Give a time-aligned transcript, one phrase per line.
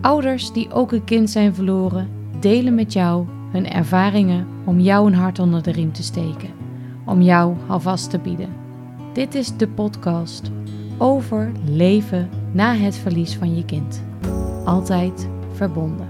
[0.00, 5.14] Ouders die ook een kind zijn verloren, delen met jou hun ervaringen om jou een
[5.14, 6.50] hart onder de riem te steken,
[7.06, 8.48] om jou alvast te bieden.
[9.12, 10.50] Dit is de podcast
[10.98, 14.02] over leven na het verlies van je kind.
[14.64, 16.08] Altijd verbonden.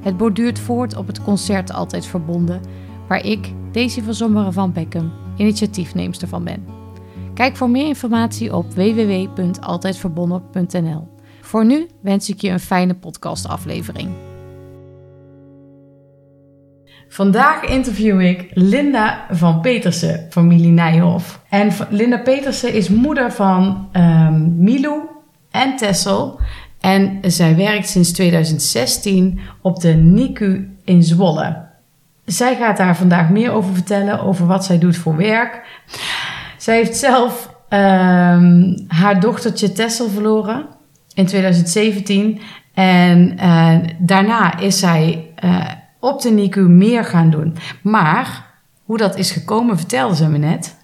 [0.00, 2.60] Het borduurt voort op het concert Altijd Verbonden,
[3.08, 6.64] waar ik, Daisy van Zommeren van Beckham, initiatiefneemster van ben.
[7.34, 11.08] Kijk voor meer informatie op www.altijdverbonden.nl.
[11.50, 14.10] Voor nu wens ik je een fijne podcastaflevering.
[17.08, 21.40] Vandaag interview ik Linda van Petersen, familie Nijhoff.
[21.48, 25.00] En Linda Petersen is moeder van um, Milou
[25.50, 26.40] en Tessel.
[26.80, 31.66] En zij werkt sinds 2016 op de NICU in Zwolle.
[32.24, 35.62] Zij gaat daar vandaag meer over vertellen, over wat zij doet voor werk.
[36.56, 40.78] Zij heeft zelf um, haar dochtertje Tessel verloren
[41.20, 42.40] in 2017.
[42.74, 45.64] En uh, daarna is zij uh,
[46.00, 47.56] op de NICU meer gaan doen.
[47.82, 48.46] Maar
[48.84, 50.76] hoe dat is gekomen, vertelde ze me net.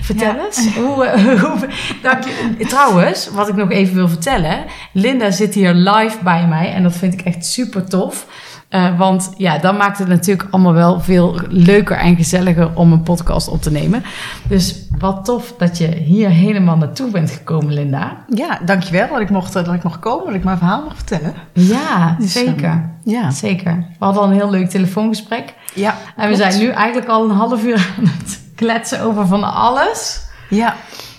[0.00, 0.44] Vertel ja.
[0.44, 0.74] eens.
[0.74, 1.68] Hoe, uh, hoe,
[2.02, 2.66] dank je.
[2.66, 4.64] Trouwens, wat ik nog even wil vertellen.
[4.92, 8.26] Linda zit hier live bij mij en dat vind ik echt super tof.
[8.70, 13.02] Uh, want ja, dan maakt het natuurlijk allemaal wel veel leuker en gezelliger om een
[13.02, 14.02] podcast op te nemen.
[14.48, 18.24] Dus wat tof dat je hier helemaal naartoe bent gekomen, Linda.
[18.34, 21.34] Ja, dankjewel dat ik mocht, dat ik mocht komen, dat ik mijn verhaal mag vertellen.
[21.52, 22.70] Ja, dus, zeker.
[22.70, 23.30] Um, ja.
[23.30, 23.86] Zeker.
[23.98, 25.54] We hadden al een heel leuk telefoongesprek.
[25.74, 25.94] Ja.
[26.16, 26.52] En we klopt.
[26.52, 30.20] zijn nu eigenlijk al een half uur aan het kletsen over van alles.
[30.48, 30.74] Ja.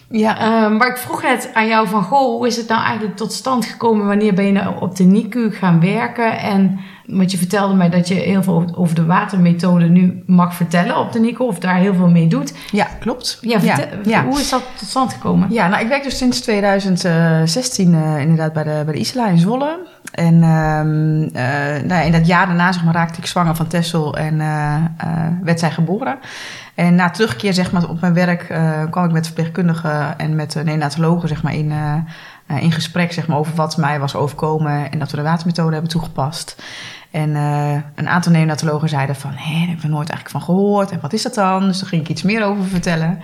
[0.09, 0.63] Ja.
[0.65, 3.33] Um, maar ik vroeg net aan jou van, goh, hoe is het nou eigenlijk tot
[3.33, 4.07] stand gekomen?
[4.07, 6.39] Wanneer ben je nou op de NICU gaan werken?
[6.39, 10.97] En want je vertelde mij dat je heel veel over de watermethode nu mag vertellen
[10.97, 12.53] op de NICU, of daar heel veel mee doet.
[12.71, 13.37] Ja, klopt.
[13.41, 15.51] Ja, vertel, ja, Hoe is dat tot stand gekomen?
[15.51, 19.37] Ja, nou, ik werk dus sinds 2016 uh, inderdaad bij de, bij de Isla in
[19.37, 19.79] Zwolle.
[20.11, 23.67] En um, uh, nou ja, in dat jaar daarna zeg maar, raakte ik zwanger van
[23.67, 24.75] Tessel en uh,
[25.43, 26.17] werd zij geboren.
[26.79, 28.45] En na terugkeer zeg maar, op mijn werk
[28.89, 31.73] kwam ik met verpleegkundigen en met neonatologen zeg maar, in,
[32.59, 35.91] in gesprek zeg maar, over wat mij was overkomen en dat we de watermethode hebben
[35.91, 36.63] toegepast.
[37.11, 37.35] En
[37.95, 40.91] een aantal neonatologen zeiden van, hé, daar heb ik nooit eigenlijk van gehoord.
[40.91, 41.67] En wat is dat dan?
[41.67, 43.19] Dus daar ging ik iets meer over vertellen.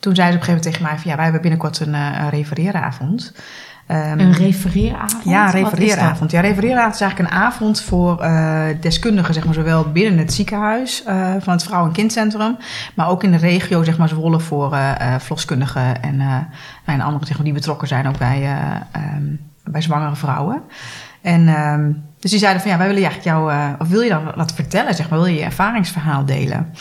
[0.00, 1.94] Toen zei ze op een gegeven moment tegen mij van, ja, wij hebben binnenkort een,
[1.94, 3.20] een.
[3.90, 5.24] Um, een refereeravond?
[5.24, 6.30] Ja, een refereeravond.
[6.30, 11.04] Ja, refereeravond is eigenlijk een avond voor uh, deskundigen, zeg maar, zowel binnen het ziekenhuis
[11.08, 12.56] uh, van het Vrouw- en Kindcentrum,
[12.94, 16.20] maar ook in de regio, zeg maar, Zwolle voor uh, verloskundigen en,
[16.84, 18.58] en anderen zeg maar, die betrokken zijn ook bij,
[18.96, 20.62] um, bij zwangere vrouwen.
[21.22, 24.32] En um, dus die zeiden van ja, wij willen eigenlijk jou, of wil je dan
[24.36, 26.72] wat vertellen, zeg maar, wil je je ervaringsverhaal delen?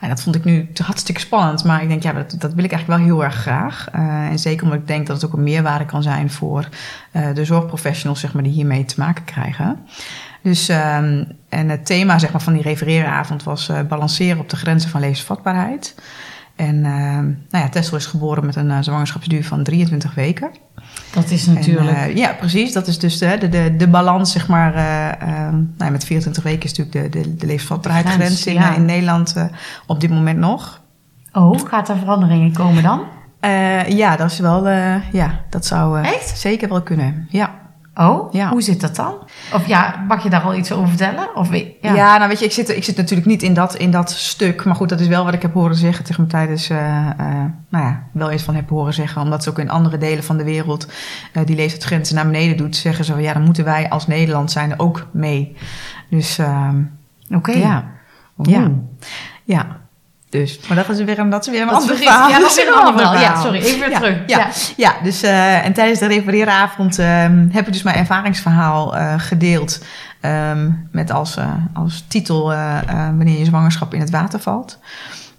[0.00, 2.72] En dat vond ik nu hartstikke spannend, maar ik denk ja, dat, dat wil ik
[2.72, 3.86] eigenlijk wel heel erg graag.
[3.94, 6.68] Uh, en zeker omdat ik denk dat het ook een meerwaarde kan zijn voor
[7.12, 9.78] uh, de zorgprofessionals, zeg maar, die hiermee te maken krijgen.
[10.42, 14.90] Dus, um, en het thema zeg maar, van die refereeravond was balanceren op de grenzen
[14.90, 15.94] van levensvatbaarheid.
[16.56, 16.84] En uh,
[17.50, 20.50] nou ja, Tessel is geboren met een uh, zwangerschapsduur van 23 weken.
[21.12, 21.96] Dat is natuurlijk.
[21.96, 22.72] En, uh, ja, precies.
[22.72, 24.74] Dat is dus de, de, de, de balans, zeg maar.
[25.76, 28.74] nou, met 24 weken is natuurlijk de, de, de levensvatbaarheidsgrens ja.
[28.74, 29.34] in Nederland
[29.86, 30.82] op dit moment nog.
[31.32, 33.02] Oh, gaat er veranderingen komen dan?
[33.88, 34.68] ja, dat is wel.
[35.12, 36.38] ja, dat zou Echt?
[36.38, 37.26] zeker wel kunnen.
[37.30, 37.65] Ja.
[37.98, 38.50] Oh, ja.
[38.50, 39.14] hoe zit dat dan?
[39.52, 41.36] Of ja, mag je daar al iets over vertellen?
[41.36, 41.94] Of, ja.
[41.94, 44.64] ja, nou weet je, ik zit, ik zit natuurlijk niet in dat, in dat stuk.
[44.64, 47.44] Maar goed, dat is wel wat ik heb horen zeggen tegen me tijdens, uh, uh,
[47.68, 49.22] nou ja, wel eens van heb horen zeggen.
[49.22, 50.86] Omdat ze ook in andere delen van de wereld
[51.32, 54.78] uh, die leeftijdsgrenzen naar beneden doet, zeggen ze ja, dan moeten wij als Nederland zijn
[54.78, 55.56] ook mee.
[56.10, 57.36] Dus, oké.
[57.36, 57.58] Okay.
[57.58, 57.84] Ja.
[58.42, 58.70] Ja.
[59.44, 59.85] Ja.
[60.40, 62.28] Dus, maar dat is weer een, dat is weer een ander verhaal.
[62.28, 63.20] Ja, dat is weer een ander verhaal.
[63.20, 64.18] Ja, sorry, even weer ja, terug.
[64.26, 64.48] Ja, ja.
[64.76, 67.06] ja dus uh, en tijdens de refereeravond uh,
[67.50, 69.84] heb ik dus mijn ervaringsverhaal uh, gedeeld.
[70.20, 71.38] Um, met als,
[71.74, 72.46] als titel
[73.16, 74.78] wanneer je zwangerschap in het water valt.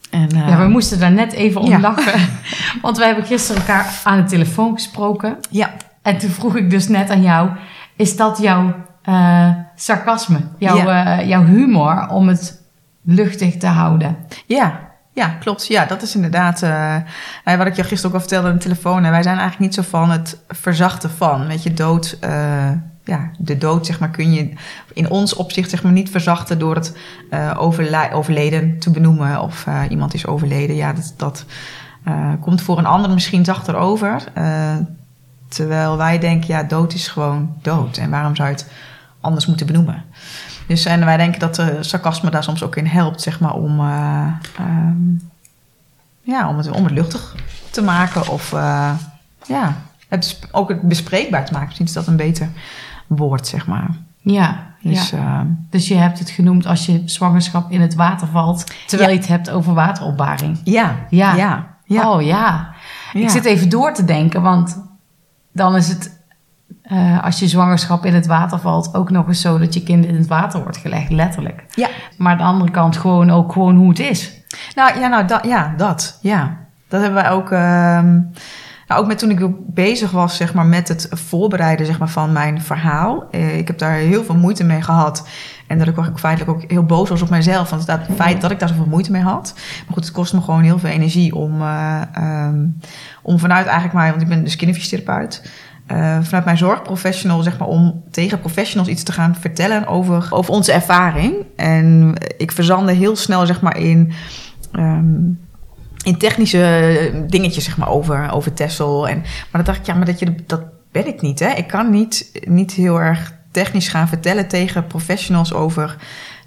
[0.10, 2.20] En, ja, we moesten daar net even om lachen.
[2.82, 5.38] Want we hebben gisteren elkaar aan de telefoon gesproken.
[5.50, 5.70] Ja.
[6.02, 7.50] En toen vroeg ik dus net aan jou,
[7.96, 8.76] is dat jouw
[9.76, 10.40] sarcasme?
[10.58, 10.76] Jouw,
[11.24, 12.62] jouw humor om het
[13.04, 14.18] luchtig te houden.
[14.46, 14.87] Ja,
[15.18, 15.68] ja, klopt.
[15.68, 19.02] Ja, dat is inderdaad uh, wat ik je gisteren ook al vertelde aan de telefoon.
[19.02, 21.48] Wij zijn eigenlijk niet zo van het verzachten van.
[21.48, 22.70] Weet je, dood, uh,
[23.04, 24.54] ja, de dood zeg maar kun je
[24.94, 26.98] in ons opzicht zeg maar niet verzachten door het
[27.32, 29.42] uh, overle overleden te benoemen.
[29.42, 30.76] Of iemand is overleden.
[30.76, 31.46] Ja, dat, dat
[32.40, 34.24] komt voor een ander misschien zachter over.
[35.48, 37.98] terwijl wij denken, ja, dood is gewoon dood.
[37.98, 38.68] En waarom zou je het
[39.22, 40.04] anders moeten benoemen?
[40.68, 43.80] Dus en wij denken dat de sarcasme daar soms ook in helpt, zeg maar, om,
[43.80, 44.28] uh,
[44.60, 45.30] um,
[46.22, 47.36] ja, om, het, om het luchtig
[47.70, 48.28] te maken.
[48.28, 48.92] Of uh,
[49.48, 49.76] ja,
[50.08, 51.68] het, ook het bespreekbaar te maken.
[51.68, 52.50] Misschien is dat een beter
[53.08, 53.90] woord, zeg maar.
[54.22, 55.18] Ja, Dus ja.
[55.18, 59.16] ehm, Dus je hebt het genoemd als je zwangerschap in het water valt, terwijl Ja.
[59.16, 60.60] je het hebt over wateropbaring.
[60.64, 61.36] ja, Ja.
[61.36, 62.12] ja, ja.
[62.14, 62.22] Oh.
[62.22, 62.74] Ja.
[63.14, 64.84] Ik zit even door te denken, want
[65.52, 66.17] dan is het,
[66.88, 70.06] eh, als je zwangerschap in het water valt, ook nog eens zo dat je kind
[70.06, 71.64] in het water wordt gelegd, letterlijk.
[71.70, 71.88] Ja.
[72.18, 74.42] Maar aan de andere kant gewoon ook gewoon hoe het is.
[74.76, 76.20] Nou ja, nou, dat, ja, dat.
[76.22, 76.58] Ja.
[76.88, 77.52] Dat hebben wij ook.
[77.52, 78.20] ehm,
[78.88, 82.32] nou, ook met toen ik bezig was zeg maar, met het voorbereiden zeg maar, van
[82.32, 83.28] mijn verhaal.
[83.32, 85.28] Eh, ik heb daar heel veel moeite mee gehad.
[85.68, 87.70] En dat ik ook feitelijk ook heel boos was op mezelf.
[87.70, 89.54] Want het feit dat ik daar zoveel moeite mee had.
[89.56, 92.66] Maar goed, het kost me gewoon heel veel energie om, eh, ehm,
[93.22, 95.52] om vanuit eigenlijk mij, want ik ben dus kinderfysiotherapeut.
[95.88, 100.54] Eh, vanuit mijn zorgprofessional, zeg maar, om tegen professionals iets te gaan vertellen over, over
[100.54, 101.36] onze ervaring.
[101.56, 104.12] En ik verzande heel snel, zeg maar, in,
[104.72, 105.16] ehm,
[106.04, 109.08] in technische dingetjes, zeg maar, over, over Tessel.
[109.08, 110.62] En, maar dan dacht ik, ja, maar dat, je, dat
[110.92, 111.50] ben ik niet, hè.
[111.50, 115.96] Ik kan niet, niet heel erg technisch gaan vertellen tegen professionals over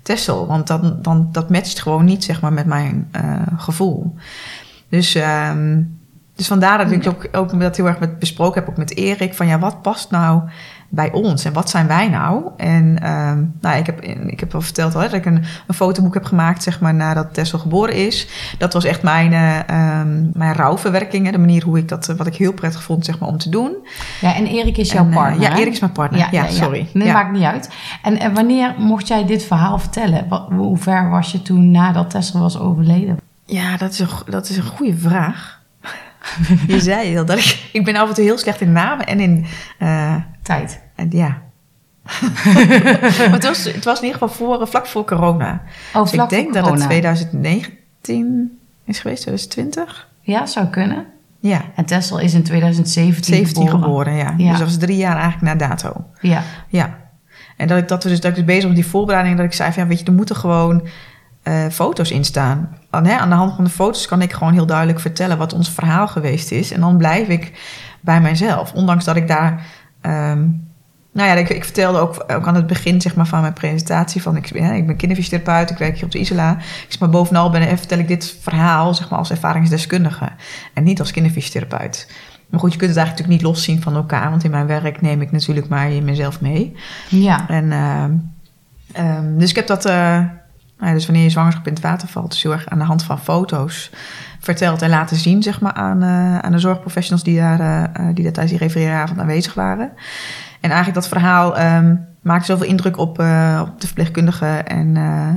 [0.03, 0.47] Tessel.
[0.47, 4.15] Want dan, dan, dat matcht gewoon niet, zeg maar, met mijn eh, gevoel.
[4.89, 5.15] Dus...
[5.15, 5.83] ehm,
[6.41, 9.35] dus vandaar dat ik ook, ook dat heel erg met, besproken heb, ook met Erik,
[9.35, 10.43] van ja, wat past nou
[10.89, 12.45] bij ons en wat zijn wij nou?
[12.57, 15.75] En ehm, nou, ik, heb, ik heb al verteld al, hè, dat ik een, een
[15.75, 18.27] fotoboek heb gemaakt, zeg maar, nadat Tessel geboren is.
[18.59, 22.27] Dat was echt mijn, eh, ehm, mijn rouwverwerking, hè, de manier hoe ik dat, wat
[22.27, 23.73] ik heel prettig vond, zeg maar, om te doen.
[24.21, 25.51] Ja, en Erik is jouw En, eh, partner.
[25.51, 25.57] ja?
[25.57, 26.29] Erik is mijn partner.
[26.31, 26.89] Ja, sorry.
[26.93, 27.13] Nee, Ja.
[27.13, 27.71] maakt niet uit.
[28.03, 30.29] En, en wanneer mocht jij dit verhaal vertellen?
[30.29, 33.17] Wat, hoe ver was je toen nadat Tessel was overleden?
[33.45, 35.60] Ja, dat is een, dat is een goede vraag.
[36.67, 39.47] Je zei dat ik, ik ben af en toe heel slecht in namen en in,
[39.79, 40.81] eh, Tijd.
[40.97, 41.43] en ja.
[43.19, 45.63] maar het was, het was in ieder geval voor, vlak voor corona.
[45.95, 46.85] Oh, Dus ik denk dat het corona.
[46.87, 50.09] 2019 is geweest, 2020.
[50.21, 51.07] Ja, zou kunnen.
[51.41, 54.15] Ja, En Tessel is in 2017 17 geboren, geboren.
[54.15, 54.35] ja.
[54.37, 54.49] Ja.
[54.51, 56.05] Dus dat was drie jaar eigenlijk na dato.
[56.21, 56.43] Ja.
[56.69, 56.99] Ja.
[57.57, 59.47] En dat ik, dat we dus, dat ik dus bezig was met die voorbereiding, dat
[59.47, 60.89] ik zei van, ja, weet je, er moeten gewoon
[61.43, 62.77] eh, foto's in staan.
[62.91, 65.53] Aan, hè, aan de hand van de foto's kan ik gewoon heel duidelijk vertellen wat
[65.53, 66.71] ons verhaal geweest is.
[66.73, 67.53] En dan blijf ik
[68.01, 68.73] bij mijzelf.
[68.73, 69.67] Ondanks dat ik daar...
[70.01, 70.47] ehm,
[71.13, 74.23] nou ja, ik, ik vertelde ook, ook aan het begin zeg maar, van mijn presentatie
[74.23, 74.37] van...
[74.37, 76.51] Ik, ja, ik ben kinderfysiotherapeut, ik werk hier op de Isla.
[76.59, 80.29] Ik zeg maar bovenal ben, vertel ik dit verhaal zeg maar, als ervaringsdeskundige.
[80.75, 82.13] En niet als kinderfysiotherapeut.
[82.49, 84.31] Maar goed, je kunt het eigenlijk natuurlijk niet loszien van elkaar.
[84.31, 86.77] Want in mijn werk neem ik natuurlijk maar mezelf mee.
[87.09, 87.49] Ja.
[87.49, 88.13] En, ehm,
[88.93, 89.85] ehm, dus ik heb dat...
[89.85, 90.21] eh,
[90.81, 92.31] nou dus wanneer je zwangerschap in het water valt...
[92.31, 93.91] dus heel erg aan de hand van foto's
[94.41, 95.43] verteld en laten zien...
[95.43, 98.59] zeg maar, aan, eh, aan de zorgprofessionals die daar, eh, eh, die daar tijdens die
[98.59, 99.91] refereeravond aanwezig waren.
[100.61, 104.47] En eigenlijk dat verhaal ehm, maakte zoveel indruk op, op de verpleegkundige...
[104.47, 105.29] en eh,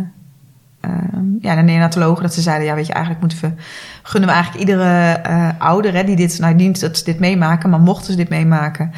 [0.79, 2.23] ehm, ja, de neonatologen...
[2.23, 3.61] dat ze zeiden, ja, weet je, eigenlijk moeten we...
[4.03, 5.21] gunnen we eigenlijk iedere
[5.57, 6.39] ouder hè, die dit...
[6.39, 8.91] nou, niet dat ze dit meemaken, maar mochten ze dit meemaken...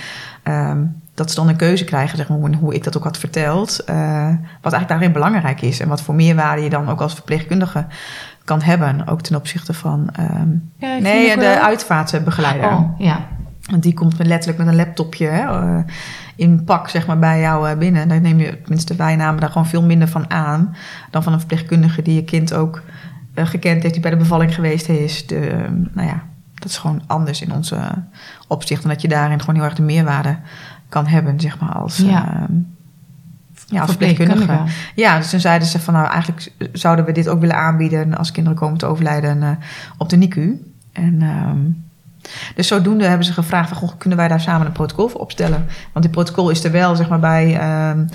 [0.44, 0.83] ehm,
[1.16, 3.80] dat ze dan een keuze krijgen, zeg maar, hoe, hoe ik dat ook had verteld.
[3.84, 4.28] eh,
[4.62, 5.80] wat eigenlijk daarin belangrijk is.
[5.80, 7.86] En wat voor meerwaarde je dan ook als verpleegkundige
[8.44, 9.08] kan hebben.
[9.08, 10.10] Ook ten opzichte van...
[10.16, 12.70] ehm, Ja, nee, de uitvaartbegeleider.
[12.70, 13.26] Oh, ja.
[13.70, 15.84] Want die komt letterlijk met een laptopje hè, eh,
[16.36, 18.08] in pak zeg maar, bij jou eh, binnen.
[18.08, 20.76] Daar neem je, tenminste wij namen daar gewoon veel minder van aan...
[21.12, 22.82] dan van een verpleegkundige die je kind ook
[23.36, 23.94] gekend heeft...
[23.94, 25.28] die bij de bevalling geweest is.
[25.28, 25.58] De, eh,
[25.94, 26.24] nou ja,
[26.54, 27.78] dat is gewoon anders in onze
[28.48, 28.84] opzicht.
[28.84, 30.38] En dat je daarin gewoon heel erg de meerwaarde
[30.95, 31.97] kan hebben, zeg maar, als...
[31.97, 32.33] Ja.
[32.33, 32.53] ehm,
[33.68, 34.59] ja, als verpleegkundige.
[34.95, 38.31] Ja, dus toen zeiden ze van nou eigenlijk zouden we dit ook willen aanbieden als
[38.31, 39.49] kinderen komen te overlijden eh,
[39.97, 40.73] op de NICU.
[40.92, 41.59] En ehm,
[42.56, 45.66] dus zodoende hebben ze gevraagd van goh, kunnen wij daar samen een protocol voor opstellen?
[45.92, 48.07] Want die protocol is er wel zeg maar bij ehm,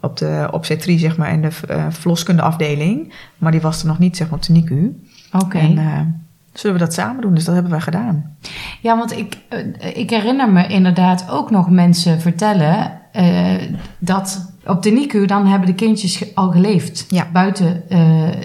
[0.00, 4.16] op de obstetrie zeg maar in de uh, verloskundeafdeling, maar die was er nog niet
[4.16, 5.02] zeg maar op de NICU.
[5.32, 5.58] Oké.
[5.58, 7.34] En zullen we dat samen doen?
[7.34, 8.36] Dus dat hebben wij gedaan.
[8.80, 13.54] Ja, want ik, eh, ik herinner me inderdaad ook nog mensen vertellen eh,
[13.98, 17.04] dat op de NICU dan hebben de kindjes al geleefd.
[17.08, 17.26] Ja.
[17.32, 17.98] Buiten eh,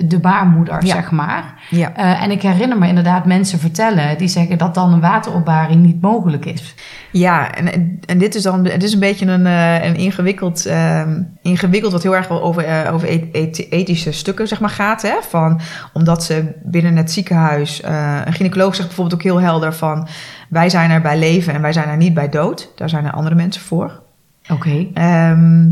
[0.05, 0.93] de baarmoeder, Ja.
[0.93, 1.53] zeg maar.
[1.69, 1.95] Ja.
[1.95, 6.01] Eh, en ik herinner me inderdaad mensen vertellen die zeggen dat dan een wateropbaring niet
[6.01, 6.75] mogelijk is.
[7.11, 11.21] Ja, en, en dit is dan het is een beetje een, eh, een ingewikkeld, ehm,
[11.41, 15.01] ingewikkeld wat heel erg wel over, over et- et- ethische stukken zeg maar, gaat.
[15.01, 15.15] Hè?
[15.29, 15.59] Van,
[15.93, 17.81] omdat ze binnen het ziekenhuis,
[18.25, 20.07] een gynaecoloog zegt bijvoorbeeld ook heel helder van
[20.49, 22.71] wij zijn er bij leven en wij zijn er niet bij dood.
[22.75, 24.01] Daar zijn er andere mensen voor.
[24.49, 24.87] Oké.
[24.93, 25.69] Ehm,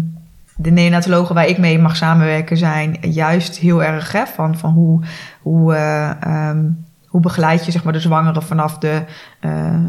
[0.61, 5.01] de neonatologen waar ik mee mag samenwerken zijn juist heel erg hè, van, van hoe,
[5.41, 6.69] hoe, eh, ehm,
[7.07, 9.03] hoe begeleid je zeg maar, de zwangere vanaf de
[9.39, 9.85] ehm,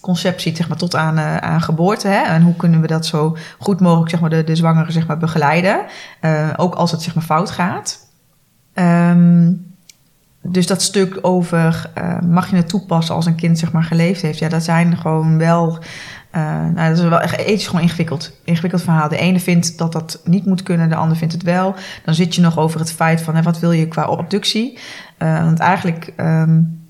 [0.00, 2.08] conceptie zeg maar, tot aan, eh, aan geboorte.
[2.08, 2.22] Hè?
[2.22, 5.18] En hoe kunnen we dat zo goed mogelijk zeg maar, de, de zwangere zeg maar,
[5.18, 5.84] begeleiden.
[6.56, 7.98] Ook als het zeg maar, fout gaat.
[8.74, 9.52] Ehm,
[10.42, 11.90] dus dat stuk over,
[12.26, 14.38] mag je het toepassen als een kind zeg maar geleefd heeft?
[14.38, 15.78] Ja, dat zijn gewoon wel
[16.32, 18.32] nou, dat is wel echt gewoon ingewikkeld.
[18.44, 19.08] Ingewikkeld verhaal.
[19.08, 21.74] De ene vindt dat dat niet moet kunnen, de ander vindt het wel.
[22.04, 24.78] Dan zit je nog over het feit van, hè, wat wil je qua obductie?
[25.18, 26.80] Uh, want eigenlijk um,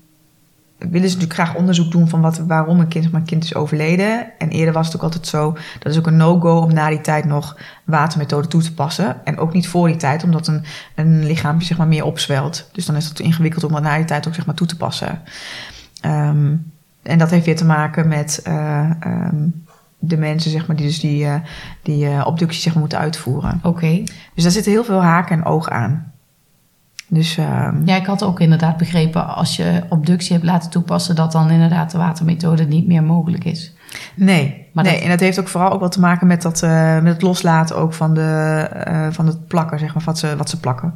[0.77, 4.27] willen ze natuurlijk graag onderzoek doen van wat, waarom een kind, mijn kind is overleden.
[4.37, 7.01] En eerder was het ook altijd zo, dat is ook een no-go om na die
[7.01, 9.25] tijd nog watermethode toe te passen.
[9.25, 10.63] En ook niet voor die tijd, omdat een,
[10.95, 12.69] een lichaampje zeg maar meer opzwelt.
[12.71, 14.77] Dus dan is het ingewikkeld om dat na die tijd ook zeg maar toe te
[14.77, 15.21] passen.
[16.05, 16.71] Um,
[17.03, 19.63] en dat heeft weer te maken met uh, um,
[19.99, 21.35] de mensen zeg maar, die dus die, uh,
[21.83, 23.53] die uh, obductie zeg maar, moeten uitvoeren.
[23.57, 23.67] Oké.
[23.67, 24.03] Okay.
[24.33, 26.11] Dus daar zitten heel veel haken en ogen aan.
[27.07, 31.31] Dus, um, ja, ik had ook inderdaad begrepen als je obductie hebt laten toepassen, dat
[31.31, 33.73] dan inderdaad de watermethode niet meer mogelijk is.
[34.15, 34.93] Nee, maar nee.
[34.93, 35.03] Dat...
[35.03, 37.75] en dat heeft ook vooral ook wat te maken met, dat, uh, met het loslaten
[37.75, 40.93] ook van, de, uh, van het plakken, zeg maar, wat ze, wat ze plakken.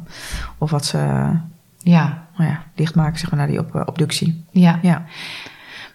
[0.58, 0.98] Of wat ze
[1.78, 2.22] ja.
[2.36, 4.44] Nou ja, dichtmaken zeg maar, naar die op, obductie.
[4.50, 4.78] Ja.
[4.82, 5.04] ja.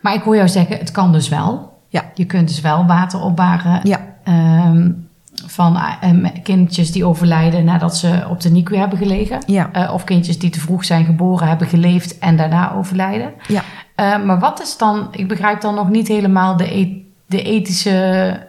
[0.01, 1.77] Maar ik hoor jou zeggen, het kan dus wel.
[1.88, 2.12] Ja.
[2.13, 3.79] Je kunt dus wel water opbaren.
[3.84, 4.00] Ja.
[4.68, 5.08] Um,
[5.46, 9.39] van uh, kindjes die overlijden nadat ze op de NICU hebben gelegen.
[9.46, 9.70] Ja.
[9.75, 13.34] Uh, of kindjes die te vroeg zijn geboren, hebben geleefd en daarna overlijden.
[13.48, 13.62] Ja.
[13.96, 18.39] Uh, maar wat is dan, ik begrijp dan nog niet helemaal de, e de ethische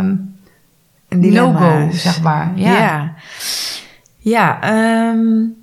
[0.00, 0.36] um,
[1.08, 2.52] logo, zeg maar.
[2.54, 2.78] Ja.
[2.78, 3.12] Ja,
[4.18, 4.72] ja
[5.10, 5.56] um,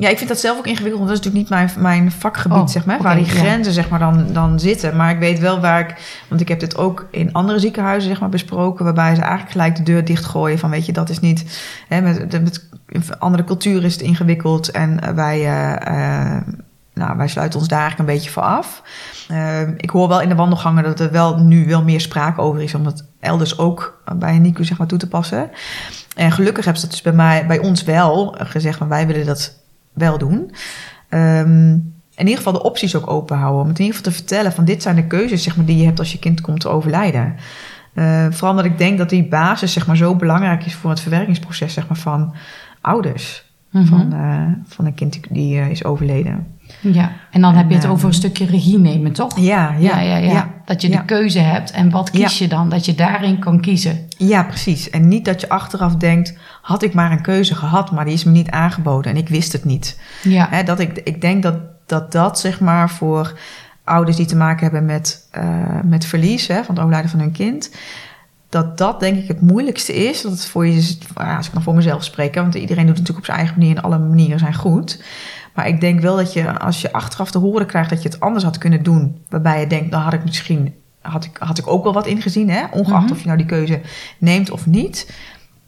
[0.00, 2.58] ja, ik vind dat zelf ook ingewikkeld, want dat is natuurlijk niet mijn, mijn vakgebied,
[2.58, 2.98] oh, zeg maar.
[2.98, 3.80] Okay, waar die grenzen, ja.
[3.80, 4.96] zeg maar, dan, dan zitten.
[4.96, 6.22] Maar ik weet wel waar ik...
[6.28, 8.84] Want ik heb dit ook in andere ziekenhuizen, zeg maar, besproken...
[8.84, 10.70] waarbij ze eigenlijk gelijk de deur dichtgooien van...
[10.70, 11.60] weet je, dat is niet...
[11.88, 12.66] Hè, met, met
[13.18, 15.38] andere cultuur is het ingewikkeld en wij...
[15.38, 16.40] Uh, uh,
[16.94, 18.82] nou, wij sluiten ons daar eigenlijk een beetje voor af.
[19.30, 22.62] Uh, ik hoor wel in de wandelgangen dat er wel nu wel meer sprake over
[22.62, 22.74] is...
[22.74, 25.50] om dat elders ook bij een NICU, zeg maar, toe te passen.
[26.16, 28.78] En gelukkig hebben ze dat dus bij, mij, bij ons wel gezegd...
[28.78, 29.58] van wij willen dat
[29.92, 30.50] wel doen.
[31.10, 33.62] Um, in ieder geval de opties ook open houden.
[33.62, 35.76] Om het in ieder geval te vertellen van dit zijn de keuzes zeg maar, die
[35.76, 37.36] je hebt als je kind komt te overlijden.
[37.94, 41.00] Uh, vooral omdat ik denk dat die basis zeg maar, zo belangrijk is voor het
[41.00, 42.34] verwerkingsproces zeg maar, van
[42.80, 43.49] ouders.
[43.70, 43.86] Mm -hmm.
[43.86, 46.46] van, uh, van een kind die, uh, is overleden.
[46.80, 49.38] Ja, en dan en, heb je het over een stukje regie nemen, toch?
[49.38, 50.00] Ja, ja, ja.
[50.00, 50.32] ja, ja.
[50.32, 50.48] ja.
[50.64, 52.68] Dat je de keuze hebt en wat kies je dan?
[52.68, 53.98] Dat je daarin kan kiezen.
[54.16, 54.90] Ja, precies.
[54.90, 58.24] En niet dat je achteraf denkt, had ik maar een keuze gehad, maar die is
[58.24, 60.00] me niet aangeboden en ik wist het niet.
[60.22, 60.46] Ja.
[60.50, 63.38] Hè, dat ik, ik denk dat, dat dat zeg maar voor
[63.84, 67.32] ouders die te maken hebben met, uh, met verlies hè, van het overlijden van hun
[67.32, 67.70] kind,
[68.50, 70.22] dat dat denk ik het moeilijkste is.
[70.22, 73.18] Dat het voor je, als ik dan voor mezelf spreek, want iedereen doet het natuurlijk
[73.18, 75.02] op zijn eigen manier en alle manieren zijn goed.
[75.54, 78.20] Maar ik denk wel dat je, als je achteraf te horen krijgt dat je het
[78.20, 81.66] anders had kunnen doen, waarbij je denkt, dan had ik misschien, had ik, had ik
[81.66, 82.64] ook wel wat ingezien, hè?
[82.70, 83.10] ongeacht mm -hmm.
[83.10, 83.80] of je nou die keuze
[84.18, 85.12] neemt of niet,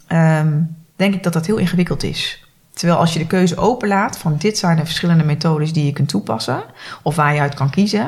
[0.09, 2.47] um, denk ik dat dat heel ingewikkeld is.
[2.73, 6.09] Terwijl als je de keuze openlaat van dit zijn de verschillende methodes die je kunt
[6.09, 6.65] toepassen,
[7.03, 8.07] of waar je uit kan kiezen,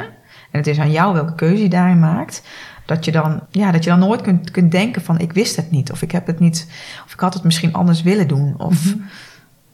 [0.50, 2.43] en het is aan jou welke keuze je daarin maakt,
[2.84, 5.70] dat je dan, ja, dat je dan nooit kunt, kunt denken van ik wist het
[5.70, 6.68] niet, of ik heb het niet,
[7.06, 8.54] of ik had het misschien anders willen doen.
[8.58, 9.04] Of, mm -hmm.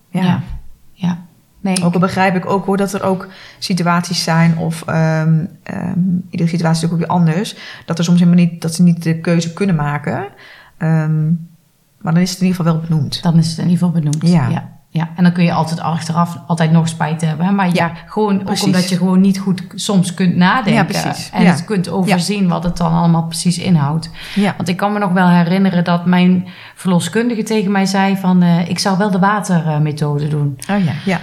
[0.09, 0.23] ja.
[0.23, 0.43] ja.
[0.93, 1.19] ja.
[1.61, 6.27] Nee, ook al begrijp ik ook hoor dat er ook situaties zijn, of um, um,
[6.31, 9.21] iedere situatie is ook weer anders, dat er soms helemaal niet, dat ze niet de
[9.21, 10.27] keuze kunnen maken.
[10.79, 11.49] Um,
[12.01, 13.23] maar dan is het in ieder geval wel benoemd.
[13.23, 14.29] Dan is het in ieder geval benoemd.
[14.29, 14.49] Ja.
[14.49, 14.80] ja.
[14.93, 15.09] Ja.
[15.17, 17.55] en dan kun je altijd achteraf altijd nog spijt hebben.
[17.55, 18.61] Maar ja, ja gewoon precies.
[18.61, 20.73] ook omdat je gewoon niet goed soms kunt nadenken.
[20.73, 21.31] Ja, precies.
[21.31, 24.11] En het kunt overzien wat het dan allemaal precies inhoudt.
[24.35, 24.55] Ja.
[24.57, 28.43] Want ik kan me nog wel herinneren dat mijn verloskundige tegen mij zei van...
[28.43, 30.59] Uh, ik zou wel de watermethode doen.
[30.71, 31.21] Oh ja, ja.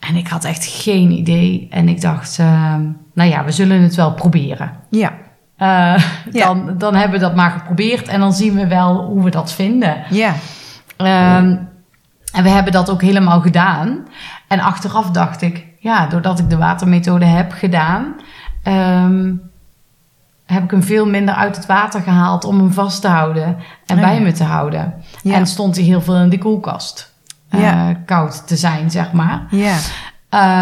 [0.00, 1.66] En ik had echt geen idee.
[1.70, 2.74] En ik dacht, uh,
[3.14, 4.72] nou ja, we zullen het wel proberen.
[4.90, 5.12] Ja.
[5.58, 6.04] Uh,
[6.44, 6.72] dan, ja.
[6.78, 10.02] dan hebben we dat maar geprobeerd en dan zien we wel hoe we dat vinden.
[10.10, 10.34] Ja.
[11.38, 11.68] Um,
[12.32, 13.98] en we hebben dat ook helemaal gedaan.
[14.48, 18.14] En achteraf dacht ik, ja, doordat ik de watermethode heb gedaan,
[18.64, 19.40] um,
[20.46, 23.56] heb ik hem veel minder uit het water gehaald om hem vast te houden
[23.86, 24.20] en Oh, bij ja.
[24.20, 24.94] me te houden.
[25.22, 25.34] Ja.
[25.34, 27.12] En stond hij heel veel in de koelkast.
[27.54, 27.94] Uh, Ja.
[28.06, 29.46] koud te zijn, zeg maar.
[29.50, 29.76] Ja.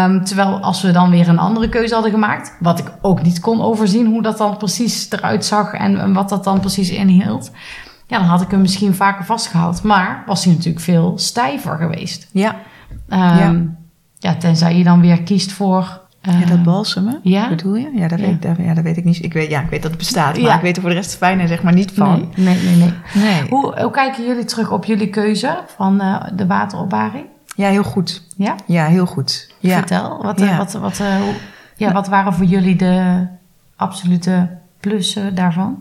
[0.05, 3.39] Um, terwijl als we dan weer een andere keuze hadden gemaakt, wat ik ook niet
[3.39, 7.51] kon overzien hoe dat dan precies eruit zag en, en wat dat dan precies inhield,
[8.09, 9.81] ja, dan had ik hem misschien vaker vastgehouden.
[9.87, 12.27] Maar was hij natuurlijk veel stijver geweest.
[12.31, 12.55] Ja.
[13.09, 13.55] Um, Ja.
[14.19, 14.35] ja.
[14.35, 16.01] tenzij je dan weer kiest voor.
[16.29, 17.49] uh, ja, dat balsemen, ja?
[17.49, 17.91] bedoel je?
[17.93, 18.25] Ja, dat, Ja.
[18.25, 19.23] Weet, ik- dat, ja, dat weet ik niet.
[19.23, 21.15] Ik weet, ja, ik weet dat het bestaat, maar ik weet er voor de rest
[21.17, 22.29] fijne zeg maar niet van.
[22.35, 22.75] Nee, nee, nee.
[22.75, 23.23] nee.
[23.23, 23.49] Nee.
[23.49, 27.25] Hoe, hoe kijken jullie terug op jullie keuze van uh, de wateropbaring?
[27.55, 28.23] Ja, heel goed.
[28.37, 28.55] Ja?
[28.65, 29.53] Ja, heel goed.
[29.61, 30.21] Vertel.
[30.23, 31.33] Wat, eh, wat, wat, eh, hoe-
[31.75, 33.27] ja, wat waren voor jullie de
[33.75, 34.49] absolute
[34.79, 35.77] plussen daarvan?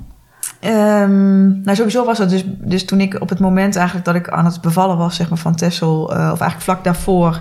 [0.61, 4.29] Ehm, nou, sowieso was dat dus, dus toen ik op het moment eigenlijk dat ik
[4.29, 7.41] aan het bevallen was, zeg maar, van Tessel, uh, of eigenlijk vlak daarvoor,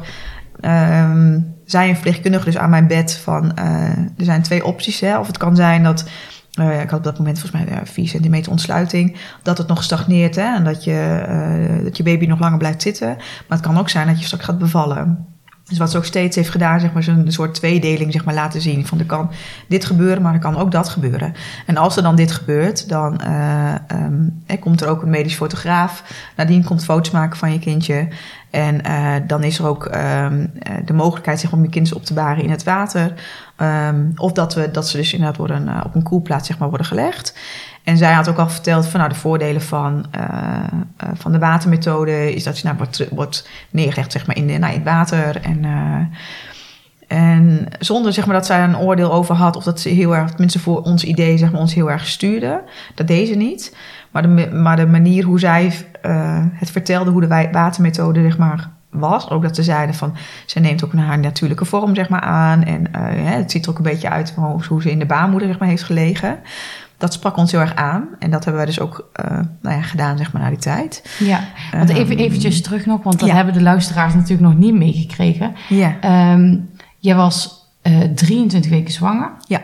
[0.62, 5.00] um, zei een verpleegkundige dus aan mijn bed van, uh, er zijn twee opties.
[5.00, 5.20] Hè?
[5.20, 6.06] Of het kan zijn dat
[6.58, 9.84] eh, ik had op dat moment volgens mij uh, 4 centimeter ontsluiting, dat het nog
[9.84, 13.08] stagneert hè, en dat je, eh, dat je baby nog langer blijft zitten.
[13.08, 15.26] Maar het kan ook zijn dat je straks gaat bevallen.
[15.68, 18.62] Dus wat ze ook steeds heeft gedaan, zeg maar, een soort tweedeling zeg maar, laten
[18.62, 18.86] zien.
[18.86, 19.32] Van er kan
[19.68, 21.34] dit gebeuren, maar er kan ook dat gebeuren.
[21.66, 26.04] En als er dan dit gebeurt, dan uh, um, komt er ook een medisch fotograaf.
[26.36, 28.08] Nadien komt foto's maken van je kindje.
[28.50, 30.52] En uh, dan is er ook um,
[30.86, 33.14] de mogelijkheid zeg maar, om je kind op te baren in het water.
[33.62, 36.88] Um, of dat, we, dat ze dus inderdaad worden, op een koelplaats zeg maar, worden
[36.88, 37.38] gelegd.
[37.88, 40.24] En zij had ook al verteld van nou, de voordelen van, uh,
[41.04, 44.58] uh, van de watermethode is dat je nou, wordt, wordt neergelegd zeg maar, in, de,
[44.58, 45.42] nou, in het water.
[45.42, 46.06] En, uh,
[47.08, 50.30] en zonder zeg maar, dat zij een oordeel over had, of dat ze heel erg,
[50.30, 52.62] tenminste voor ons idee, zeg maar, ons heel erg stuurde.
[52.96, 53.76] Dat deed ze niet.
[54.12, 55.74] Maar de, maar de manier hoe zij
[56.54, 59.30] het vertelde, hoe de watermethode zeg maar, was.
[59.30, 60.16] Ook dat ze zeiden van,
[60.46, 62.64] ze neemt ook haar natuurlijke vorm zeg maar, aan.
[62.64, 65.60] En het ziet er ook een beetje uit van hoe ze in de baarmoeder zeg
[65.60, 66.40] maar, heeft gelegen.
[66.98, 68.08] Dat sprak ons heel erg aan.
[68.20, 71.18] En dat hebben wij dus ook uh, nou ja, gedaan zeg maar, na die tijd.
[71.20, 73.36] Ja, want even eventjes terug nog, want dat ja.
[73.36, 75.56] hebben de luisteraars natuurlijk nog niet meegekregen.
[75.70, 75.96] Ja.
[76.34, 79.32] Um, jij was uh, 23 weken zwanger.
[79.48, 79.62] Ja.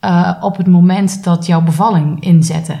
[0.00, 2.76] Uh, op het moment dat jouw bevalling inzette,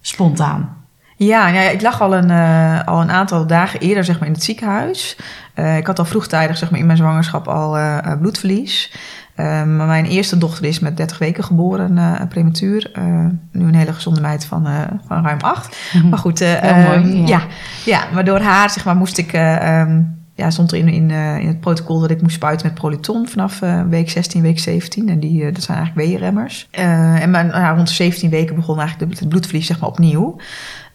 [0.00, 0.76] spontaan.
[1.16, 4.34] Ja, ja, ik lag al een, uh, al een aantal dagen eerder zeg maar, in
[4.34, 5.16] het ziekenhuis.
[5.54, 8.92] Uh, ik had al vroegtijdig zeg maar, in mijn zwangerschap al uh, bloedverlies.
[9.36, 11.98] Maar mijn eerste dochter is met 30 weken geboren,
[12.28, 12.90] prematuur.
[13.52, 14.66] nu een hele gezonde meid van,
[15.06, 15.76] van ruim 8.
[15.92, 16.10] Mm-hmm.
[16.10, 17.26] Maar goed, mooi, ja.
[17.26, 17.42] ja.
[17.84, 19.32] Ja, maar door haar zeg maar, moest ik...
[19.32, 21.10] Um, ja, stond er in, in,
[21.40, 23.58] in het protocol dat ik moest spuiten met Proliton vanaf
[23.88, 25.08] week 16, week 17.
[25.08, 26.68] En die, dat zijn eigenlijk weeënremmers.
[26.70, 30.36] en mijn, nou, rond de 17 weken begon eigenlijk het bloedverlies zeg maar, opnieuw.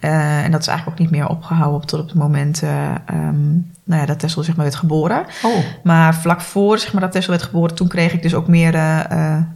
[0.01, 3.71] Uh, en dat is eigenlijk ook niet meer opgehouden tot op het moment uh, um,
[3.83, 5.25] nou ja, dat Tessel zeg maar, werd geboren.
[5.43, 5.57] Oh.
[5.83, 8.75] Maar vlak voor zeg maar, dat Tessel werd geboren, toen kreeg ik dus ook meer
[8.75, 8.99] uh,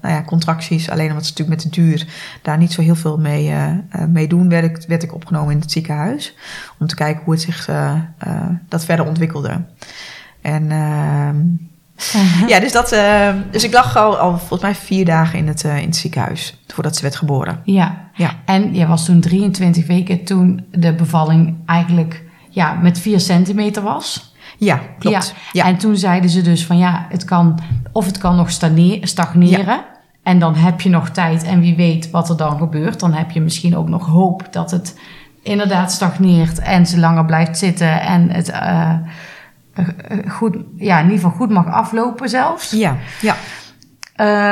[0.01, 0.89] nou ja, contracties.
[0.89, 2.07] Alleen omdat ze natuurlijk met de duur
[2.41, 3.53] daar niet zo heel veel mee,
[4.07, 6.35] mee doen, werd ik, werd ik opgenomen in het ziekenhuis.
[6.79, 7.69] Om te kijken hoe het zich
[8.67, 9.61] dat verder ontwikkelde.
[10.41, 11.37] En ehm,
[12.47, 15.63] ja, dus, dat, uh, dus ik lag al, al volgens mij vier dagen in het,
[15.63, 17.61] uh, in het ziekenhuis voordat ze werd geboren.
[17.63, 18.09] Ja.
[18.13, 23.83] ja, en jij was toen 23 weken toen de bevalling eigenlijk ja, met 4 centimeter
[23.83, 24.33] was.
[24.57, 25.33] Ja, klopt.
[25.35, 25.63] Ja.
[25.63, 25.65] ja.
[25.65, 27.59] En toen zeiden ze dus van ja, het kan,
[27.91, 29.65] of het kan nog stagneren.
[29.65, 29.85] Ja.
[30.23, 32.99] En dan heb je nog tijd en wie weet wat er dan gebeurt.
[32.99, 34.99] Dan heb je misschien ook nog hoop dat het
[35.43, 38.49] inderdaad stagneert en ze langer blijft zitten en het...
[38.49, 38.93] Uh,
[40.27, 42.71] goed, ja, in ieder geval goed mag aflopen zelfs.
[42.71, 43.35] Ja, ja.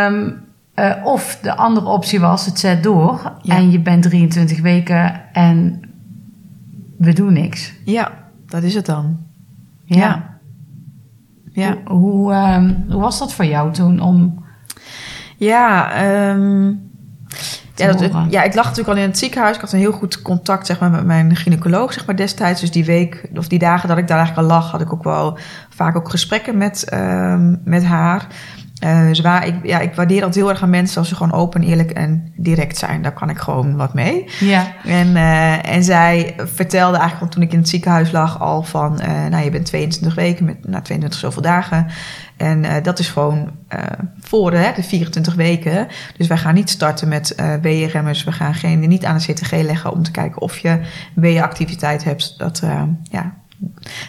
[0.08, 3.56] Um, uh, of de andere optie was, het zet door ja.
[3.56, 5.82] en je bent 23 weken en
[6.98, 7.74] we doen niks.
[7.86, 8.12] Ja,
[8.46, 9.18] dat is het dan.
[9.86, 9.98] Ja.
[9.98, 10.40] ja.
[11.52, 11.78] ja.
[11.86, 14.44] Hoe, hoe, um, hoe, was dat voor jou toen om...
[15.38, 16.89] Ja, um,
[17.80, 19.56] ja, dat, ja, ik lag natuurlijk al in het ziekenhuis.
[19.56, 22.62] Ik had een heel goed contact zeg maar, met mijn gynaecoloog zeg maar, destijds.
[22.62, 25.04] Dus die week of die dagen dat ik daar eigenlijk al lag, had ik ook
[25.04, 25.38] wel
[25.70, 28.28] vaak ook gesprekken met, um, met haar.
[28.84, 31.34] Uh, ze waren, ik, ja, ik waardeer altijd heel erg aan mensen als ze gewoon
[31.34, 33.02] open, eerlijk en direct zijn.
[33.02, 34.26] Daar kan ik gewoon wat mee.
[34.40, 34.74] Ja.
[34.84, 39.00] En, uh, en zij vertelde eigenlijk toen ik in het ziekenhuis lag al van...
[39.02, 41.88] Uh, nou, je bent 22 weken met nou, 22 zoveel dagen.
[42.38, 43.52] En dat is gewoon
[44.20, 45.88] voor hè, de 24 weken.
[46.18, 48.24] Dus wij gaan niet starten met weeënremmers.
[48.24, 50.80] We gaan geen, niet aan de CTG leggen om te kijken of je
[51.16, 52.38] weeënactiviteit hebt.
[52.38, 52.62] Dat,
[53.04, 53.34] ja,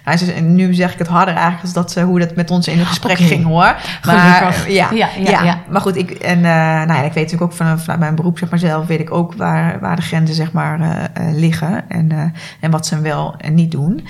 [0.04, 2.78] nou, dus, nu zeg ik het harder eigenlijk als dat, hoe dat met ons in
[2.78, 3.26] het gesprek okay.
[3.26, 3.76] ging hoor.
[4.04, 7.24] Maar, ja, ja, ja, ja, ja, maar goed, ik, en, uh, nou ja, ik weet
[7.24, 10.02] natuurlijk ook van, vanuit mijn beroep zeg maar, zelf, weet ik ook waar, waar de
[10.02, 14.06] grenzen zeg maar, uh, uh, liggen en, en wat ze wel en niet doen.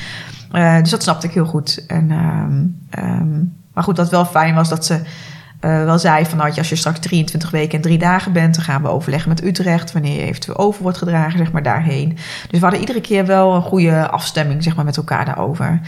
[0.80, 1.84] dus dat snapte ik heel goed.
[1.86, 2.10] En,
[2.98, 5.00] um, maar goed, wat wel fijn was dat ze
[5.60, 8.64] uh, wel zei van nou, als je straks 23 weken en drie dagen bent, dan
[8.64, 12.08] gaan we overleggen met Utrecht wanneer je eventueel over wordt gedragen, zeg maar daarheen.
[12.50, 15.80] Dus we hadden iedere keer wel een goede afstemming, zeg maar, met elkaar daarover.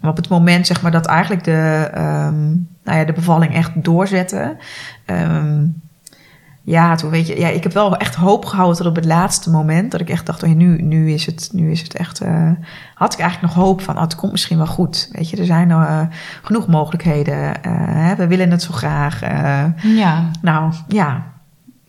[0.00, 3.84] Maar op het moment, zeg maar, dat eigenlijk de, um, nou ja, de bevalling echt
[3.84, 4.56] doorzette.
[5.06, 5.87] Um,
[6.68, 9.50] ja, toen weet je, ja, ik heb wel echt hoop gehouden tot op het laatste
[9.50, 9.90] moment.
[9.90, 12.22] Dat ik echt dacht, oh, nu, nu, is het, nu is het echt.
[12.22, 12.50] Uh,
[12.94, 15.08] had ik eigenlijk nog hoop van, oh, het komt misschien wel goed.
[15.12, 16.00] Weet je, er zijn uh,
[16.42, 17.34] genoeg mogelijkheden.
[17.34, 17.52] Uh,
[17.86, 19.20] hè, we willen het zo graag.
[19.82, 20.30] ja.
[20.42, 21.32] Nou, ja.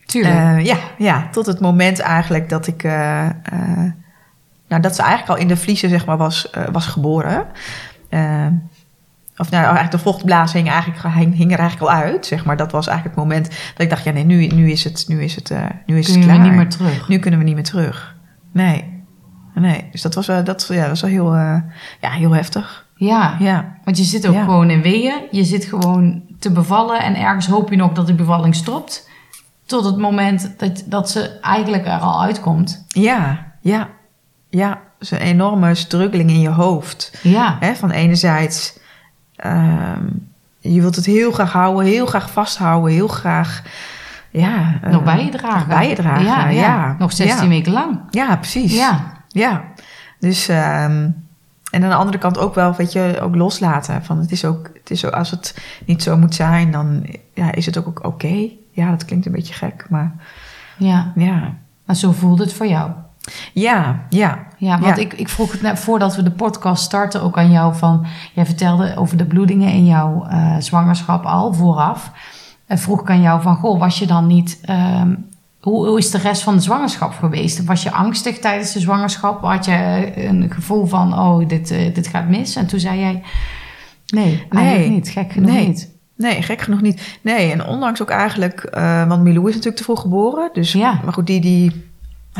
[0.06, 0.66] Tuurlijk.
[0.66, 2.84] ja, ja, tot het moment eigenlijk dat ik.
[2.84, 7.46] nou, dat ze eigenlijk al in de vliezen, zeg maar, was, was geboren.
[9.40, 12.58] Of nou, eigenlijk de vochtblaas hing, eigenlijk, hing er eigenlijk al uit, zeg maar.
[12.58, 15.24] Dat was eigenlijk het moment dat ik dacht, ja nee, nu, nu is het, nu
[15.24, 16.44] is het, uh, nu is kunnen het klaar.
[16.44, 17.08] we niet meer terug.
[17.08, 18.16] Nu kunnen we niet meer terug.
[18.52, 18.98] Nee.
[19.54, 21.58] Nee, dus dat was, uh, dat, ja, dat was wel heel, uh,
[22.02, 22.86] ja, heel heftig.
[22.96, 24.44] Ja, ja, want je zit ook ja.
[24.44, 25.22] gewoon in weeën.
[25.32, 29.10] Je zit gewoon te bevallen en ergens hoop je nog dat die bevalling stopt.
[29.66, 32.86] tot het moment dat, dat ze eigenlijk er al uitkomt.
[32.88, 33.90] Ja, ja,
[34.50, 34.82] ja.
[35.00, 37.20] is een enorme struggeling in je hoofd.
[37.24, 37.76] Ja, Hè?
[37.76, 38.79] Van enerzijds,
[39.40, 40.04] ehm,
[40.60, 43.62] je wilt het heel graag houden, heel graag vasthouden, heel graag...
[44.32, 45.58] Ja, eh, nog bij je dragen.
[45.60, 46.62] nog bij je dragen, Ja, ja.
[46.62, 46.96] ja.
[47.00, 47.50] Nog 16 Ja.
[47.50, 48.00] weken lang.
[48.10, 48.76] Ja, precies.
[48.76, 49.64] Ja, Ja,
[50.20, 51.10] dus ehm,
[51.72, 54.04] en aan de andere kant ook wel, weet je, ook loslaten.
[54.04, 57.52] Van het is ook, het is zo, als het niet zo moet zijn, dan ja,
[57.52, 58.48] is het ook, ook oké.
[58.72, 60.12] Ja, dat klinkt een beetje gek, maar
[60.78, 61.12] ja.
[61.16, 61.54] ja,
[61.86, 62.92] Maar zo voelde het voor jou.
[63.54, 65.02] Ja, ja, Ja, want Ja.
[65.02, 68.06] Ik, ik vroeg het net voordat we de podcast starten ook aan jou van...
[68.34, 72.12] Jij vertelde over de bloedingen in jouw eh, zwangerschap al vooraf.
[72.68, 74.60] En vroeg ik aan jou van, goh, was je dan niet...
[74.62, 75.16] ehm,
[75.60, 77.66] hoe, hoe is de rest van de zwangerschap geweest?
[77.66, 79.42] Was je angstig tijdens de zwangerschap?
[79.42, 82.56] Had je een gevoel van, oh, dit, eh, dit gaat mis?
[82.56, 83.22] En toen zei jij,
[84.08, 84.52] nee, eigenlijk
[84.88, 84.90] Nee.
[84.90, 85.10] niet.
[85.10, 85.68] Gek genoeg Nee.
[85.68, 85.90] niet.
[86.18, 87.18] Nee, gek genoeg niet.
[87.22, 90.50] Nee, en ondanks ook eigenlijk, eh, want Milou is natuurlijk te vroeg geboren.
[90.54, 91.00] Dus, Ja.
[91.04, 91.89] maar goed, die, die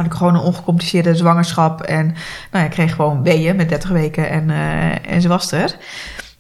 [0.04, 1.82] had ik gewoon een ongecompliceerde zwangerschap.
[1.82, 2.16] En nou
[2.52, 5.76] ja, ik kreeg gewoon weeën met 30 weken en, eh, en ze was er.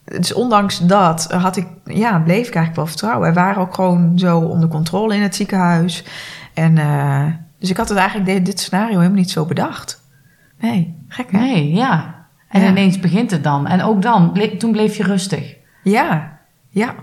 [0.05, 3.27] Dus ondanks dat had ik, ja, bleef ik eigenlijk wel vertrouwen.
[3.27, 6.03] We waren ook gewoon zo onder controle in het ziekenhuis.
[6.53, 7.25] En eh,
[7.59, 10.03] dus ik had het eigenlijk dit, dit scenario helemaal niet zo bedacht.
[10.59, 11.37] Nee, gek hè?
[11.39, 12.15] Nee, ja.
[12.49, 12.67] En Ja.
[12.67, 13.67] ineens begint het dan.
[13.67, 15.55] En ook dan, ble- toen bleef je rustig.
[15.83, 16.37] Ja,
[16.69, 16.93] ja.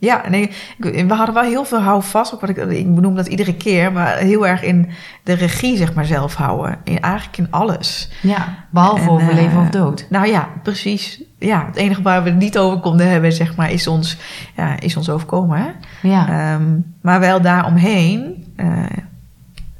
[0.00, 2.34] Ja, nee, we hadden wel heel veel houvast.
[2.34, 4.88] Ook wat ik, ik benoem dat iedere keer, maar heel erg in
[5.22, 6.78] de regie, zeg maar, zelf houden.
[6.84, 8.10] In, eigenlijk in alles.
[8.22, 10.06] Ja, behalve En, over eh, leven of dood.
[10.08, 11.22] Nou ja, precies.
[11.38, 14.16] Ja, het enige waar we het niet over konden hebben, zeg maar, is ons,
[14.56, 15.58] ja, is ons overkomen.
[15.58, 15.68] Hè?
[16.08, 18.68] Ja, Ehm, maar wel daaromheen eh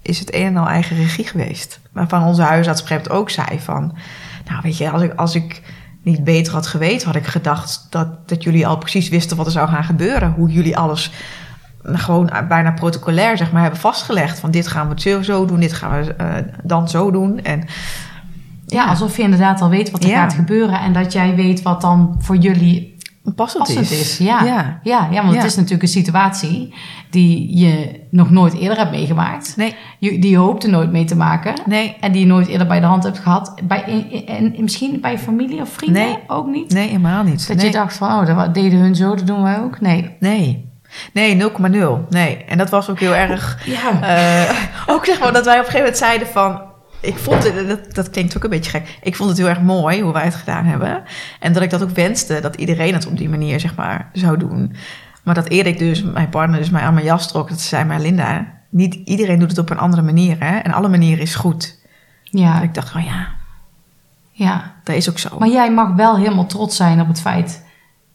[0.02, 1.80] is het een en al eigen regie geweest.
[1.92, 3.96] Waarvan onze huisarts op ook zei van...
[4.48, 5.62] Nou, weet je, als ik, als ik
[6.02, 9.52] niet beter had geweten, had ik gedacht dat, dat jullie al precies wisten wat er
[9.52, 10.32] zou gaan gebeuren.
[10.32, 11.10] Hoe jullie alles
[11.82, 14.38] gewoon bijna protocolair, zeg maar, hebben vastgelegd.
[14.40, 17.42] Van dit gaan we het zo, zo doen, dit gaan we eh, dan zo doen.
[17.42, 17.64] En
[18.66, 20.22] ja, alsof je inderdaad al weet wat er Ja.
[20.22, 20.80] gaat gebeuren.
[20.80, 22.89] En dat jij weet wat dan voor jullie
[23.34, 24.00] passend, passend is.
[24.00, 24.18] is.
[24.18, 24.80] Ja, ja.
[24.82, 25.08] ja.
[25.10, 25.40] ja, want Ja.
[25.40, 26.74] het is natuurlijk een situatie
[27.10, 29.56] die je nog nooit eerder hebt meegemaakt.
[29.56, 31.54] Nee, Je- Die je hoopte nooit mee te maken.
[31.66, 33.54] nee, En die je nooit eerder bij de hand hebt gehad.
[33.64, 36.18] Bij, in- en misschien bij familie of vrienden Nee.
[36.26, 36.72] ook niet.
[36.72, 37.48] nee, helemaal niet.
[37.48, 37.66] Dat nee.
[37.66, 39.80] je dacht van, oh, dat deden hun zo, dat doen wij ook.
[39.80, 40.16] Nee.
[40.20, 40.68] Nee.
[41.12, 42.06] Nee, 0,0.
[42.08, 42.36] Nee.
[42.36, 43.58] En dat was ook heel erg.
[43.64, 44.02] Ja.
[44.48, 44.56] eh,
[44.94, 46.60] ook zeg maar dat wij op een gegeven moment zeiden van.
[47.00, 48.98] Ik vond het, dat, dat klinkt ook een beetje gek.
[49.02, 51.02] Ik vond het heel erg mooi hoe wij het gedaan hebben.
[51.40, 54.36] En dat ik dat ook wenste dat iedereen het op die manier zeg maar zou
[54.36, 54.74] doen.
[55.22, 57.48] Maar dat Erik dus, mijn partner, dus mij aan mijn jas trok.
[57.48, 60.36] Dat zei maar Linda, niet iedereen doet het op een andere manier.
[60.38, 60.58] Hè?
[60.58, 61.78] En alle manieren is goed.
[62.22, 63.28] Ja, Dat ik dacht van ja,
[64.30, 64.74] ja.
[64.84, 65.38] dat is ook zo.
[65.38, 67.64] Maar jij mag wel helemaal trots zijn op het feit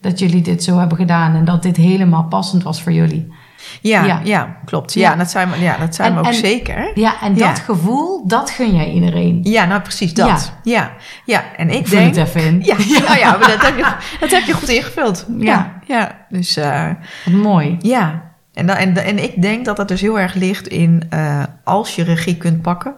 [0.02, 1.36] dat jullie dit zo hebben gedaan.
[1.36, 3.34] En dat dit helemaal passend was voor jullie.
[3.82, 4.20] Ja, ja.
[4.24, 4.58] ja.
[4.66, 4.94] klopt.
[4.94, 5.10] Ja.
[5.10, 6.92] Ja, dat zijn we, ja, dat zijn En- we ook en- zeker.
[6.96, 9.40] Ja, en dat gevoel, dat gun jij iedereen.
[9.44, 10.54] Ja, nou precies dat.
[10.64, 10.92] Ja,
[11.26, 11.44] ja.
[11.58, 12.16] En ik Vul denk...
[12.16, 12.62] het even in.
[12.66, 15.26] Ja, ja, ja maar dat heb, je, dat heb je goed ingevuld.
[15.40, 15.74] Ja.
[15.88, 16.12] Ja.
[16.30, 16.90] Dus eh,
[17.26, 17.78] mooi.
[17.80, 18.24] ja.
[18.54, 21.96] En, dan, en, en ik denk dat dat dus heel erg ligt in eh, als
[21.96, 22.96] je regie kunt pakken,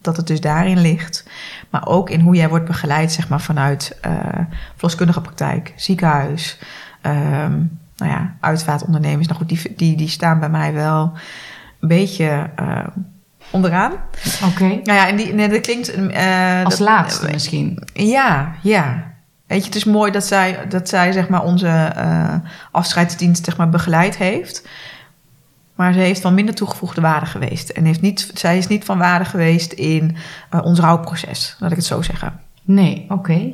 [0.00, 1.28] dat het dus daarin ligt.
[1.70, 4.12] Maar ook in hoe jij wordt begeleid, zeg maar, vanuit eh
[4.74, 6.58] verloskundige praktijk, ziekenhuis,
[7.00, 7.60] ehm,
[7.96, 9.26] nou ja, uitvaartondernemers.
[9.26, 11.12] Nou goed, die, die, die staan bij mij wel
[11.80, 12.86] een beetje eh,
[13.50, 13.92] onderaan.
[14.44, 14.64] Oké.
[14.64, 15.90] Nou ja, en die, nee, dat klinkt...
[16.10, 17.82] eh, Als dat- laatste misschien.
[17.92, 19.14] ja, ja.
[19.46, 22.34] Weet je, het is mooi dat zij, dat zij zeg maar, onze eh,
[22.72, 24.68] afscheidsdienst zeg maar, begeleid heeft.
[25.74, 27.68] Maar ze heeft van minder toegevoegde waarde geweest.
[27.68, 30.16] En heeft niet, zij is niet van waarde geweest in
[30.62, 32.40] ons rouwproces, laat ik het zo zeggen.
[32.62, 33.52] Nee, oké.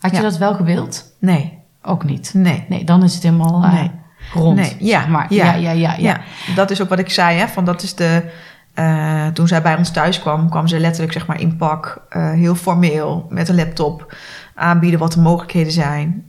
[0.00, 1.12] Had je dat wel gewild?
[1.18, 2.30] Nee, Ook niet.
[2.34, 2.64] nee.
[2.68, 3.90] Nee, dan is het helemaal eh, Nee.
[4.34, 4.56] rond.
[4.56, 5.26] Nee, ja, zeg maar.
[5.34, 5.96] ja, ja, ja, ja, ja.
[5.98, 6.20] Ja,
[6.54, 7.38] dat is ook wat ik zei.
[7.38, 8.30] Hè, van dat is de,
[8.74, 12.02] eh, toen zij bij ons thuis kwam, kwam ze letterlijk zeg maar, in pak.
[12.08, 14.14] eh, heel formeel, met een laptop.
[14.54, 16.24] Aanbieden wat de mogelijkheden zijn.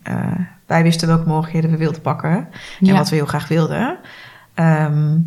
[0.67, 2.31] Wij wisten welke mogelijkheden we wilden pakken.
[2.31, 2.47] En
[2.79, 2.93] Ja.
[2.93, 3.97] wat we heel graag wilden.
[4.53, 5.17] Ehm,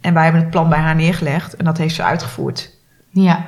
[0.00, 1.56] en wij hebben het plan bij haar neergelegd.
[1.56, 2.70] En dat heeft ze uitgevoerd.
[3.10, 3.46] Ja,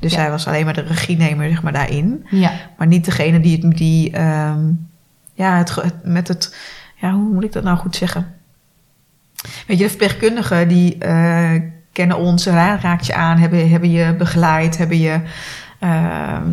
[0.00, 0.18] Dus Ja.
[0.20, 2.26] zij was alleen maar de regienemer zeg maar, daarin.
[2.30, 2.50] ja.
[2.78, 4.60] Maar niet degene die, die ehm,
[5.32, 6.56] ja, het, met het,
[6.96, 8.34] ja, hoe moet ik dat nou goed zeggen?
[9.66, 11.60] Weet je, de verpleegkundigen die eh,
[11.92, 15.20] kennen ons, ra- raakt je aan, hebben, hebben je begeleid, hebben je
[15.78, 16.46] ehm,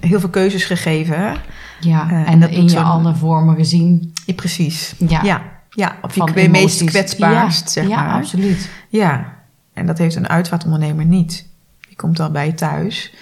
[0.00, 1.36] heel veel keuzes gegeven.
[1.80, 2.10] ja.
[2.10, 4.12] Eh, en dat in je alle vormen gezien.
[4.26, 4.94] Ja, precies.
[4.98, 5.22] Ja.
[5.22, 8.14] Ja, ja op je kwe- meest kwetsbaarst, ja, zeg ja, maar.
[8.14, 8.70] absoluut.
[8.88, 9.34] Ja,
[9.72, 11.48] en dat heeft een uitvaartondernemer niet.
[11.88, 13.14] Die komt dan bij je thuis,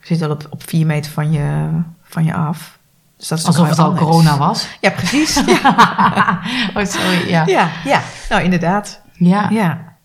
[0.00, 1.68] zit al op, op vier meter van je,
[2.02, 2.77] van je af.
[3.18, 4.04] Dus dat is toch Alsof het al anders.
[4.04, 4.68] corona was.
[4.80, 5.42] Ja, precies.
[6.76, 7.46] oh, sorry, ja.
[7.46, 8.00] Ja, ja.
[8.28, 9.02] Nou, inderdaad.
[9.12, 9.48] Ja.
[9.50, 9.96] Ja.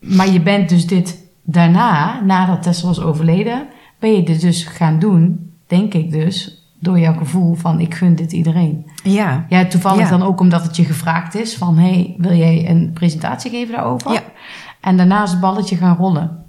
[0.00, 3.66] Maar je bent dus dit daarna, nadat Tessel was overleden,
[3.98, 8.14] ben je dit dus gaan doen, denk ik dus, door jouw gevoel van ik gun
[8.14, 8.90] dit iedereen.
[9.02, 9.46] Ja.
[9.48, 10.08] Ja, toevallig Ja.
[10.08, 14.12] dan ook omdat het je gevraagd is van hey, wil jij een presentatie geven daarover?
[14.12, 14.22] Ja.
[14.80, 16.41] En daarna is het balletje gaan rollen.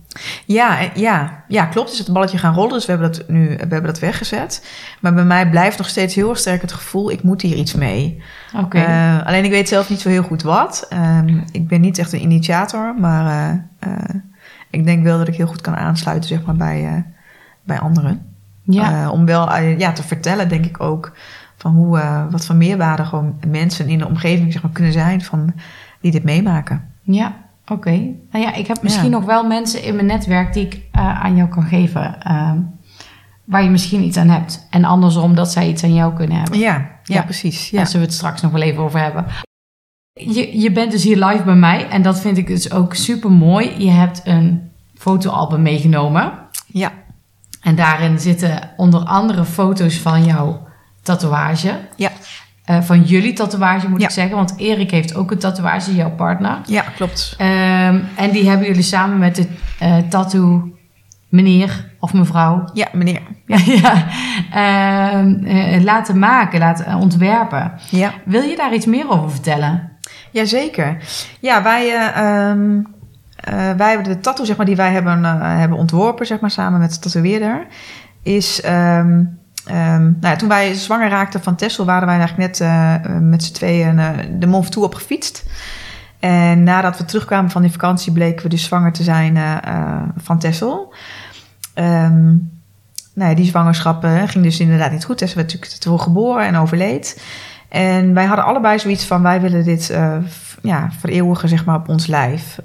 [0.46, 1.90] Ja, en- ja, ja, klopt.
[1.90, 2.74] Dus het balletje gaan rollen.
[2.74, 4.68] Dus we hebben dat nu we hebben dat weggezet.
[5.02, 7.74] Maar bij mij blijft nog steeds heel erg sterk het gevoel: ik moet hier iets
[7.74, 8.24] mee.
[8.58, 8.78] Oké.
[8.80, 10.86] Eh, alleen ik weet zelf niet zo heel goed wat.
[10.90, 13.26] Ehm, ik ben niet echt een initiator, maar
[13.80, 14.16] eh, eh,
[14.70, 17.02] ik denk wel dat ik heel goed kan aansluiten zeg maar, bij, eh,
[17.64, 18.26] bij anderen.
[18.64, 19.04] ja.
[19.04, 21.12] Eh, om wel eh, ja, te vertellen, denk ik ook,
[21.58, 25.22] van hoe, eh, wat voor meerwaarde gewoon mensen in de omgeving zeg maar, kunnen zijn
[25.22, 25.54] van,
[26.02, 26.88] die dit meemaken.
[27.02, 27.34] Ja,
[27.68, 27.92] oké.
[28.32, 29.18] Nou ja, ik heb misschien Ja.
[29.18, 32.22] nog wel mensen in mijn netwerk die ik eh, aan jou kan geven.
[32.22, 32.58] ehm,
[33.44, 34.68] waar je misschien iets aan hebt.
[34.70, 36.60] En andersom dat zij iets aan jou kunnen hebben.
[36.60, 37.22] Ja, ja, Ja.
[37.22, 37.70] precies.
[37.70, 37.86] Daar Ja.
[37.86, 39.26] zullen we het straks nog wel even over hebben.
[40.14, 41.90] Je, je bent dus hier live bij mij.
[41.90, 43.84] En dat vind ik dus ook super mooi.
[43.86, 46.34] Je hebt een fotoalbum meegenomen.
[46.68, 46.92] ja,
[47.62, 50.68] En daarin zitten onder andere foto's van jouw
[51.02, 51.80] tatoeage.
[51.96, 52.12] ja,
[52.66, 54.08] Eh, van jullie tatoeage moet Ja.
[54.08, 54.36] ik zeggen.
[54.36, 56.58] Want Erik heeft ook een tatoeage, jouw partner.
[56.66, 57.36] ja, klopt.
[57.38, 59.48] Ehm, en die hebben jullie samen met de
[59.80, 60.72] eh tattoo
[61.30, 63.22] meneer of mevrouw Ja, meneer.
[63.46, 64.06] ja, ja,
[64.52, 67.72] ehm, eh, laten maken, laten ontwerpen.
[67.90, 68.14] Ja.
[68.26, 69.92] Wil je daar iets meer over vertellen?
[70.32, 70.98] Jazeker.
[71.40, 72.80] Ja, wij, eh, ehm,
[73.36, 75.24] eh, wij hebben de tattoo zeg maar, die wij hebben,
[75.60, 77.68] hebben ontworpen, zeg maar, samen met de tatoeëerder,
[78.24, 78.62] is...
[79.66, 83.44] ehm, nou toen wij zwanger raakten van Tessel, waren wij eigenlijk net eh, eh, met
[83.44, 85.44] z'n tweeën eh, de Mont Ventoux opgefietst.
[86.20, 89.38] En nadat we terugkwamen van die vakantie, bleken we dus zwanger te zijn
[90.18, 90.94] van Tessel.
[91.74, 92.26] Ehm,
[93.14, 95.18] nou ja, die zwangerschap ging dus inderdaad niet goed.
[95.18, 97.24] Tessel werd natuurlijk te geboren en overleed.
[97.70, 99.98] En wij hadden allebei zoiets van: wij willen dit
[100.62, 102.60] ja, vereeuwigen zeg maar, op ons lijf.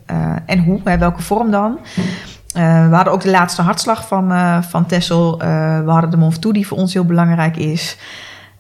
[0.47, 1.79] En hoe, hè, welke vorm dan?
[2.89, 5.41] We hadden ook de laatste hartslag van, eh van Tessel.
[5.41, 5.49] Eh,
[5.85, 7.99] we hadden de Mont die voor ons heel belangrijk is.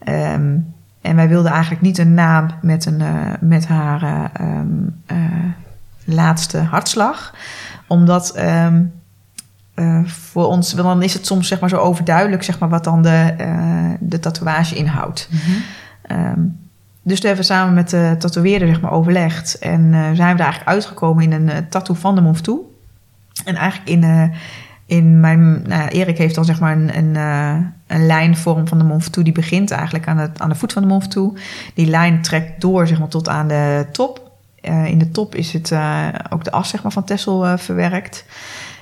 [0.04, 0.56] Ehm,
[1.00, 4.66] en wij wilden eigenlijk niet een naam met, een, eh, met haar eh, ehm,
[5.06, 5.16] eh,
[6.04, 7.34] laatste hartslag.
[7.86, 8.82] Omdat ehm,
[9.74, 13.02] eh, voor ons, dan is het soms zeg maar, zo overduidelijk zeg maar, wat dan
[13.02, 15.28] de, eh, de tatoeage inhoudt.
[16.02, 16.40] Ehm,
[17.02, 19.58] dus toen hebben we samen met de tatoeëerder zeg maar, overlegd.
[19.58, 22.60] En eh, zijn we er eigenlijk uitgekomen in een eh, tattoo van de Ventoux.
[23.44, 24.28] En eigenlijk in, eh,
[24.86, 25.62] in mijn...
[25.62, 29.24] Nou, Erik heeft dan zeg maar een, een, eh, een lijnvorm van de Mont.
[29.24, 31.16] Die begint eigenlijk aan de, aan de voet van de Mont.
[31.74, 34.30] Die lijn trekt door zeg maar, tot aan de top.
[34.60, 35.72] Eh, in de top is het
[36.30, 38.24] ook de as zeg maar, van Tessel verwerkt.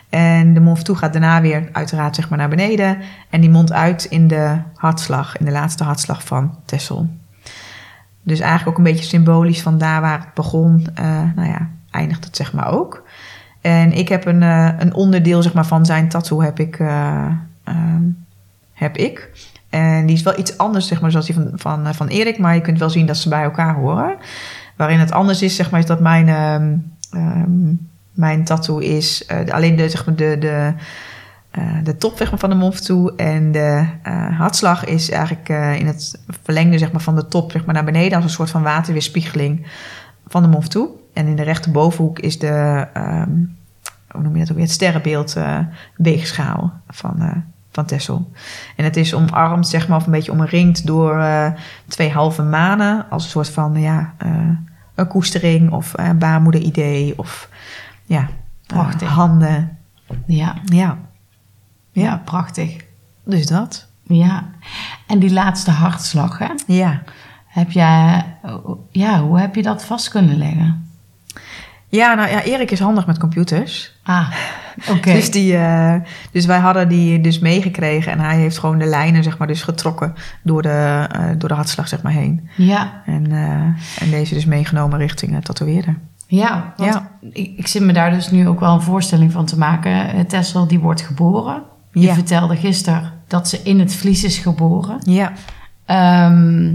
[0.08, 2.98] En de Ventoux gaat daarna weer uiteraard zeg maar, naar beneden.
[3.30, 7.08] En die mondt uit in de hartslag, in de laatste hartslag van Tessel.
[8.26, 12.24] Dus eigenlijk ook een beetje symbolisch van daar waar het begon, eh, nou ja, eindigt
[12.24, 13.05] het zeg maar ook.
[13.66, 17.26] En ik heb een, eh, een onderdeel zeg maar, van zijn tattoo heb ik, eh,
[17.64, 18.02] ehm,
[18.72, 19.31] heb ik.
[19.70, 22.38] En die is wel iets anders zeg maar, zoals die van, van, eh, van Erik,
[22.38, 24.16] maar je kunt wel zien dat ze bij elkaar horen.
[24.76, 26.76] Waarin het anders is, zeg maar, is dat mijn, ehm,
[27.11, 27.74] ehm,
[28.12, 30.72] mijn tattoo is alleen de, zeg maar, de, de,
[31.85, 33.14] de top van de Mont Ventoux.
[33.16, 33.87] En de
[34.38, 35.48] hartslag is eigenlijk
[35.79, 38.16] in het verlengde zeg maar, van de top zeg maar, naar beneden...
[38.16, 39.66] als een soort van waterweerspiegeling
[40.26, 40.90] van de Mont Ventoux.
[41.16, 43.31] En in de rechterbovenhoek is de, ehm,
[44.11, 45.59] hoe noem je dat ook weer, het sterrenbeeld eh,
[45.96, 47.37] weegschaal van, eh,
[47.70, 48.31] van Tessel.
[48.76, 51.50] En het is omarmd, zeg maar, of een beetje omringd door eh,
[51.88, 53.07] twee halve manen...
[53.11, 54.14] als een soort van, ja,
[54.94, 57.48] een koestering of baarmoeder-idee of
[58.05, 58.29] ja,
[58.66, 59.09] Prachtig.
[59.09, 59.79] handen.
[60.07, 60.98] Ja, Ja, ja.
[61.92, 62.22] Ja.
[62.24, 62.85] prachtig.
[63.24, 63.88] dus dat.
[64.02, 64.44] Ja.
[65.07, 66.48] En die laatste hartslag, hè?
[66.66, 67.02] Ja.
[67.46, 68.24] Heb jij,
[68.90, 70.86] ja, hoe heb je dat vast kunnen leggen?
[71.88, 73.92] Ja, nou ja, Erik is handig met computers.
[74.03, 74.31] Ah,
[74.96, 75.12] oké.
[75.12, 75.94] Dus, die, eh,
[76.33, 79.62] dus wij hadden die dus meegekregen en hij heeft gewoon de lijnen zeg maar dus
[79.62, 82.49] getrokken door de, eh, door de hartslag zeg maar heen.
[82.57, 85.96] Ja, En, eh, en deze dus meegenomen richting het tatoeëerder.
[86.27, 87.11] ja, want Ja.
[87.33, 90.27] Ik, ik zit me daar dus nu ook wel een voorstelling van te maken.
[90.27, 91.62] Tessel, die wordt geboren.
[91.92, 92.14] Je Ja.
[92.14, 94.96] vertelde gisteren dat ze in het vlies is geboren.
[95.03, 95.33] Ja,
[95.87, 96.75] Ehm,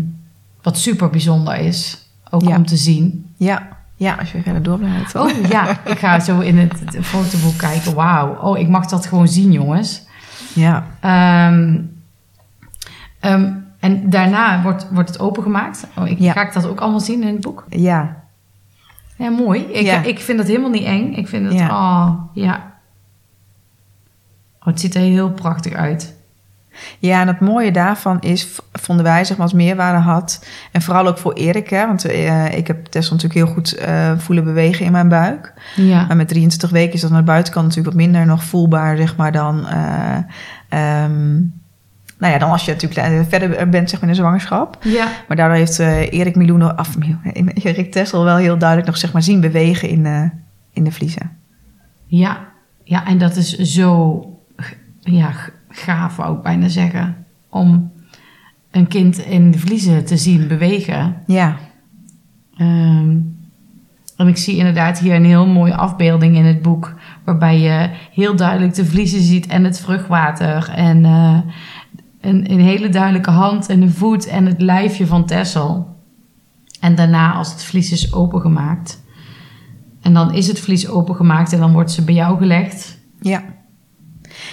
[0.62, 2.56] wat super bijzonder is, ook Ja.
[2.56, 3.26] om te zien.
[3.38, 3.68] ja,
[4.02, 5.16] ja, als je verder door blijft.
[5.16, 7.94] Oh ja, ik ga zo in het, het fotoboek kijken.
[7.96, 8.36] Wauw.
[8.36, 10.08] Oh, ik mag dat gewoon zien, jongens.
[10.54, 11.80] Ja, Ehm,
[13.20, 15.88] ehm, en daarna wordt, wordt het opengemaakt.
[15.98, 16.32] Oh, ik, Ja.
[16.32, 17.66] Ga ik dat ook allemaal zien in het boek?
[17.70, 18.24] ja,
[19.16, 19.62] Ja, mooi.
[19.62, 20.02] Ik, Ja.
[20.04, 21.14] ik vind het helemaal niet eng.
[21.14, 21.68] Ik vind het, Ja.
[21.70, 22.72] oh, ja.
[24.60, 26.16] Oh, het ziet er heel prachtig uit.
[27.00, 30.46] Ja, en het mooie daarvan is, vonden wij, zeg maar, als meerwaarde had.
[30.72, 31.88] En vooral ook voor Erik, hè.
[31.88, 35.54] Want eh, ik heb Tessel natuurlijk heel goed eh, voelen bewegen in mijn buik.
[35.76, 36.06] Ja.
[36.06, 39.16] Maar met 23 weken is dat aan de buitenkant natuurlijk wat minder nog voelbaar, zeg
[39.16, 39.68] maar, dan...
[39.68, 40.18] eh,
[40.70, 41.40] ehm,
[42.18, 44.78] nou ja, dan als je natuurlijk verder bent, zeg maar, in de zwangerschap.
[44.84, 45.08] Ja.
[45.28, 46.96] Maar daardoor heeft Erik Milou, af,
[47.54, 50.32] Erik Tessel wel heel duidelijk nog, zeg maar, zien bewegen in,
[50.74, 51.32] in de vliezen.
[52.06, 52.38] Ja.
[52.84, 54.22] Ja, en dat is zo
[55.00, 55.32] ja,
[55.72, 57.26] gaaf, wou ik bijna zeggen.
[57.50, 57.92] Om
[58.72, 61.16] een kind in de vliezen te zien bewegen.
[61.26, 61.58] Ja,
[62.62, 63.18] Ehm,
[64.18, 66.94] en ik zie inderdaad hier een heel mooie afbeelding in het boek.
[67.24, 70.70] Waarbij je heel duidelijk de vliezen ziet en het vruchtwater.
[70.70, 71.38] En eh,
[72.22, 75.96] een, een hele duidelijke hand en een voet en het lijfje van Tessel.
[76.80, 79.04] En daarna als het vlies is opengemaakt.
[80.02, 83.00] En dan is het vlies opengemaakt en dan wordt ze bij jou gelegd.
[83.22, 83.44] Ja.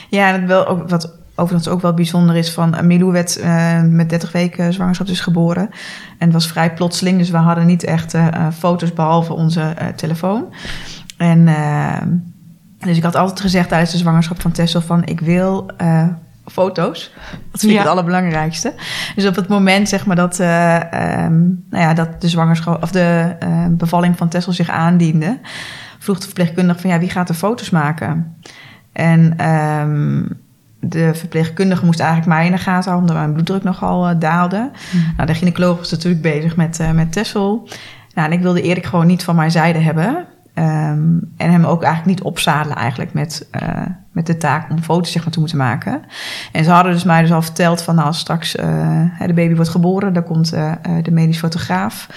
[0.09, 2.75] Ja, wel ook, wat overigens ook wel bijzonder is van...
[2.75, 5.63] eh, Milou werd eh, met 30 weken zwangerschap dus geboren.
[6.19, 10.45] En het was vrij plotseling, dus we hadden niet echt eh, foto's behalve onze telefoon.
[11.17, 11.49] En
[12.79, 15.05] dus ik had altijd gezegd tijdens de zwangerschap van Tessel van...
[15.05, 15.71] ik wil
[16.47, 17.13] foto's.
[17.51, 17.79] Dat vind ik Ja.
[17.79, 18.73] het allerbelangrijkste.
[19.15, 21.39] Dus op het moment zeg maar dat, eh, ehm,
[21.71, 23.37] nou ja, dat de zwangerschap of de
[23.71, 25.39] bevalling van Tessel zich aandiende...
[25.99, 28.37] vroeg de verpleegkundige van ja, wie gaat er foto's maken?
[28.99, 30.23] En ehm,
[30.81, 34.71] de verpleegkundige moest eigenlijk mij in de gaten houden, omdat mijn bloeddruk nogal eh, daalde.
[35.17, 37.69] Nou, de gynaecoloog was natuurlijk bezig met, eh, met Tessel.
[38.15, 40.27] Nou, en ik wilde Erik gewoon niet van mijn zijde hebben.
[40.55, 45.13] Ehm, en hem ook eigenlijk niet opzadelen eigenlijk met, eh, met de taak om foto's
[45.13, 46.03] zeg maar, te moeten maken.
[46.53, 49.71] En ze hadden dus mij dus al verteld van nou, als straks de baby wordt
[49.71, 50.51] geboren, dan komt
[51.03, 52.09] de medisch fotograaf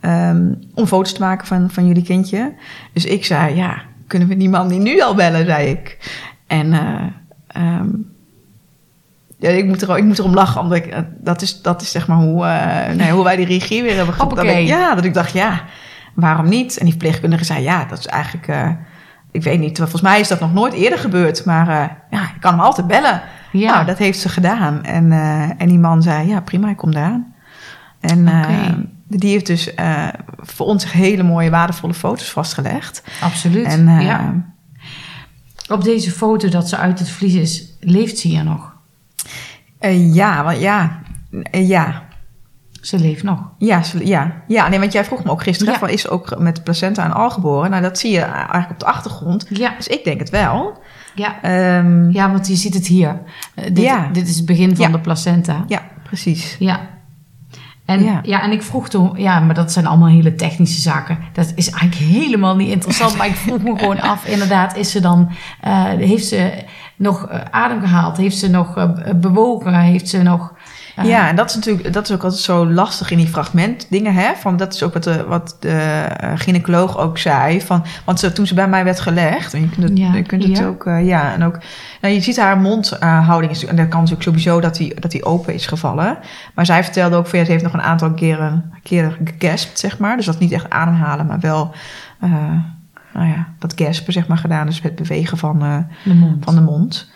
[0.00, 2.52] ehm, om foto's te maken van, van jullie kindje.
[2.92, 5.98] Dus ik zei, ja, kunnen we die man die nu al bellen, zei ik.
[6.46, 7.02] En eh,
[7.46, 7.86] ehm,
[9.38, 11.90] ja, ik, moet er, ik moet erom lachen, omdat ik, eh, dat, is, dat is
[11.90, 14.62] zeg maar hoe, eh, nee, hoe wij die regie weer hebben ge- dat Hoppakee.
[14.62, 15.62] ik, Ja, dat ik dacht, ja,
[16.14, 16.76] waarom niet?
[16.76, 18.76] En die verpleegkundige zei, ja, dat is eigenlijk...
[19.30, 21.44] ik weet niet, volgens mij is dat nog nooit eerder gebeurd.
[21.44, 21.66] Maar
[22.10, 23.22] ja, ik kan hem altijd bellen.
[23.52, 23.72] Ja.
[23.74, 24.84] Nou, dat heeft ze gedaan.
[24.84, 25.12] En,
[25.58, 27.34] en die man zei, ja, prima, ik kom eraan.
[28.00, 28.86] En eh, Oké.
[29.08, 33.02] Die heeft dus eh, voor ons hele mooie, waardevolle foto's vastgelegd.
[33.22, 33.66] Absoluut.
[33.66, 34.44] En eh, ja.
[35.68, 38.72] Op deze foto dat ze uit het vlies is, leeft ze hier nog.
[39.78, 41.00] eh, ja, want ja,
[41.50, 42.02] ja,
[42.80, 43.38] Ze leeft nog.
[43.58, 44.68] Ja, ze- ja, ja.
[44.68, 45.78] Nee, want jij vroeg me ook gisteren, Ja.
[45.78, 47.70] van, is ze ook met placenta en al geboren?
[47.70, 49.46] Nou, dat zie je eigenlijk op de achtergrond.
[49.48, 50.82] Ja, Dus ik denk het wel.
[51.14, 51.42] ja.
[51.42, 52.08] Ehm, ja.
[52.10, 53.20] ja want je ziet het hier.
[53.54, 54.08] Dit, Ja.
[54.12, 54.92] dit is het begin van Ja.
[54.92, 55.64] de placenta.
[56.02, 56.56] precies.
[56.58, 56.80] Ja.
[57.84, 58.20] En, Ja.
[58.22, 58.42] ja.
[58.42, 61.18] en ik vroeg toen, ja, maar dat zijn allemaal hele technische zaken.
[61.32, 63.16] Dat is eigenlijk helemaal niet interessant.
[63.16, 66.64] maar ik vroeg me gewoon af, inderdaad, is ze dan, eh, heeft ze
[66.96, 68.16] nog eh, adem gehaald?
[68.16, 69.74] Heeft ze nog eh, bewogen?
[69.74, 70.53] Heeft ze nog.
[71.02, 74.14] Ja, en dat is natuurlijk dat is ook altijd zo lastig in die fragment dingen,
[74.14, 74.34] hè?
[74.34, 77.60] Van dat is ook wat de, wat de eh, gynaecoloog ook zei.
[77.60, 80.22] Van, want ze, toen ze bij mij werd gelegd, en je kunt het, Ja, je
[80.22, 81.58] kunt het ook, eh, ja, en ook,
[82.00, 85.24] nou, je ziet haar mondhouding is, en dat kan natuurlijk sowieso dat die, dat die
[85.24, 86.18] open is gevallen.
[86.54, 89.98] Maar zij vertelde ook van, ja, ze heeft nog een aantal keren, keren gegaspt, zeg
[89.98, 90.16] maar.
[90.16, 91.74] Dus dat niet echt ademhalen, maar wel,
[92.20, 92.30] eh,
[93.14, 94.66] nou ja, dat gaspen, zeg maar, gedaan.
[94.66, 96.44] Dus het bewegen van, De mond.
[96.44, 97.12] van de mond.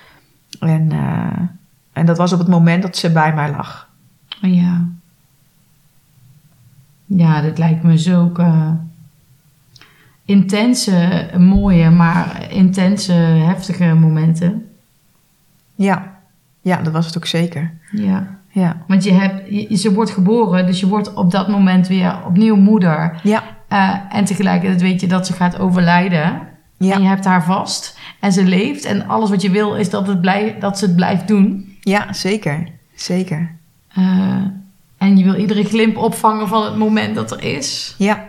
[0.61, 1.49] En, eh,
[1.99, 3.89] en dat was op het moment dat ze bij mij lag.
[4.41, 4.85] Ja.
[7.05, 8.77] Ja, dit lijkt me zulke
[10.25, 14.67] intense, mooie, maar intense, heftige momenten.
[15.75, 16.15] Ja,
[16.61, 17.75] ja dat was het ook zeker.
[17.93, 18.37] Ja.
[18.51, 22.57] Ja, Want je hebt, ze wordt geboren, dus je wordt op dat moment weer opnieuw
[22.57, 23.21] moeder.
[23.23, 26.23] ja, Eh, en tegelijkertijd weet je dat ze gaat overlijden.
[26.25, 27.99] En je ja, hebt haar vast.
[28.21, 28.85] En ze leeft.
[28.85, 31.68] En alles wat je wil is dat, het blij, dat ze het blijft doen.
[31.81, 32.69] Ja zeker.
[32.95, 33.55] Zeker.
[33.89, 34.43] Eh,
[34.99, 37.95] en je wil iedere glimp opvangen van het moment dat er is.
[37.99, 38.27] Ja,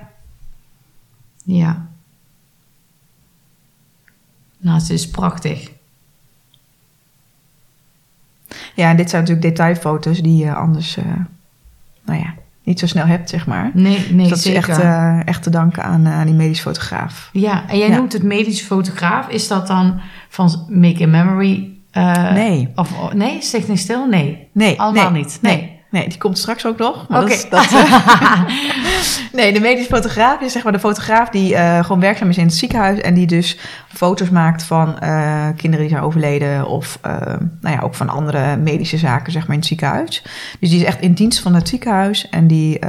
[1.43, 1.87] Ja.
[4.57, 5.71] Nou, het is prachtig.
[8.75, 11.05] ja en dit zijn natuurlijk detailfoto's die je anders, eh,
[12.05, 12.33] nou ja,
[12.63, 13.71] niet zo snel hebt, zeg maar.
[13.73, 14.59] Nee, nee, dus dat zeker.
[14.61, 17.29] is echt, eh, echt te danken aan, die medisch fotograaf.
[17.33, 17.95] Ja, en jij Ja.
[17.95, 19.27] noemt het medisch fotograaf.
[19.27, 21.69] Is dat dan van Make a Memory?
[21.91, 22.71] Eh, Nee.
[22.75, 24.07] Of, oh, nee, Stichting Stil?
[24.07, 24.47] Nee.
[24.51, 25.39] Nee, Allemaal nee, niet.
[25.41, 25.77] Nee.
[25.91, 27.05] Nee, die komt straks ook nog.
[27.07, 27.35] Oké.
[29.33, 32.45] nee, de medisch fotograaf is zeg maar de fotograaf die eh, gewoon werkzaam is in
[32.45, 32.99] het ziekenhuis.
[32.99, 36.67] En die dus foto's maakt van eh, kinderen die zijn overleden.
[36.67, 36.99] Of
[37.61, 40.23] nou ja, ook van andere medische zaken zeg maar in het ziekenhuis.
[40.59, 42.29] Dus die is echt in dienst van het ziekenhuis.
[42.29, 42.79] En die,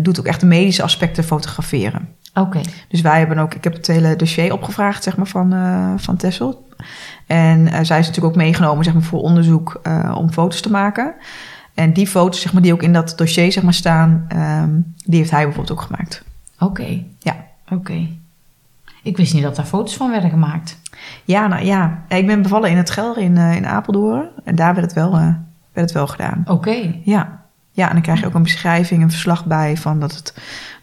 [0.00, 2.08] doet ook echt de medische aspecten fotograferen.
[2.34, 2.60] Oké.
[2.88, 6.16] Dus wij hebben ook, ik heb het hele dossier opgevraagd zeg maar, van, eh van
[6.16, 6.66] Tessel.
[7.26, 10.70] En eh, zij is natuurlijk ook meegenomen zeg maar, voor onderzoek eh, om foto's te
[10.70, 11.14] maken.
[11.74, 14.70] En die foto's zeg maar, die ook in dat dossier zeg maar, staan, ehm,
[15.04, 16.24] die heeft hij bijvoorbeeld ook gemaakt.
[16.58, 17.02] Oké.
[17.18, 17.36] Ja.
[17.68, 18.08] Oké.
[19.02, 20.80] Ik wist niet dat daar foto's van werden gemaakt.
[21.24, 24.28] Ja, nou ja, ik ben bevallen in het Gelder in, in Apeldoorn.
[24.44, 25.36] En daar werd het wel, werd
[25.72, 26.42] het wel gedaan.
[26.46, 26.94] Oké.
[27.04, 27.45] Ja.
[27.76, 30.34] Ja, en dan krijg je ook een beschrijving, een verslag bij van dat het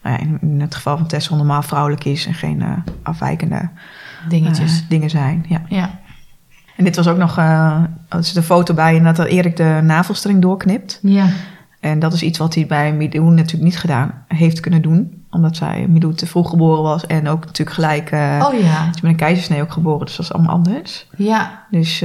[0.04, 2.72] nou ja, in, in het geval van Tessel normaal vrouwelijk is en geen eh,
[3.04, 3.70] afwijkende
[4.30, 4.82] Dingetjes.
[4.82, 5.46] eh, dingen zijn.
[5.48, 5.62] Ja.
[5.68, 6.00] ja.
[6.76, 9.80] En dit was ook nog, eh er zit een foto bij en dat Erik de
[9.84, 11.00] navelstreng doorknipt.
[11.02, 11.28] Ja.
[11.80, 15.26] En dat is iets wat hij bij Milou natuurlijk niet gedaan heeft kunnen doen.
[15.30, 18.90] Omdat zij Milou te vroeg geboren was en ook natuurlijk gelijk eh Oh ja.
[18.94, 20.06] is met een keizersnee ook geboren.
[20.06, 21.08] Dus dat is allemaal anders.
[21.18, 21.66] Ja.
[21.70, 22.04] Dus,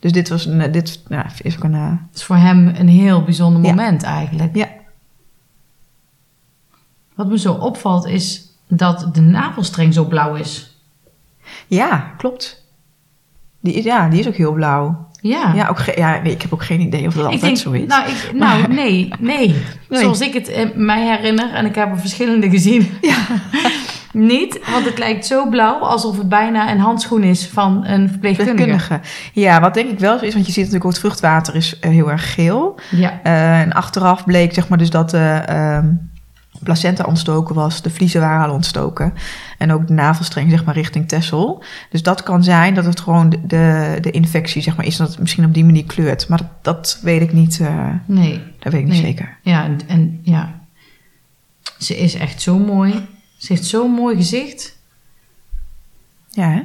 [0.00, 1.74] dus dit, was een, dit nou, is ook een...
[1.74, 3.68] eh, Het is voor hem een heel bijzonder Ja.
[3.68, 4.56] moment eigenlijk.
[4.56, 4.68] Ja.
[7.14, 10.76] Wat me zo opvalt is dat de navelstreng zo blauw is.
[11.66, 12.64] ja, klopt.
[13.60, 15.06] Die, is- ja, die is ook heel blauw.
[15.20, 15.52] Ja.
[15.54, 17.56] Ja, ook ge- ja nee, ik heb ook geen idee of dat ik altijd denk,
[17.56, 17.86] zo is.
[17.86, 19.48] nou, ik, nou Maar- nee, nee,
[19.88, 20.00] Nee.
[20.00, 22.90] Zoals ik het eh, mij herinner, en ik heb er verschillende gezien.
[23.00, 23.16] Ja.
[24.12, 28.56] Niet, want het lijkt zo blauw alsof het bijna een handschoen is van een verpleegkundige.
[28.56, 29.00] Verpleegkundige.
[29.32, 31.78] Ja, wat denk ik wel zo is, want je ziet natuurlijk ook het vruchtwater is
[31.78, 32.78] eh, heel erg geel.
[32.90, 33.20] Ja.
[33.22, 35.86] Eh, en achteraf bleek zeg maar dus dat de ehm,
[36.62, 39.14] placenta ontstoken was, de vliezen waren al ontstoken.
[39.58, 41.62] En ook de navelstreng zeg maar richting Tessel.
[41.90, 45.08] Dus dat kan zijn dat het gewoon de, de, de infectie zeg maar is, dat
[45.08, 46.28] het misschien op die manier kleurt.
[46.28, 48.42] Maar dat, dat weet ik niet, eh, Nee.
[48.58, 49.38] dat weet ik niet zeker.
[49.42, 50.56] Ja, en ja.
[51.78, 53.06] Ze is echt zo mooi.
[53.38, 54.78] Ze heeft zo'n mooi gezicht.
[56.30, 56.60] Ja, hè?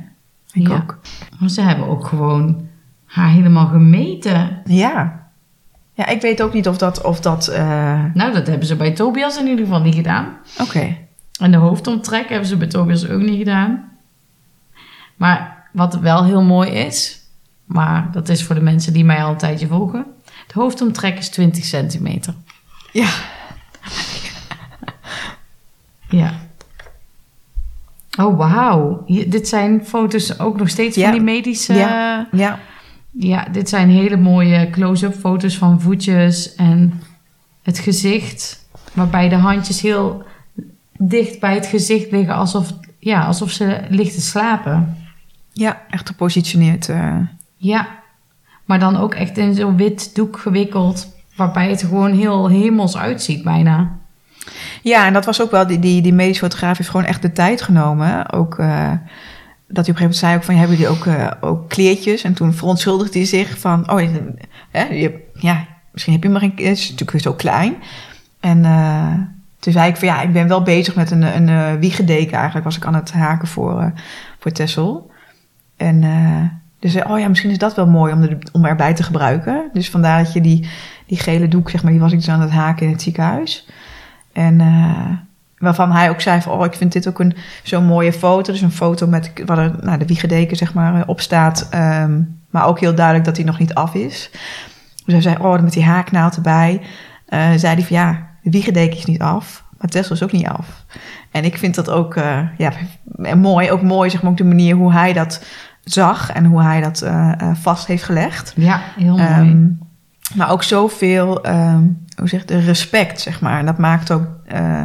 [0.51, 0.75] Ik Ja.
[0.75, 0.99] ook.
[1.39, 2.67] Maar ze hebben ook gewoon
[3.05, 4.61] haar helemaal gemeten.
[4.65, 5.21] Ja.
[5.93, 7.01] Ja, ik weet ook niet of dat...
[7.01, 10.37] Of dat eh, Nou, dat hebben ze bij Tobias in ieder geval niet gedaan.
[10.61, 10.97] Oké.
[11.39, 13.91] En de hoofdomtrek hebben ze bij Tobias ook niet gedaan.
[15.15, 17.19] Maar wat wel heel mooi is,
[17.65, 20.05] maar dat is voor de mensen die mij al een tijdje volgen.
[20.47, 22.33] De hoofdomtrek is 20 centimeter.
[22.91, 23.09] Ja.
[26.09, 26.33] Ja.
[28.19, 29.03] Oh, wauw.
[29.27, 31.03] Dit zijn foto's ook nog steeds Ja.
[31.03, 31.73] van die medische...
[31.73, 32.27] Ja.
[32.31, 32.59] Ja.
[33.11, 37.01] Ja, dit zijn hele mooie close-up foto's van voetjes en
[37.61, 38.67] het gezicht.
[38.93, 40.23] Waarbij de handjes heel
[40.97, 44.97] dicht bij het gezicht liggen, alsof, ja, alsof ze ligt te slapen.
[45.51, 46.89] Ja, echt gepositioneerd.
[46.89, 47.15] eh.
[47.57, 47.87] Ja,
[48.65, 53.43] maar dan ook echt in zo'n wit doek gewikkeld, waarbij het gewoon heel hemels uitziet
[53.43, 53.99] bijna.
[54.83, 57.31] Ja, en dat was ook wel, die, die, die medisch fotograaf heeft gewoon echt de
[57.31, 58.31] tijd genomen.
[58.31, 58.91] Ook eh,
[59.67, 62.23] dat hij op een gegeven moment zei ook van, hebben jullie ook, eh, ook kleertjes?
[62.23, 64.01] En toen verontschuldigde hij zich van, oh,
[64.71, 67.75] hè, je, ja, misschien heb je maar een, het is natuurlijk zo klein.
[68.39, 69.13] En eh,
[69.59, 72.77] toen zei ik van, ja, ik ben wel bezig met een, een wiegedeken eigenlijk, was
[72.77, 73.93] ik aan het haken voor,
[74.39, 75.11] voor Tessel.
[75.77, 76.01] En
[76.79, 79.69] dus zei, oh ja, misschien is dat wel mooi om, er, om erbij te gebruiken.
[79.73, 80.67] Dus vandaar dat je die,
[81.07, 83.67] die gele doek, zeg maar, die was ik dus aan het haken in het ziekenhuis.
[84.33, 85.11] En eh,
[85.57, 88.51] waarvan hij ook zei van, oh, ik vind dit ook een zo'n mooie foto.
[88.51, 91.67] Dus een foto met waar er, nou, de wiegedeken zeg maar eh, op staat.
[91.69, 94.29] ehm, maar ook heel duidelijk dat hij nog niet af is.
[95.05, 96.81] Dus hij zei, oh, met die haaknaald erbij.
[97.25, 99.63] eh, zei hij van, ja, de wiegedeken is niet af.
[99.77, 100.85] Maar Tesla is ook niet af.
[101.31, 102.15] En ik vind dat ook
[102.57, 102.71] ja,
[103.35, 103.71] mooi.
[103.71, 105.45] Ook mooi, zeg maar, ook de manier hoe hij dat
[105.83, 106.31] zag.
[106.31, 107.05] En hoe hij dat
[107.53, 108.53] vast heeft gelegd.
[108.55, 109.27] Ja, heel mooi.
[109.27, 109.67] Ehm,
[110.35, 111.83] maar ook zoveel, ehm
[112.15, 113.59] hoe zeg je, respect, zeg maar.
[113.59, 114.81] En dat maakt ook, eh,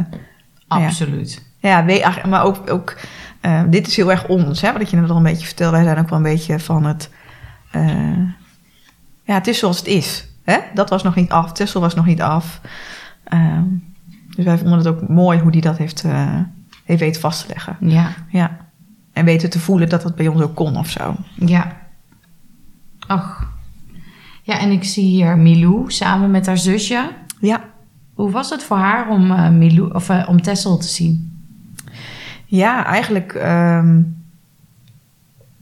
[0.67, 1.45] Absoluut.
[1.59, 1.85] ja,
[2.27, 2.97] maar ook, ook
[3.41, 5.75] eh, dit is heel erg ons, hè, wat je net al een beetje vertelde.
[5.75, 7.09] Wij zijn ook wel een beetje van het,
[7.71, 8.17] eh,
[9.23, 10.27] ja, het is zoals het is.
[10.43, 10.57] Hè?
[10.73, 12.61] Dat was nog niet af, Tessel was nog niet af.
[13.23, 13.63] Ehm,
[14.35, 16.03] dus wij vonden het ook mooi hoe die dat heeft,
[16.83, 17.77] heeft weten vast te leggen.
[17.79, 18.67] Ja, Ja.
[19.13, 21.15] En weten te voelen dat dat bij ons ook kon of zo.
[21.35, 21.77] ja.
[23.07, 23.48] Ach.
[24.49, 27.09] Ja, en ik zie hier Milou samen met haar zusje.
[27.39, 27.61] Ja,
[28.13, 31.41] Hoe was het voor haar om, eh Milou, of, eh, om Tessel te zien?
[32.45, 34.01] Ja, eigenlijk ehm,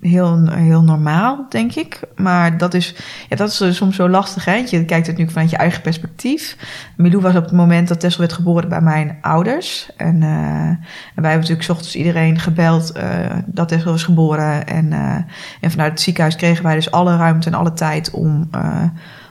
[0.08, 2.00] heel, heel normaal, denk ik.
[2.16, 2.96] Maar dat is,
[3.30, 4.46] ja, dat is soms zo lastig.
[4.46, 4.54] Hè?
[4.70, 6.58] Je kijkt het nu vanuit je eigen perspectief.
[6.98, 9.90] Milou was op het moment dat Tessel werd geboren bij mijn ouders.
[9.98, 10.30] En, eh,
[10.70, 10.80] en
[11.16, 14.68] wij hebben natuurlijk ochtends iedereen gebeld eh, dat Tessel was geboren.
[14.68, 15.16] En, eh,
[15.62, 18.84] en vanuit het ziekenhuis kregen wij dus alle ruimte en alle tijd om eh,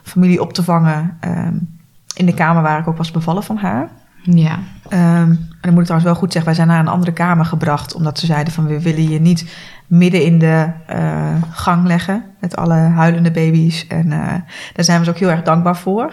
[0.03, 1.17] familie op te vangen.
[1.21, 1.55] ehm,
[2.17, 3.89] in de kamer waar ik ook was bevallen van haar.
[4.35, 4.59] Ja.
[4.89, 7.45] Ehm, en dan moet ik trouwens wel goed zeggen, wij zijn naar een andere kamer
[7.45, 7.95] gebracht.
[7.95, 9.57] Omdat ze zeiden van we willen je niet
[9.87, 12.25] midden in de eh, gang leggen.
[12.41, 13.87] Met alle huilende baby's.
[13.87, 14.35] En eh,
[14.73, 16.13] daar zijn we ze ook heel erg dankbaar voor.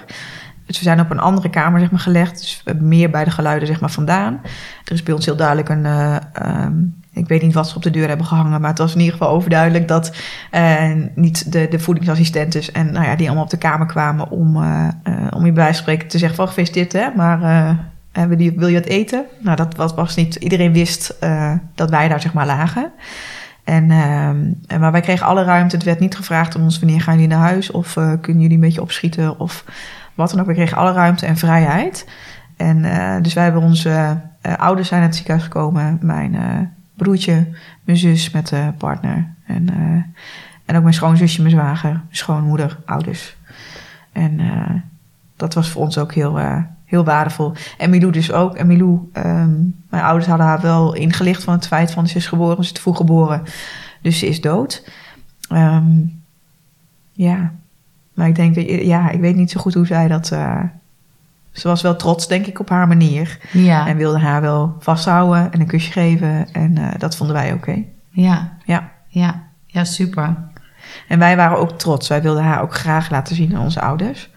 [0.66, 2.40] dus we zijn op een andere kamer zeg maar, gelegd.
[2.40, 4.42] Dus meer bij de geluiden zeg maar, vandaan.
[4.86, 5.86] Er is bij ons heel duidelijk een...
[5.86, 6.74] eh, ehm,
[7.14, 9.14] ik weet niet wat ze op de deur hebben gehangen, maar het was in ieder
[9.18, 10.16] geval overduidelijk dat
[11.16, 14.88] niet de, de voedingsassistentes en nou ja, die allemaal op de kamer kwamen om, eh,
[15.30, 17.42] om je bij van spreken te zeggen van gefeliciteerd hè, maar
[18.14, 19.26] eh, hebben die, wil je wat eten?
[19.40, 22.92] Nou, dat was, was niet, iedereen wist eh, dat wij daar zeg maar lagen.
[23.64, 25.76] En, ehm, en, maar wij kregen alle ruimte.
[25.76, 28.58] Het werd niet gevraagd aan ons wanneer gaan jullie naar huis of eh, kunnen jullie
[28.58, 29.66] een beetje opschieten of
[30.14, 30.46] wat dan ook.
[30.46, 32.10] We kregen alle ruimte en vrijheid.
[32.58, 34.22] En eh, dus wij hebben onze
[34.58, 36.00] ouders zijn naar het ziekenhuis gekomen.
[36.02, 36.38] Mijn
[36.96, 37.48] broertje,
[37.84, 39.34] mijn zus met partner.
[39.46, 39.70] En,
[40.66, 43.36] en ook mijn schoonzusje, mijn zwager, mijn schoonmoeder, ouders.
[44.12, 44.42] En
[45.36, 46.40] dat was voor ons ook heel,
[46.94, 47.54] heel waardevol.
[47.78, 48.56] En Milou dus ook.
[48.56, 49.52] En Milou, ehm,
[49.90, 52.72] mijn ouders hadden haar wel ingelicht van het feit van ze is geboren, ze is
[52.72, 53.44] te vroeg geboren.
[54.02, 54.90] Dus ze is dood.
[55.50, 55.86] Ehm,
[57.12, 57.52] ja,
[58.14, 60.32] maar ik denk, dat- ja, ik weet niet zo goed hoe zij dat...
[60.32, 60.60] eh,
[61.52, 63.40] ze was wel trots, denk ik, op haar manier.
[63.52, 66.54] Ja, En wilde haar wel vasthouden en een kusje geven.
[66.54, 67.84] En eh, dat vonden wij oké.
[68.10, 68.92] ja, Ja.
[69.08, 70.36] ja, ja, super.
[71.08, 72.08] En wij waren ook trots.
[72.08, 74.30] Wij wilden haar ook graag laten zien aan onze ouders.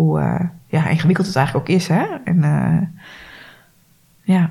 [0.00, 2.04] Hoe eh, ja, ingewikkeld het eigenlijk ook is, hè?
[2.24, 2.86] En eh,
[4.22, 4.50] ja,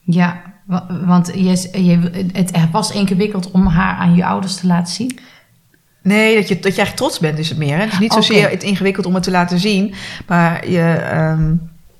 [0.00, 4.92] Ja, wa- want je, je, het was ingewikkeld om haar aan je ouders te laten
[4.94, 5.18] zien.
[6.02, 7.76] Nee, dat je, dat je eigenlijk trots bent is het meer.
[7.76, 7.82] Hè?
[7.82, 9.94] Het is niet zozeer het ingewikkeld om het te laten zien.
[10.26, 11.54] Maar je, ehm,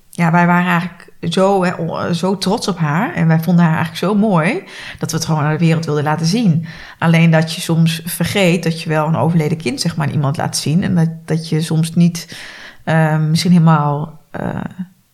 [0.09, 3.13] ja, wij waren eigenlijk zo, hè, zo trots op haar.
[3.13, 4.63] En wij vonden haar eigenlijk zo mooi.
[4.99, 6.65] Dat we het gewoon aan de wereld wilden laten zien.
[6.99, 10.37] Alleen dat je soms vergeet dat je wel een overleden kind zeg maar, aan iemand
[10.37, 10.83] laat zien.
[10.83, 12.37] En dat, dat je soms niet
[12.83, 14.19] ehm, misschien helemaal...
[14.31, 14.61] eh,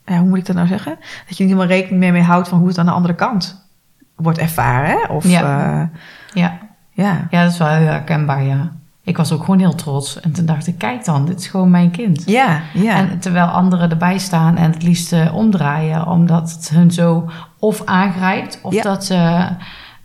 [0.05, 0.95] ja, hoe moet ik dat nou zeggen?
[1.27, 3.67] Dat je niet helemaal rekening mee, mee houdt van hoe het aan de andere kant
[4.15, 4.89] wordt ervaren.
[4.89, 5.13] Hè?
[5.13, 5.39] Of Ja.
[5.39, 5.89] ja.
[6.33, 6.59] Ja,
[6.91, 7.27] ja.
[7.29, 8.71] ja dat is wel heel herkenbaar, ja.
[9.05, 10.19] Ik was ook gewoon heel trots.
[10.19, 12.23] En toen dacht ik, kijk dan, dit is gewoon mijn kind.
[12.25, 12.95] Ja, ja.
[12.97, 17.29] En terwijl anderen erbij staan en het liefst eh, omdraaien, omdat het hun zo
[17.59, 18.81] of aangrijpt of Ja.
[18.81, 19.47] dat ze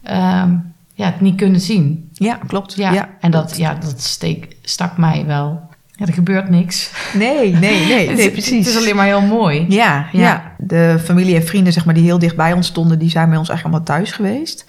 [0.03, 0.55] ehm,
[0.95, 2.09] ja, het niet kunnen zien.
[2.13, 2.75] ja, klopt.
[2.75, 5.69] Ja, ja en dat, ja, dat steek, stak mij wel.
[5.93, 6.93] Ja, er gebeurt niks.
[7.15, 8.67] Nee, nee, nee, Het- nee, precies.
[8.67, 9.67] Het is alleen maar heel mooi.
[9.69, 10.21] Ja, Ja.
[10.21, 13.29] ja, de familie en vrienden zeg maar, die heel dicht bij ons stonden, die zijn
[13.29, 14.65] bij ons eigenlijk allemaal thuis geweest.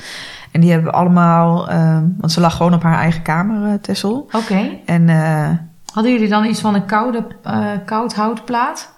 [0.52, 3.74] En die hebben we allemaal, ehm, want ze lag gewoon op haar eigen kamer, eh,
[3.82, 4.28] Tessel.
[4.32, 4.70] Oké.
[4.86, 5.50] En eh,
[5.94, 8.94] Hadden jullie dan iets van een koude, eh, koud houtplaat?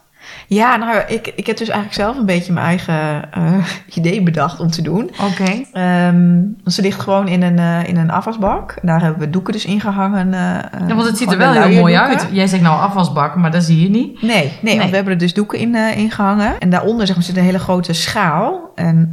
[0.47, 3.53] Ja, nou, ik, ik heb dus eigenlijk zelf een beetje mijn eigen eh,
[3.97, 5.11] idee bedacht om te doen.
[5.31, 5.51] Oké.
[5.73, 6.31] Ehm,
[6.63, 8.75] want ze ligt gewoon in een, eh, in een afwasbak.
[8.81, 10.33] Daar hebben we doeken dus ingehangen.
[10.33, 12.27] eh, Ja, want het ziet er wel de heel mooi uit.
[12.31, 14.21] Jij zegt nou afwasbak, maar dat zie je niet.
[14.21, 14.77] Nee, nee, Nee.
[14.77, 16.59] want we hebben er dus doeken in, eh, in gehangen.
[16.59, 18.71] En daaronder zeg maar, zit een hele grote schaal.
[18.75, 19.09] En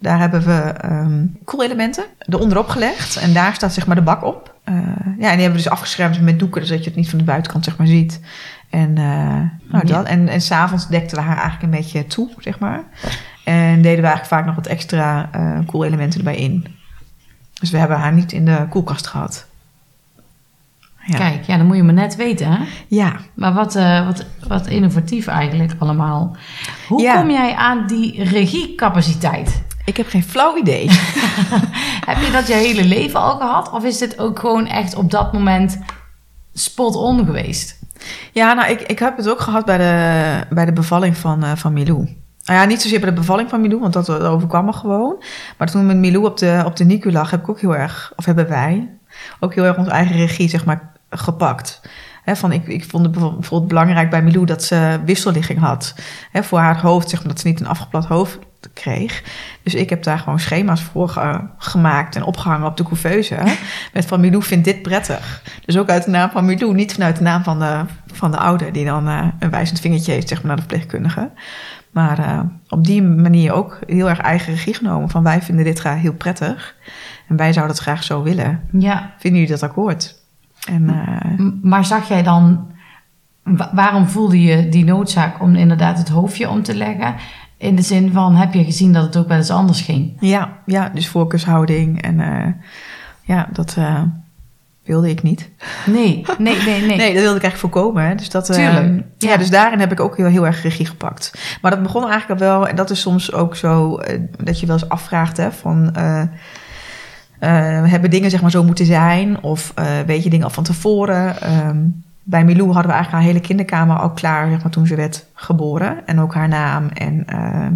[0.00, 3.16] daar hebben we ehm koelelementen eronder gelegd.
[3.16, 4.56] En daar staat zeg maar de bak op.
[4.64, 7.24] Ja, en die hebben we dus afgeschermd met doeken, zodat je het niet van de
[7.24, 8.20] buitenkant zeg maar ziet.
[8.70, 10.06] En, eh, nou, dat.
[10.06, 12.82] en, en s'avonds dekten we haar eigenlijk een beetje toe, zeg maar.
[13.44, 16.66] En deden we eigenlijk vaak nog wat extra eh koelelementen erbij in.
[17.60, 19.46] Dus we hebben haar niet in de koelkast gehad.
[21.04, 21.16] Ja.
[21.16, 22.64] Kijk, ja, dan moet je maar net weten, hè?
[22.88, 26.36] Ja, Maar wat, eh, wat, wat innovatief eigenlijk allemaal.
[26.88, 27.20] Hoe Ja.
[27.20, 29.62] kom jij aan die regiecapaciteit?
[29.84, 30.90] ik heb geen flauw idee.
[32.10, 33.70] Heb je dat je hele leven al gehad?
[33.70, 35.78] Of is dit ook gewoon echt op dat moment
[36.54, 37.77] spot on geweest?
[38.32, 41.56] Ja, nou, ik, ik heb het ook gehad bij de, bij de bevalling van, eh
[41.56, 41.98] van Milou.
[42.44, 45.22] Nou ja, niet zozeer bij de bevalling van Milou, want dat, overkwam me gewoon.
[45.58, 48.12] Maar toen met Milou op de, op de NICU lag, heb ik ook heel erg,
[48.16, 48.88] of hebben wij,
[49.40, 51.80] ook heel erg onze eigen regie, zeg maar, gepakt.
[52.24, 55.94] Van, ik, ik vond het bijvoorbeeld belangrijk bij Milou dat ze wisselligging had.
[56.32, 58.38] Voor haar hoofd, zeg maar, dat ze niet een afgeplat hoofd
[58.72, 59.22] kreeg.
[59.62, 63.36] Dus ik heb daar gewoon schema's voor ge- gemaakt en opgehangen op de couveuse.
[63.92, 65.42] Met van Milou vindt dit prettig.
[65.64, 67.80] Dus ook uit de naam van Milou, niet vanuit de naam van de,
[68.12, 68.72] van de ouder...
[68.72, 71.30] die dan eh, een wijzend vingertje heeft, zeg maar, naar de verpleegkundige.
[71.90, 75.08] Maar eh, op die manier ook heel erg eigen regie genomen.
[75.08, 76.74] Van wij vinden dit graag heel prettig.
[77.28, 78.60] En wij zouden het graag zo willen.
[78.72, 80.14] Ja, Vinden jullie dat akkoord?
[80.68, 82.70] En eh, maar zag jij dan...
[83.42, 87.14] wa- waarom voelde je die noodzaak om inderdaad het hoofdje om te leggen?
[87.58, 90.16] In de zin van, heb je gezien dat het ook wel eens anders ging?
[90.20, 92.02] ja, ja, dus voorkeurshouding.
[92.02, 92.52] En eh,
[93.28, 94.02] ja, dat eh,
[94.84, 95.50] wilde ik niet.
[95.86, 96.96] Nee, nee, nee, nee.
[97.02, 98.04] Nee, dat wilde ik eigenlijk voorkomen.
[98.04, 98.14] Hè.
[98.14, 99.30] Dus dat, eh, Tuurlijk, ja.
[99.30, 99.36] ja.
[99.36, 101.56] dus daarin heb ik ook heel, heel erg regie gepakt.
[101.60, 104.66] Maar dat begon eigenlijk al wel, en dat is soms ook zo, eh, dat je
[104.66, 105.92] wel eens afvraagt hè, van...
[107.88, 109.42] hebben dingen zeg maar zo moeten zijn?
[109.42, 109.74] Of
[110.06, 111.40] weet je dingen al van tevoren?
[111.40, 111.78] Ehm,
[112.28, 115.26] bij Milou hadden we eigenlijk haar hele kinderkamer al klaar zeg maar, toen ze werd
[115.34, 116.06] geboren.
[116.06, 116.88] En ook haar naam.
[116.88, 117.72] En ehm,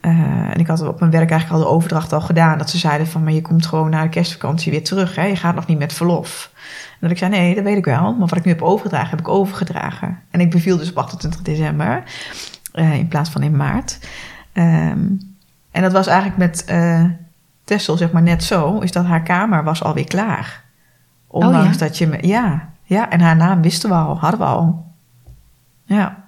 [0.00, 0.10] Eh,
[0.50, 2.58] en ik had op mijn werk eigenlijk al de overdracht al gedaan.
[2.58, 5.14] Dat ze zeiden van, maar je komt gewoon na de kerstvakantie weer terug.
[5.14, 5.24] Hè?
[5.24, 6.50] Je gaat nog niet met verlof.
[6.92, 8.02] En dat ik zei, nee, dat weet ik wel.
[8.14, 10.18] Maar wat ik nu heb overgedragen, heb ik overgedragen.
[10.30, 12.02] En ik beviel dus op 28 december.
[12.72, 13.98] eh, in plaats van in maart.
[14.52, 14.98] Ehm,
[15.70, 17.04] en dat was eigenlijk met eh
[17.64, 18.78] Tessel, zeg maar, net zo.
[18.78, 20.62] Is dat haar kamer was alweer klaar.
[21.26, 21.78] Ondanks Oh ja?
[21.78, 22.06] dat je...
[22.06, 24.18] me- Ja, ja, en haar naam wisten we al.
[24.18, 24.86] Hadden we al.
[25.84, 26.24] Ja.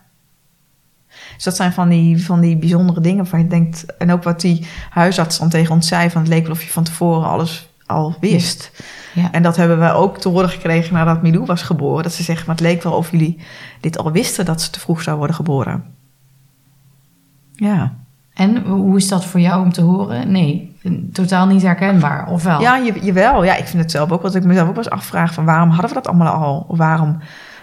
[1.34, 3.96] Dus dat zijn van die, van die bijzondere dingen waarvan je denkt...
[3.96, 6.10] En ook wat die huisarts dan tegen ons zei...
[6.10, 8.82] van het leek wel of je van tevoren alles al wist.
[9.14, 9.32] Ja.
[9.32, 12.02] En dat hebben we ook te horen gekregen nadat Milou was geboren.
[12.02, 13.40] Dat ze zeggen, maar het leek wel of jullie
[13.80, 14.44] dit al wisten...
[14.44, 15.84] dat ze te vroeg zou worden geboren.
[17.54, 17.94] Ja,
[18.34, 20.30] En hoe is dat voor jou om te horen?
[20.30, 20.71] Nee,
[21.12, 22.60] totaal niet herkenbaar, of wel?
[22.60, 23.44] ja je, jawel.
[23.44, 24.22] Ja, ik vind het zelf ook.
[24.22, 25.34] Wat ik mezelf ook wel eens afvraag...
[25.34, 26.64] van waarom hadden we dat allemaal al?
[26.68, 27.18] Of waarom...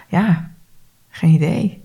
[0.08, 0.50] Ja,
[1.10, 1.82] geen idee.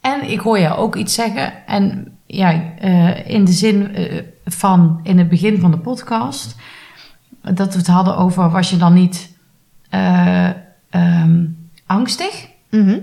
[0.00, 1.66] En ik hoor jou ook iets zeggen.
[1.66, 6.56] En ja, eh, in de zin eh, van in het begin van de podcast.
[7.42, 9.38] Dat we het hadden over was je dan niet
[9.90, 11.44] ehm,
[11.86, 12.48] angstig?
[12.70, 12.98] Mhm.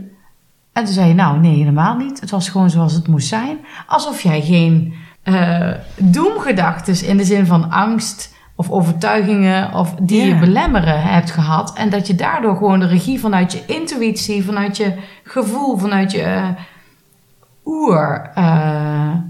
[0.74, 2.20] En toen zei je nou nee helemaal niet.
[2.20, 3.58] Het was gewoon zoals het moest zijn.
[3.88, 4.94] Alsof jij geen
[5.24, 11.74] eh doemgedachtes in de zin van angst of overtuigingen of die je belemmeren hebt gehad.
[11.78, 14.94] En dat je daardoor gewoon de regie vanuit je intuïtie, vanuit je
[15.24, 16.48] gevoel, vanuit je eh,
[17.66, 19.26] oerkracht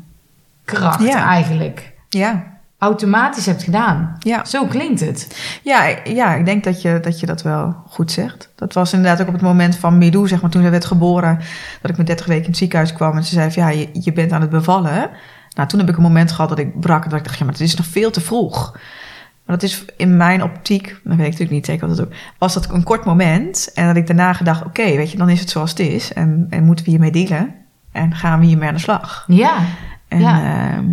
[1.15, 2.43] eigenlijk Ja,
[2.77, 4.15] automatisch hebt gedaan.
[4.19, 4.45] ja.
[4.45, 5.37] Zo klinkt het.
[5.63, 8.49] Ja, ja, ik denk dat je, dat je dat wel goed zegt.
[8.55, 11.39] Dat was inderdaad ook op het moment van Milou, zeg maar, toen zij werd geboren,
[11.81, 13.89] dat ik met 30 weken in het ziekenhuis kwam en ze zei van ja, je,
[13.93, 15.09] je bent aan het bevallen.
[15.55, 17.43] Nou, toen heb ik een moment gehad dat ik brak en dat ik dacht, ja,
[17.45, 18.71] maar het is nog veel te vroeg.
[19.45, 22.13] Maar dat is in mijn optiek, dat weet ik natuurlijk niet zeker wat dat ook,
[22.37, 23.71] was dat een kort moment.
[23.73, 26.13] En dat ik daarna gedacht, oké, weet je, dan is het zoals het is.
[26.13, 27.55] En, en moeten we hiermee dealen.
[27.91, 29.23] En gaan we hiermee aan de slag.
[29.27, 29.53] Ja.
[30.07, 30.41] En, Ja.
[30.43, 30.85] ehm,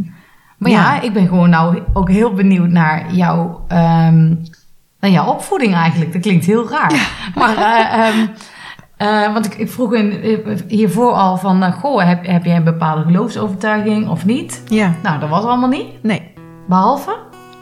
[0.57, 0.95] Maar ja.
[0.95, 1.01] Ja.
[1.01, 4.35] ik ben gewoon nou ook heel benieuwd naar jouw, ehm,
[5.01, 6.13] naar jouw opvoeding eigenlijk.
[6.13, 7.11] Dat klinkt heel raar.
[7.35, 8.27] Maar, eh, ehm,
[8.99, 12.57] eh, want ik, ik vroeg in, eh, hiervoor al van, eh, goh, heb, heb jij
[12.57, 14.62] een bepaalde geloofsovertuiging of niet?
[14.66, 16.03] ja, Nou, dat was allemaal niet.
[16.03, 16.32] nee,
[16.68, 17.16] Behalve?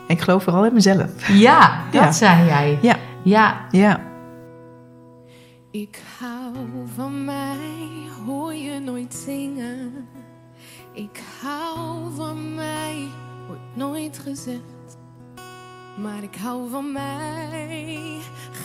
[0.07, 1.29] ik geloof vooral in mezelf.
[1.29, 1.61] Ja,
[1.93, 2.13] dat Ja.
[2.13, 2.79] zei jij.
[2.83, 2.97] Ja.
[3.23, 4.01] Ja, Ja,
[5.71, 6.55] Ik hou
[6.95, 7.57] van mij,
[8.27, 9.93] hoor je nooit zingen.
[10.93, 12.95] Ik hou van mij,
[13.47, 14.99] wordt nooit gezegd.
[16.03, 18.17] Maar ik hou van mij,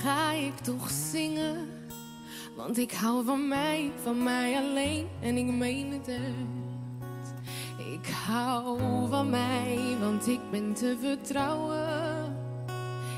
[0.03, 1.57] ga ik toch zingen.
[2.61, 7.33] Want ik hou van mij, van mij alleen en ik meen het echt.
[7.93, 12.35] Ik hou van mij, want ik ben te vertrouwen.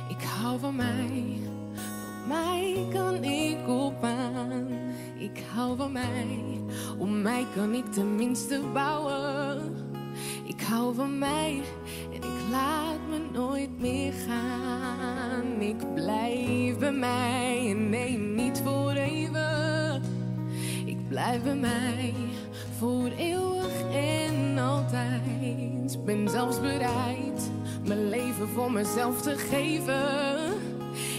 [0.09, 1.39] Ik hou van mij.
[2.21, 4.67] Op mij kan ik op aan.
[5.17, 6.61] Ik hou van mij.
[6.97, 9.92] Op mij kan ik tenminste bouwen.
[10.45, 11.61] Ik hou van mij
[12.09, 15.61] en ik laat me nooit meer gaan.
[15.61, 20.01] Ik blijf bij mij en nee, niet voor even.
[20.86, 22.13] Ik blijf bij mij
[22.78, 26.05] voor eeuwig en altijd.
[26.05, 27.51] Ben zelfs bereid
[27.86, 30.53] mijn leven voor mezelf te geven.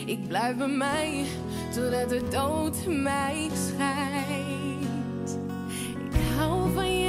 [0.06, 1.24] Ik blijf bij mij
[1.74, 5.38] totdat de dood mij scheidt.
[6.12, 7.03] Ik hou van soms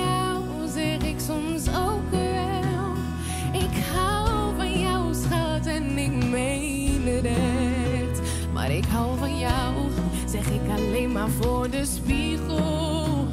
[3.51, 8.21] Ik hou van jou, schat, en ik meen het echt.
[8.53, 9.73] Maar ik hou van jou,
[10.25, 13.27] zeg ik alleen maar voor de spiegel.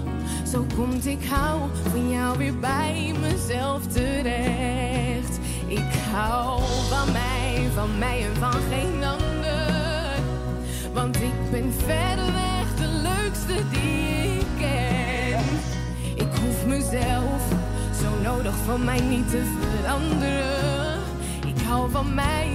[0.52, 5.38] Zo komt ik hou van jou weer bij mezelf terecht.
[5.66, 10.20] Ik hou van mij, van mij en van geen ander.
[10.92, 15.44] Want ik ben verreweg de leukste die ik ken.
[16.14, 17.61] Ik hoef mezelf
[18.22, 21.00] nodig van mij niet te veranderen.
[21.46, 22.48] Ik hou van mij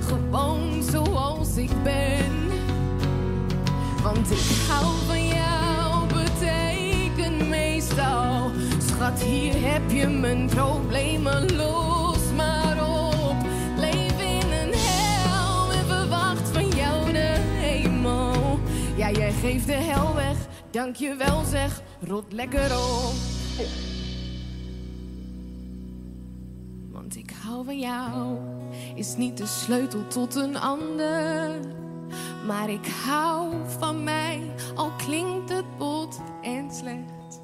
[0.00, 2.48] gewoon zoals ik ben.
[4.02, 8.50] Want ik hou van jou, betekent meestal.
[8.86, 13.36] Schat, hier heb je mijn problemen los maar op.
[13.76, 18.58] Leef in een hel en verwacht van jou de hemel.
[18.96, 20.36] Ja, jij geeft de hel weg,
[20.70, 23.14] dank je wel zeg, rot lekker op.
[27.08, 28.38] Want ik hou van jou,
[28.94, 31.60] is niet de sleutel tot een ander.
[32.46, 37.40] Maar ik hou van mij, al klinkt het bot en slecht.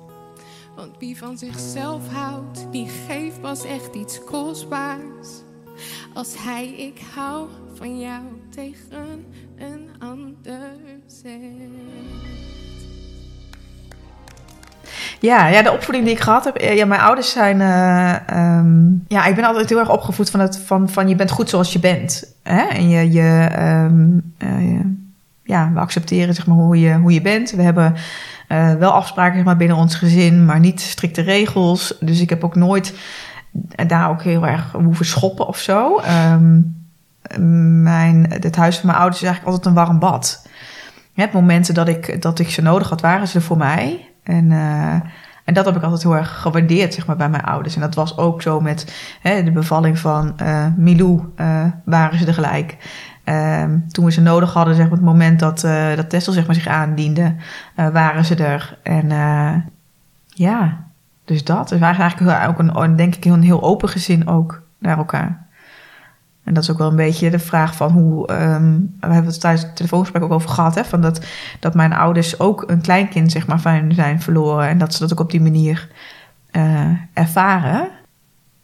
[0.76, 5.28] Want wie van zichzelf houdt, die geeft pas echt iets kostbaars.
[6.14, 9.24] Als hij ik hou van jou tegen
[9.56, 12.23] een ander zegt.
[15.20, 16.60] Ja, ja, de opvoeding die ik gehad heb.
[16.60, 17.60] Ja, mijn ouders zijn.
[17.60, 21.30] eh, ehm, ja, ik ben altijd heel erg opgevoed van, het, van, van je bent
[21.30, 22.34] goed zoals je bent.
[22.42, 22.62] Hè?
[22.62, 24.80] En je, je, ehm, eh,
[25.42, 27.50] ja, we accepteren zeg maar, hoe, je, hoe je bent.
[27.50, 27.94] We hebben
[28.48, 31.96] eh, wel afspraken zeg maar, binnen ons gezin, maar niet strikte regels.
[32.00, 32.94] Dus ik heb ook nooit
[33.86, 35.98] daar ook heel erg hoeven schoppen of zo.
[35.98, 36.60] Ehm,
[37.82, 40.46] mijn, het huis van mijn ouders is eigenlijk altijd een warm bad.
[41.16, 44.08] Op momenten dat ik, dat ik ze nodig had, waren ze er voor mij.
[44.24, 44.94] En, eh,
[45.44, 47.74] en dat heb ik altijd heel erg gewaardeerd zeg maar, bij mijn ouders.
[47.74, 52.26] En dat was ook zo met hè, de bevalling van eh, Milou, eh, waren ze
[52.26, 52.76] er gelijk.
[53.24, 56.54] Ehm, toen we ze nodig hadden, zeg maar, het moment dat, eh dat zeg maar,
[56.54, 57.34] zich aandiende,
[57.74, 58.78] waren ze er.
[58.82, 59.08] En
[60.26, 60.84] ja,
[61.24, 61.68] dus dat.
[61.68, 65.43] Dus we waren eigenlijk ook een, denk ik, een heel open gezin ook naar elkaar.
[66.44, 68.26] En dat is ook wel een beetje de vraag van hoe...
[68.26, 70.74] ehm, we hebben het tijdens het telefoongesprek ook over gehad...
[70.74, 71.20] Hè, van dat,
[71.60, 74.68] dat mijn ouders ook een kleinkind zeg maar, van zijn verloren...
[74.68, 75.88] en dat ze dat ook op die manier
[76.50, 77.88] eh, ervaren.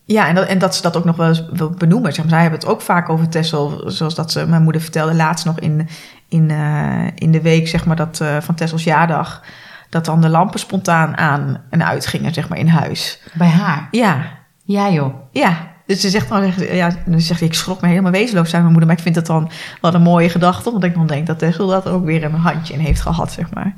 [0.04, 2.12] Ja, en dat, en dat ze dat ook nog wel eens wil benoemen.
[2.12, 3.82] Zeg maar, zij hebben het ook vaak over Tessel...
[3.86, 5.88] zoals dat ze mijn moeder vertelde laatst nog in,
[6.28, 9.42] in, eh, in de week zeg maar, dat, eh, van Tessels jaardag...
[9.88, 13.22] dat dan de lampen spontaan aan en uit gingen zeg maar, in huis.
[13.34, 13.88] Bij haar.
[13.90, 14.22] Ja,
[14.64, 15.14] Ja, joh.
[15.30, 18.72] ja, dus ze zegt dan, ja, dan zegt ik schrok me helemaal wezenloos zijn mijn
[18.72, 21.38] moeder, maar ik vind het dan wel een mooie gedachte, omdat ik dan denk dat
[21.38, 23.74] Tessel dat er ook weer een handje in heeft gehad, zeg maar.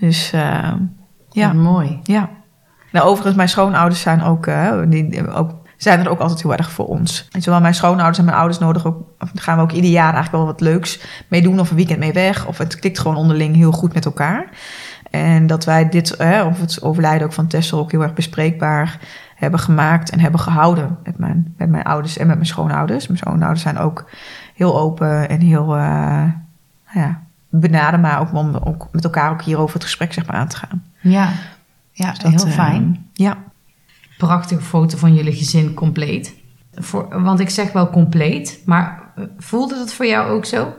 [0.00, 0.72] Dus uh,
[1.30, 2.00] ja, mooi.
[2.02, 2.30] ja.
[2.92, 6.70] Nou, overigens, mijn schoonouders zijn ook, uh, die, ook, zijn er ook altijd heel erg
[6.70, 7.28] voor ons.
[7.32, 9.02] En zowel mijn schoonouders en mijn ouders nodig ook,
[9.34, 12.12] gaan we ook ieder jaar eigenlijk wel wat leuks mee doen, of een weekend mee
[12.12, 14.48] weg, of het klikt gewoon onderling heel goed met elkaar.
[15.10, 18.98] En dat wij dit, eh, of het overlijden ook van Tessel ook heel erg bespreekbaar
[19.34, 23.06] hebben gemaakt en hebben gehouden met mijn, met mijn ouders en met mijn schoonouders.
[23.06, 24.10] Mijn schoonouders zijn ook
[24.54, 26.24] heel open en heel uh,
[26.92, 30.48] ja, benaden, maar ook om ook met elkaar ook hierover het gesprek zeg maar, aan
[30.48, 30.84] te gaan.
[31.00, 31.28] Ja,
[31.92, 32.84] ja dus dat, heel fijn.
[32.84, 33.36] Uh, ja.
[34.18, 36.34] Prachtige foto van jullie gezin compleet.
[36.74, 39.02] Voor, want ik zeg wel compleet, maar
[39.38, 40.74] voelde dat voor jou ook zo?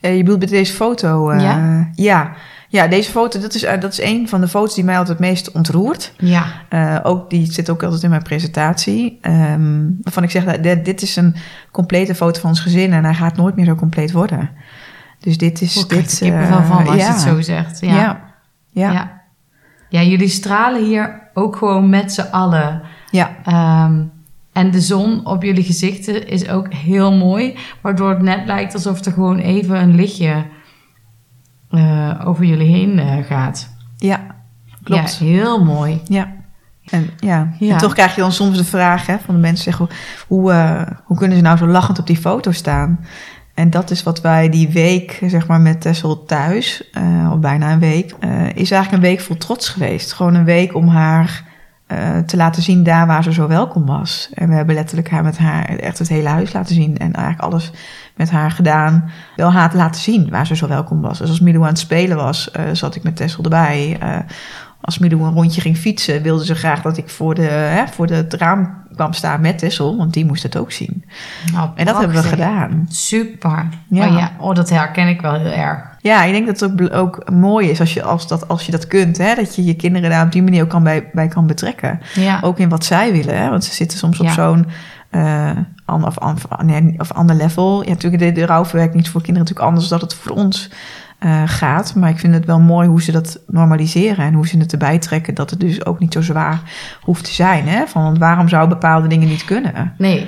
[0.00, 1.30] Je bedoelt bij deze foto?
[1.32, 1.88] Uh, ja.
[1.94, 2.32] ja.
[2.70, 5.18] Ja, deze foto, dat is, uh, dat is een van de foto's die mij altijd
[5.18, 6.12] het meest ontroert.
[6.18, 6.46] Ja.
[6.70, 9.18] Uh, ook, die zit ook altijd in mijn presentatie.
[9.22, 11.36] Um, waarvan ik zeg, dit, dit is een
[11.70, 14.50] complete foto van ons gezin en hij gaat nooit meer zo compleet worden.
[15.20, 15.86] Dus dit is...
[15.86, 17.06] Dit, ik er wel van als ja.
[17.06, 17.80] je het zo zegt.
[17.80, 17.94] Ja.
[17.94, 18.20] Ja.
[18.70, 18.92] ja.
[18.92, 19.22] ja.
[19.88, 20.02] ja.
[20.02, 22.82] jullie stralen hier ook gewoon met z'n allen.
[23.10, 23.36] Ja.
[23.86, 24.12] Um,
[24.52, 27.56] en de zon op jullie gezichten is ook heel mooi.
[27.80, 30.44] Waardoor het net lijkt alsof er gewoon even een lichtje
[31.70, 33.74] uh, over jullie heen uh, gaat.
[33.96, 34.20] Ja,
[34.82, 35.18] klopt.
[35.18, 36.00] Ja, heel mooi.
[36.04, 36.32] Ja.
[36.84, 37.52] En, ja.
[37.58, 37.72] Ja.
[37.72, 39.88] en toch krijg je dan soms de vraag hè, van de mensen zeggen...
[40.28, 43.06] Hoe, uh, hoe kunnen ze nou zo lachend op die foto staan?
[43.54, 46.90] En dat is wat wij die week, zeg maar, met Tessel thuis...
[47.32, 48.14] of bijna een week,
[48.54, 50.12] is eigenlijk een week vol trots geweest.
[50.12, 51.44] Gewoon een week om haar
[52.26, 54.30] te laten zien daar waar ze zo welkom was.
[54.34, 56.98] En we hebben letterlijk haar met haar echt het hele huis laten zien.
[56.98, 57.72] En eigenlijk alles
[58.18, 59.10] met haar gedaan.
[59.36, 61.18] Wel haar te laten zien waar ze zo welkom was.
[61.18, 63.98] Dus als Milou aan het spelen was, uh, zat ik met Tessel erbij.
[64.02, 64.16] Uh,
[64.80, 68.06] als Milou een rondje ging fietsen, wilde ze graag dat ik voor, de, hè, voor
[68.06, 69.96] de, het raam kwam staan met Tessel.
[69.96, 71.04] Want die moest het ook zien.
[71.52, 72.86] Nou, en dat hebben we gedaan.
[72.88, 73.68] Super.
[73.88, 74.06] Ja.
[74.06, 74.32] Oh, ja.
[74.38, 75.80] oh, dat herken ik wel heel erg.
[76.00, 78.72] Ja, ik denk dat het ook, ook mooi is als je, als, dat, als je
[78.72, 79.18] dat kunt.
[79.18, 79.34] Hè?
[79.34, 82.00] Dat je je kinderen daar op die manier ook kan bij, bij kan betrekken.
[82.14, 82.38] Ja.
[82.42, 83.38] Ook in wat zij willen.
[83.38, 83.50] Hè?
[83.50, 84.66] Want ze zitten soms op zo'n
[85.10, 85.50] uh,
[85.84, 87.82] ander, of, of, nee, of ander level.
[87.82, 90.70] Ja, natuurlijk, de, de rouwverwerking niet voor kinderen natuurlijk anders dan het voor ons
[91.20, 91.94] uh, gaat.
[91.94, 94.24] Maar ik vind het wel mooi hoe ze dat normaliseren.
[94.24, 96.60] En hoe ze het erbij trekken dat het dus ook niet zo zwaar
[97.02, 97.68] hoeft te zijn.
[97.68, 97.86] Hè?
[97.86, 99.94] Van, want waarom zou bepaalde dingen niet kunnen?
[99.98, 100.26] Nee,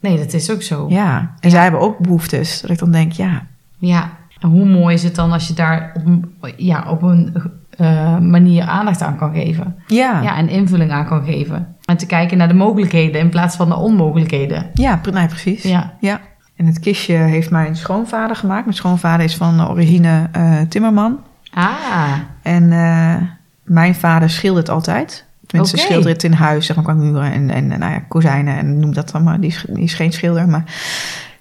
[0.00, 0.86] nee dat is ook zo.
[0.88, 1.50] Ja, en ja.
[1.50, 2.60] zij hebben ook behoeftes.
[2.60, 3.46] Dat ik dan denk, ja...
[3.78, 4.10] Ja,
[4.40, 7.36] en hoe mooi is het dan als je daar op ja, op een
[7.80, 9.76] uh, manier aandacht aan kan geven.
[9.86, 10.20] Ja.
[10.22, 10.36] ja.
[10.36, 11.76] En invulling aan kan geven.
[11.84, 14.70] En te kijken naar de mogelijkheden in plaats van de onmogelijkheden.
[14.74, 15.62] Ja, nee, precies.
[15.62, 15.92] Ja.
[16.00, 16.20] ja.
[16.56, 18.64] En het kistje heeft mijn schoonvader gemaakt.
[18.64, 21.18] Mijn schoonvader is van origine uh, Timmerman.
[21.54, 22.12] Ah.
[22.42, 23.16] En uh,
[23.62, 25.26] mijn vader schildert altijd.
[25.46, 25.88] Tenminste, okay.
[25.88, 28.94] schildert het in huis, zeg maar, qua muren en, en nou ja, kozijnen en noem
[28.94, 29.40] dat dan maar.
[29.40, 30.64] Die is, die is geen schilder, maar...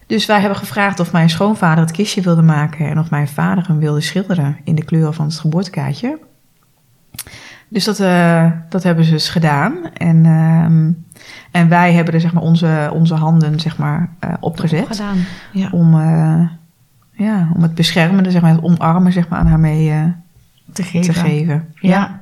[0.07, 3.67] Dus wij hebben gevraagd of mijn schoonvader het kistje wilde maken en of mijn vader
[3.67, 6.19] hem wilde schilderen in de kleuren van het geboortekaartje.
[7.69, 9.77] Dus dat, uh, dat hebben ze dus gedaan.
[9.93, 10.63] En, uh,
[11.51, 14.87] en wij hebben er zeg maar, onze, onze handen zeg maar, uh, opgezet.
[14.87, 15.17] Gedaan.
[15.51, 15.69] Ja.
[15.71, 16.47] Om, uh,
[17.11, 20.13] ja, om het beschermende, zeg maar, het omarmen zeg maar, aan haar mee
[20.73, 21.13] te geven.
[21.13, 21.73] Te geven.
[21.73, 21.89] Ja.
[21.89, 22.21] ja.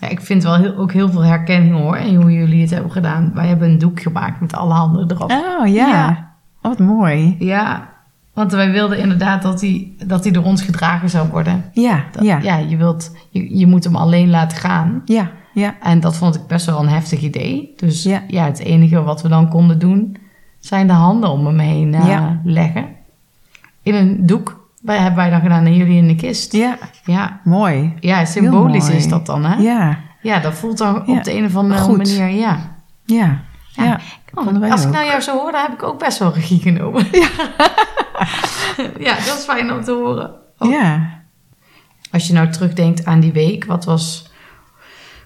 [0.00, 0.08] ja.
[0.08, 3.30] ik vind wel heel, ook heel veel herkenning hoor in hoe jullie het hebben gedaan.
[3.34, 5.30] Wij hebben een doek gemaakt met alle handen erop.
[5.30, 5.88] Oh ja.
[5.88, 6.32] ja.
[6.62, 7.36] Oh, wat mooi.
[7.38, 7.93] Ja,
[8.34, 11.64] Want wij wilden inderdaad dat hij, dat hij door ons gedragen zou worden.
[11.72, 15.02] Ja, Dat- ja, ja je, wilt, je, je moet hem alleen laten gaan.
[15.04, 15.74] ja, ja.
[15.82, 17.72] En dat vond ik best wel een heftig idee.
[17.76, 18.22] Dus Ja.
[18.28, 20.16] ja, het enige wat we dan konden doen,
[20.58, 22.40] zijn de handen om hem heen eh, Ja.
[22.44, 22.86] leggen.
[23.82, 24.62] In een doek.
[24.82, 26.52] Wij hebben wij dan gedaan en jullie in de kist.
[26.52, 27.92] Ja, Ja, mooi.
[28.00, 28.96] ja symbolisch mooi.
[28.96, 29.56] is dat dan, hè?
[29.62, 31.96] Ja, Ja, dat voelt dan op de een of andere Goed.
[31.96, 32.58] manier, ja.
[33.04, 33.40] ja,
[33.76, 33.84] Ja.
[33.84, 34.00] ja.
[34.34, 37.06] Oh, als ik nou jou zo hoor, dan heb ik ook best wel regie genomen.
[38.98, 40.30] Ja, dat is fijn om te horen.
[40.58, 40.70] Oh.
[40.70, 41.20] Ja.
[42.10, 44.30] Als je nou terugdenkt aan die week, wat was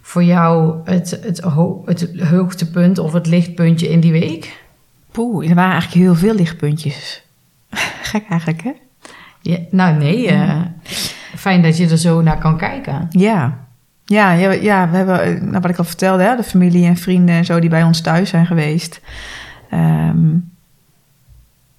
[0.03, 4.65] voor jou het, het, ho- het hoogtepunt of het lichtpuntje in die week?
[5.11, 7.23] Poeh, er waren eigenlijk heel veel lichtpuntjes.
[8.03, 8.73] Gek eigenlijk, hè?
[9.41, 10.61] Ja, nou nee, eh,
[11.37, 13.07] fijn dat je er zo naar kan kijken.
[13.11, 13.67] Ja.
[14.09, 16.97] Ja, ja, ja we hebben, eh, nou, wat ik al vertelde, hè, de familie en
[16.97, 19.01] vrienden en zo die bij ons thuis zijn geweest.
[19.71, 20.37] Ehm,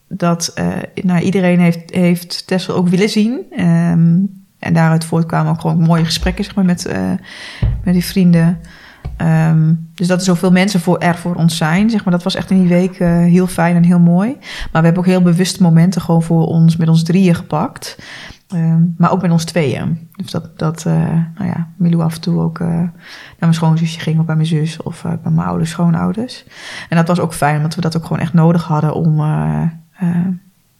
[0.07, 0.67] dat eh,
[1.03, 3.45] nou, iedereen heeft, heeft Tessel ook willen zien.
[3.51, 4.17] Ehm,
[4.59, 7.11] en daaruit voortkwamen ook gewoon mooie gesprekken zeg maar, met, eh,
[7.83, 8.59] met die vrienden.
[9.17, 12.35] Ehm, dus dat er zoveel mensen voor, er voor ons zijn, zeg maar, dat was
[12.35, 12.97] echt in die week
[13.29, 14.37] heel fijn en heel mooi.
[14.39, 17.97] Maar we hebben ook heel bewust momenten gewoon voor ons met ons drieën gepakt.
[18.49, 20.09] Ehm, maar ook met ons tweeën.
[20.15, 20.93] Dus dat, dat eh,
[21.35, 22.91] nou ja, Milou af en toe ook eh, naar
[23.39, 26.45] mijn schoonzusje ging of bij mijn zus of eh, bij mijn ouders, schoonouders.
[26.89, 29.15] En dat was ook fijn, omdat we dat ook gewoon echt nodig hadden om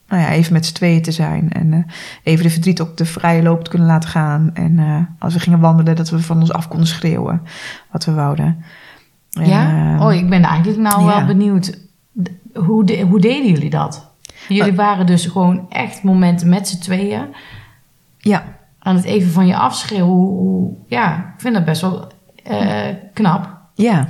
[0.07, 1.51] nou ja, even met z'n tweeën te zijn.
[1.51, 1.85] En
[2.23, 4.49] even de verdriet ook de vrije loop te kunnen laten gaan.
[4.53, 7.41] En als we gingen wandelen, dat we van ons af konden schreeuwen
[7.91, 8.63] wat we wouden.
[9.31, 9.95] En, ja?
[9.95, 11.17] eh, oh, ik ben eigenlijk nou ja.
[11.17, 11.79] wel benieuwd.
[12.53, 14.11] Hoe, de, hoe deden jullie dat?
[14.47, 17.35] Jullie waren dus gewoon echt momenten met z'n tweeën.
[18.19, 18.43] Ja,
[18.79, 20.07] Aan het even van je afschreeuwen.
[20.15, 22.11] Hoe, ja, ik vind dat best wel
[22.43, 23.57] eh, knap.
[23.75, 24.07] ja.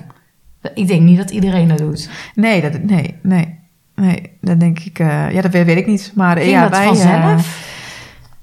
[0.74, 2.10] Ik denk niet dat iedereen dat doet.
[2.36, 3.60] Nee, dat, nee, nee.
[3.95, 4.99] Nee, dat denk ik.
[4.99, 6.12] eh, ja, dat weet, weet ik niet.
[6.16, 7.14] Maar Ging ja, dat wij, vanzelf?
[7.24, 7.38] eh,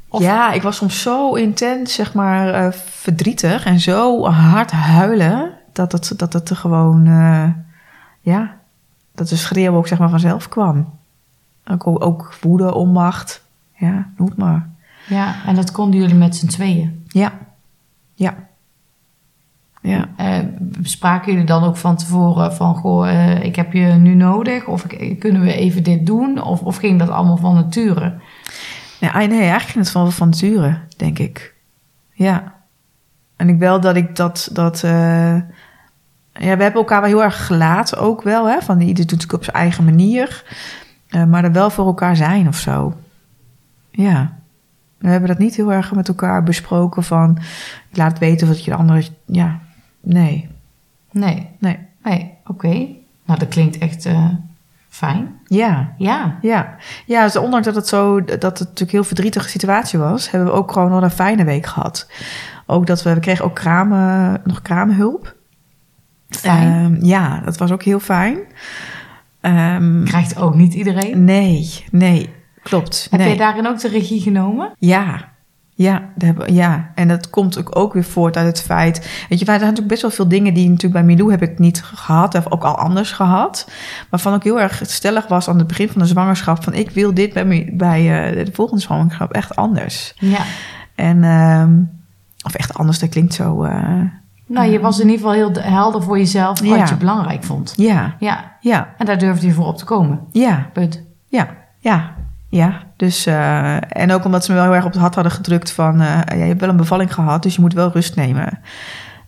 [0.08, 5.92] Of- Ja, ik was soms zo intens, zeg maar, verdrietig en zo hard huilen dat
[5.92, 7.04] het, dat het er gewoon,
[8.20, 8.56] ja,
[9.14, 10.94] dat de schreeuw ook zeg maar vanzelf kwam.
[11.66, 13.44] Ook, ook woede, onmacht,
[13.74, 14.68] ja, noem maar.
[15.08, 17.04] Ja, en dat konden jullie met z'n tweeën.
[17.08, 17.32] Ja,
[18.14, 18.34] ja,
[19.82, 20.08] ja.
[20.16, 20.38] Eh,
[20.82, 22.74] spraken jullie dan ook van tevoren van...
[22.74, 24.66] Goh, eh, ik heb je nu nodig.
[24.66, 26.42] Of ik- kunnen we even dit doen?
[26.42, 28.14] Of, of ging dat allemaal van nature?
[29.00, 31.54] Nee, ah, nee, eigenlijk ging het van, van nature, denk ik.
[32.12, 32.54] Ja.
[33.36, 34.48] En ik wel dat ik dat...
[34.52, 35.34] dat eh,
[36.38, 38.48] ja, we hebben elkaar wel heel erg gelaten ook wel.
[38.48, 38.60] Hè?
[38.62, 40.44] Van, ieder doet het op zijn eigen manier.
[41.08, 42.94] Eh, maar er wel voor elkaar zijn of zo.
[43.90, 44.35] Ja.
[44.98, 47.38] We hebben dat niet heel erg met elkaar besproken van...
[47.90, 49.02] Ik laat weten wat je de andere...
[49.26, 49.58] Ja,
[50.00, 50.48] nee.
[51.10, 51.78] Nee, Nee.
[52.02, 52.86] nee, oké.
[53.24, 54.28] Nou, dat klinkt echt eh,
[54.88, 55.34] fijn.
[55.44, 55.94] Ja.
[55.98, 56.76] Ja, Ja,
[57.06, 60.50] ja dus ondanks dat het zo dat het natuurlijk een heel verdrietige situatie was, hebben
[60.50, 62.10] we ook gewoon wel een fijne week gehad.
[62.66, 65.34] Ook dat we, we kregen ook kramen, nog kramenhulp.
[66.28, 66.72] fijn.
[66.94, 68.38] Ehm, ja, dat was ook heel fijn.
[69.40, 71.24] Ehm, Krijgt ook niet iedereen.
[71.24, 72.30] nee, nee,
[72.68, 73.06] klopt.
[73.10, 73.28] Heb nee.
[73.28, 74.72] jij daarin ook de regie genomen?
[74.78, 75.34] Ja,
[75.74, 78.98] ja, hebben, ja, en dat komt ook, ook weer voort uit het feit.
[79.28, 81.58] Weet je, wij hadden natuurlijk best wel veel dingen die natuurlijk bij Milou heb ik
[81.58, 83.70] niet gehad, of ook al anders gehad.
[84.10, 87.14] Waarvan ik heel erg stellig was aan het begin van de zwangerschap: van ik wil
[87.14, 90.14] dit bij, bij eh, de volgende zwangerschap echt anders.
[90.18, 90.40] Ja.
[90.94, 91.74] En, ehm,
[92.46, 93.62] of echt anders, dat klinkt zo.
[93.62, 94.00] eh,
[94.46, 96.86] Nou, je was in ieder geval heel helder voor jezelf wat Ja.
[96.88, 97.72] je belangrijk vond.
[97.76, 100.20] ja, Ja, ja, en daar durfde je voor op te komen.
[100.32, 101.02] ja, Punt.
[101.28, 101.48] ja,
[101.78, 102.14] ja.
[102.56, 105.32] Ja, dus eh, en ook omdat ze me wel heel erg op het hart hadden
[105.32, 108.16] gedrukt van eh, ja, je hebt wel een bevalling gehad, dus je moet wel rust
[108.16, 108.58] nemen.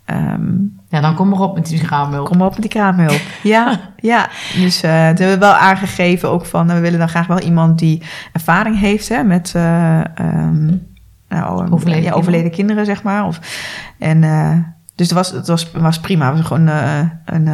[0.05, 0.51] Ehm,
[0.89, 2.25] Ja, dan kom maar op met die graanmulk.
[2.25, 3.21] Kom maar op met die kraamhulp.
[3.43, 4.29] Ja, ja.
[4.55, 6.67] Dus toen hebben we wel aangegeven ook van...
[6.67, 8.01] we willen dan graag wel iemand die
[8.33, 9.51] ervaring heeft hè, met...
[9.55, 10.65] eh, ehm,
[11.29, 13.25] nou, Overleden ja, overleden kinderen, zeg maar.
[13.25, 13.39] Of,
[13.99, 14.21] en,
[14.95, 16.27] dus het was, het was, was prima.
[16.27, 16.67] Het was gewoon
[17.25, 17.47] een,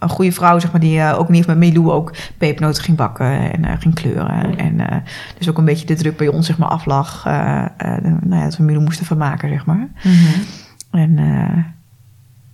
[0.00, 0.80] een goede vrouw, zeg maar...
[0.80, 4.58] die eh, ook niet met Milou ook pepernoten ging bakken en eh, ging kleuren.
[4.58, 4.96] En eh,
[5.38, 7.24] dus ook een beetje de druk bij ons, zeg maar, aflag.
[7.24, 9.88] nou ja, dat we Milou moesten vermaken, zeg maar.
[10.02, 10.40] Mhm.
[10.90, 11.18] En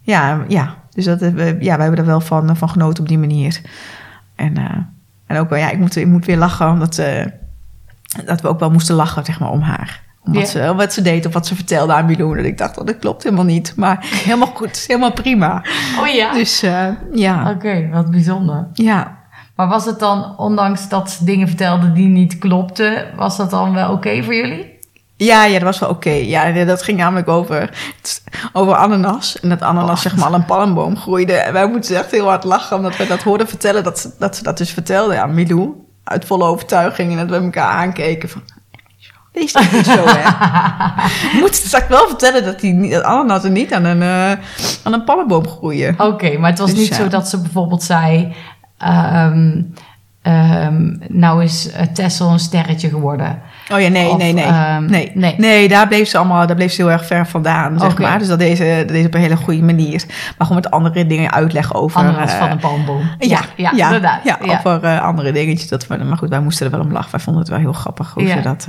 [0.00, 3.60] ja, ja, dus dat, ja, we hebben er wel van, van genoten op die manier.
[4.34, 4.56] En,
[5.26, 7.02] en ook wel, ja, ik moet, ik moet weer lachen, omdat
[8.24, 10.02] dat we ook wel moesten lachen, zeg maar, om haar.
[10.26, 10.44] Wat, Ja.
[10.46, 12.38] ze, om wat ze deed of wat ze vertelde aan Milou.
[12.38, 13.72] En ik dacht, oh, dat klopt helemaal niet.
[13.76, 15.64] Maar helemaal goed, helemaal prima.
[16.00, 16.32] Oh ja?
[16.32, 18.68] Dus eh, ja, Oké, wat bijzonder.
[18.72, 19.24] ja.
[19.56, 23.74] Maar was het dan, ondanks dat ze dingen vertelde die niet klopten, was dat dan
[23.74, 24.74] wel oké voor jullie?
[25.16, 26.10] Ja, ja, dat was wel oké.
[26.10, 27.70] Ja, dat ging namelijk over,
[28.52, 29.40] over ananas.
[29.40, 29.96] En dat ananas Oh.
[30.02, 31.32] zeg maar al een palmboom groeide.
[31.32, 33.84] En wij moeten echt heel hard lachen, omdat we dat hoorden vertellen.
[33.84, 35.74] Dat ze dat, ze dat dus vertelde aan Milou.
[36.04, 38.42] uit volle overtuiging en dat we elkaar aankeken van...
[39.36, 40.20] Wees dat niet zo, hè?
[41.32, 44.30] Ik moet straks wel vertellen dat die niet- dat ananassen niet aan een, eh,
[44.82, 45.94] aan een pannenboom groeien.
[46.00, 46.94] Oké, maar het was Dus niet ja.
[46.94, 48.34] zo dat ze bijvoorbeeld zei...
[48.78, 49.60] ehm,
[50.22, 53.40] ehm, nou is eh, Tessel een sterretje geworden.
[53.72, 54.44] Oh ja, nee, Of, nee, nee.
[54.44, 55.10] ehm, nee.
[55.14, 55.34] nee.
[55.38, 58.18] Nee, daar bleef ze allemaal, daar bleef ze heel erg ver vandaan, zeg maar.
[58.18, 60.04] Dus dat deze, dat deze op een hele goede manier.
[60.06, 62.00] Maar gewoon met andere dingen uitleggen over...
[62.00, 63.00] Ananas eh, van een palmboom.
[63.18, 64.20] Ja, ja, ja, inderdaad.
[64.24, 64.56] Ja, Ja.
[64.64, 65.68] over eh, andere dingetjes.
[65.68, 67.10] Dat we, maar goed, wij moesten er wel om lachen.
[67.10, 68.36] Wij vonden het wel heel grappig hoe Ja.
[68.36, 68.66] ze dat...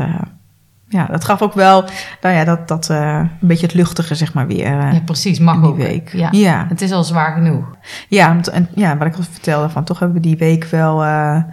[0.89, 1.83] ja, dat gaf ook wel,
[2.21, 5.39] nou ja, dat, dat eh, een beetje het luchtige, zeg maar, weer eh, Ja, precies.
[5.39, 5.77] Mag ook.
[5.77, 6.13] week.
[6.13, 6.27] Ja.
[6.31, 6.65] Ja.
[6.69, 7.75] Het is al zwaar genoeg.
[8.07, 11.43] Ja, en, ja, wat ik al vertelde, van toch hebben we die week wel eh,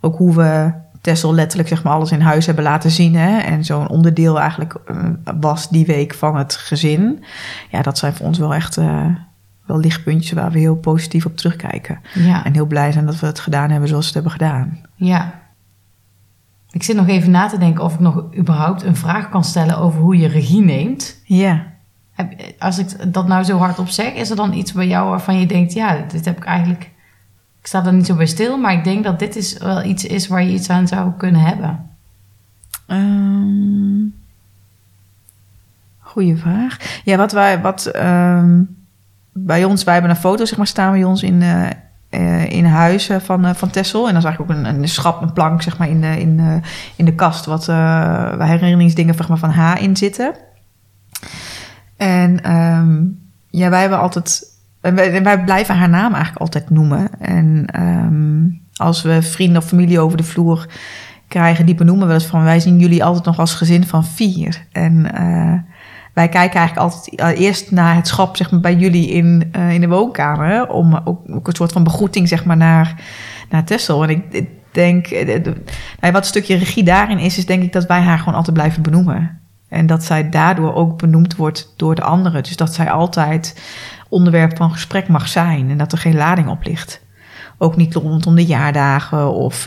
[0.00, 3.16] ook hoe we Tessel letterlijk zeg maar alles in huis hebben laten zien.
[3.16, 3.38] Hè?
[3.38, 4.74] En zo'n onderdeel eigenlijk
[5.40, 7.24] was die week van het gezin.
[7.70, 8.74] Ja, dat zijn voor ons wel echt
[9.66, 12.00] wel lichtpuntjes waar we heel positief op terugkijken.
[12.14, 12.44] Ja.
[12.44, 14.78] En heel blij zijn dat we het gedaan hebben zoals we het hebben gedaan.
[14.94, 15.42] ja.
[16.74, 19.78] Ik zit nog even na te denken of ik nog überhaupt een vraag kan stellen
[19.78, 21.20] over hoe je regie neemt.
[21.24, 21.66] Ja.
[22.58, 25.46] Als ik dat nou zo hardop zeg, is er dan iets bij jou waarvan je
[25.46, 26.82] denkt, ja, dit heb ik eigenlijk.
[27.60, 30.04] Ik sta er niet zo bij stil, maar ik denk dat dit is wel iets
[30.04, 31.90] is waar je iets aan zou kunnen hebben.
[32.86, 34.06] Ehm,
[35.98, 37.00] goeie vraag.
[37.04, 38.62] Ja, wat wij, wat ehm,
[39.32, 41.70] bij ons, wij hebben een foto zeg maar staan bij ons in, eh,
[42.14, 44.06] eh, in huis van, eh, van Tessel.
[44.06, 46.40] En dan zag ik ook een, een schap, een plank zeg maar in de, in,
[46.40, 46.56] eh,
[46.96, 50.34] in de kast, wat waar herinneringsdingen maar, van haar in zitten.
[51.96, 53.02] En ehm,
[53.50, 54.52] ja, wij hebben altijd.
[54.80, 57.20] Wij, wij blijven haar naam eigenlijk altijd noemen.
[57.20, 60.68] En ehm, als we vrienden of familie over de vloer
[61.28, 62.42] krijgen, die benoemen wel eens van...
[62.42, 64.66] wij zien jullie altijd nog als gezin van vier.
[64.72, 65.06] En
[66.14, 69.72] wij kijken eigenlijk altijd eh, eerst naar het schap zeg maar, bij jullie in, eh,
[69.72, 70.68] in de woonkamer...
[70.68, 73.02] om ook, een soort van begroeting zeg maar, naar,
[73.50, 74.02] naar Tessel.
[74.02, 75.44] En ik, denk, eh,
[76.00, 77.38] nou wat een stukje regie daarin is...
[77.38, 79.40] is denk ik dat wij haar gewoon altijd blijven benoemen.
[79.68, 82.42] En dat zij daardoor ook benoemd wordt door de anderen.
[82.42, 83.62] Dus dat zij altijd
[84.08, 85.70] onderwerp van gesprek mag zijn...
[85.70, 87.02] en dat er geen lading op ligt.
[87.58, 89.64] Ook niet rondom de jaardagen of...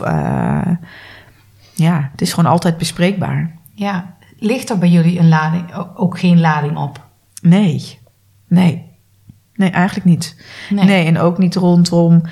[1.74, 3.50] ja, het is gewoon altijd bespreekbaar.
[3.74, 5.64] Ja, ligt er bij jullie een lading,
[5.94, 7.06] ook geen lading op?
[7.42, 7.98] Nee,
[8.48, 8.86] nee.
[9.54, 10.36] Nee, eigenlijk niet.
[10.70, 10.84] Nee.
[10.84, 12.22] Nee, en ook niet rondom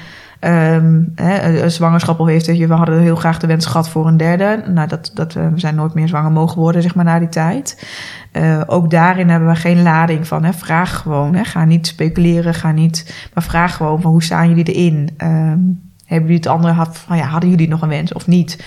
[0.40, 2.46] ehm, hè, een zwangerschap of heeft.
[2.46, 4.62] We hadden heel graag de wens gehad voor een derde.
[4.68, 7.28] Nou, dat, dat, eh, we zijn nooit meer zwanger mogen worden, zeg maar, na die
[7.28, 7.86] tijd.
[8.32, 10.44] Eh, ook daarin hebben we geen lading van.
[10.44, 10.52] Hè.
[10.52, 11.34] Vraag gewoon.
[11.34, 11.44] Hè.
[11.44, 13.28] Ga niet speculeren, ga niet...
[13.34, 15.11] Maar vraag gewoon van hoe staan jullie erin?
[15.16, 15.59] Ehm,
[16.04, 16.72] hebben jullie het andere...
[16.72, 18.64] had- Van, ja, hadden jullie nog een wens of niet?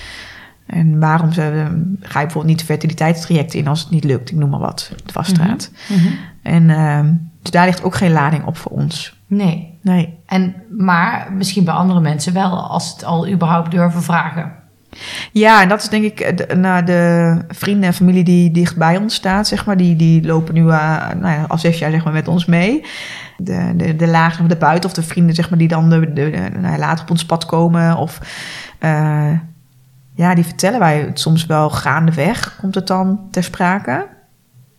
[0.70, 1.42] En waarom ze,
[2.00, 4.32] ga je bijvoorbeeld niet de fertiliteitstraject in als het niet lukt?
[4.32, 5.72] Ik noem maar wat, de vaststraat.
[5.90, 6.08] Mhm.
[6.44, 9.18] En ehm, dus daar ligt ook geen lading op voor ons.
[9.28, 9.78] Nee.
[9.82, 10.18] Nee.
[10.26, 14.52] En, maar misschien bij andere mensen wel, als het al überhaupt durven vragen.
[15.32, 18.78] Ja, en dat is denk ik eh, de, naar de vrienden en familie die dicht
[18.78, 19.78] bij ons staat, zeg maar.
[19.78, 22.84] Die, die lopen nu eh, nou ja, al zes jaar zeg maar, met ons mee.
[23.38, 26.00] De, de, de lagen of de buiten of de vrienden zeg maar, die dan de,
[26.00, 27.98] de, de- nou later op ons pad komen.
[27.98, 28.20] Of
[28.80, 29.32] eh,
[30.20, 34.08] ja, die vertellen wij soms wel gaandeweg, komt het dan ter sprake.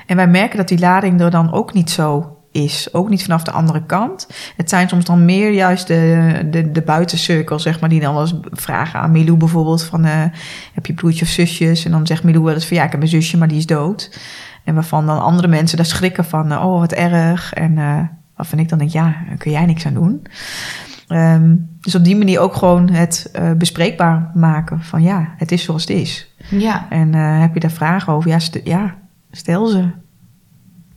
[0.07, 2.88] En wij merken dat die lading er dan ook niet zo is.
[2.93, 4.28] Ook niet vanaf de andere kant.
[4.57, 8.22] Het zijn soms dan meer juist de, de, de buitencirkel, zeg maar, die dan wel
[8.22, 10.05] eens vragen aan Milou bijvoorbeeld van...
[10.05, 10.24] eh,
[10.74, 11.84] heb je broertje of zusjes?
[11.84, 13.66] En dan zegt Milou wel eens van ja, ik heb een zusje, maar die is
[13.66, 14.18] dood.
[14.64, 17.53] En waarvan dan andere mensen daar schrikken van, eh, oh wat erg.
[17.53, 18.01] En eh
[18.41, 20.22] waarvan ik dan denk, ja, daar kun jij niks aan doen.
[21.11, 25.62] Ehm, dus op die manier ook gewoon het eh, bespreekbaar maken van ja, het is
[25.62, 26.34] zoals het is.
[26.50, 26.86] Ja.
[26.90, 28.30] En eh, heb je daar vragen over?
[28.30, 28.94] Ja, st- ja
[29.30, 29.90] stel ze.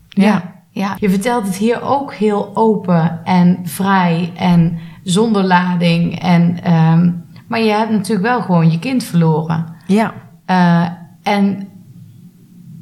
[0.10, 0.42] Ja.
[0.70, 0.96] ja.
[1.00, 6.20] Je vertelt het hier ook heel open en vrij en zonder lading.
[6.22, 7.12] En, ehm,
[7.48, 9.66] maar je hebt natuurlijk wel gewoon je kind verloren.
[9.88, 10.14] Ja.
[10.46, 10.88] Eh,
[11.24, 11.68] en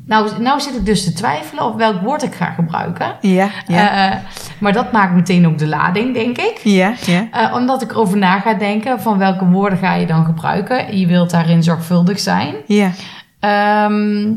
[0.05, 3.15] nou, nou zit ik dus te twijfelen of welk woord ik ga gebruiken.
[3.21, 4.11] Ja, ja.
[4.11, 4.17] Eh,
[4.59, 6.59] maar dat maakt meteen ook de lading, denk ik.
[6.63, 7.27] ja, ja.
[7.31, 10.97] Eh, omdat ik erover na ga denken van welke woorden ga je dan gebruiken.
[10.97, 12.55] Je wilt daarin zorgvuldig zijn.
[12.65, 12.91] Ja.
[13.39, 14.33] Ehm,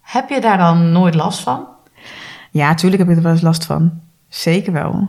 [0.00, 1.66] heb je daar dan nooit last van?
[2.50, 4.00] Ja, natuurlijk heb ik er wel eens last van.
[4.28, 5.08] Zeker wel.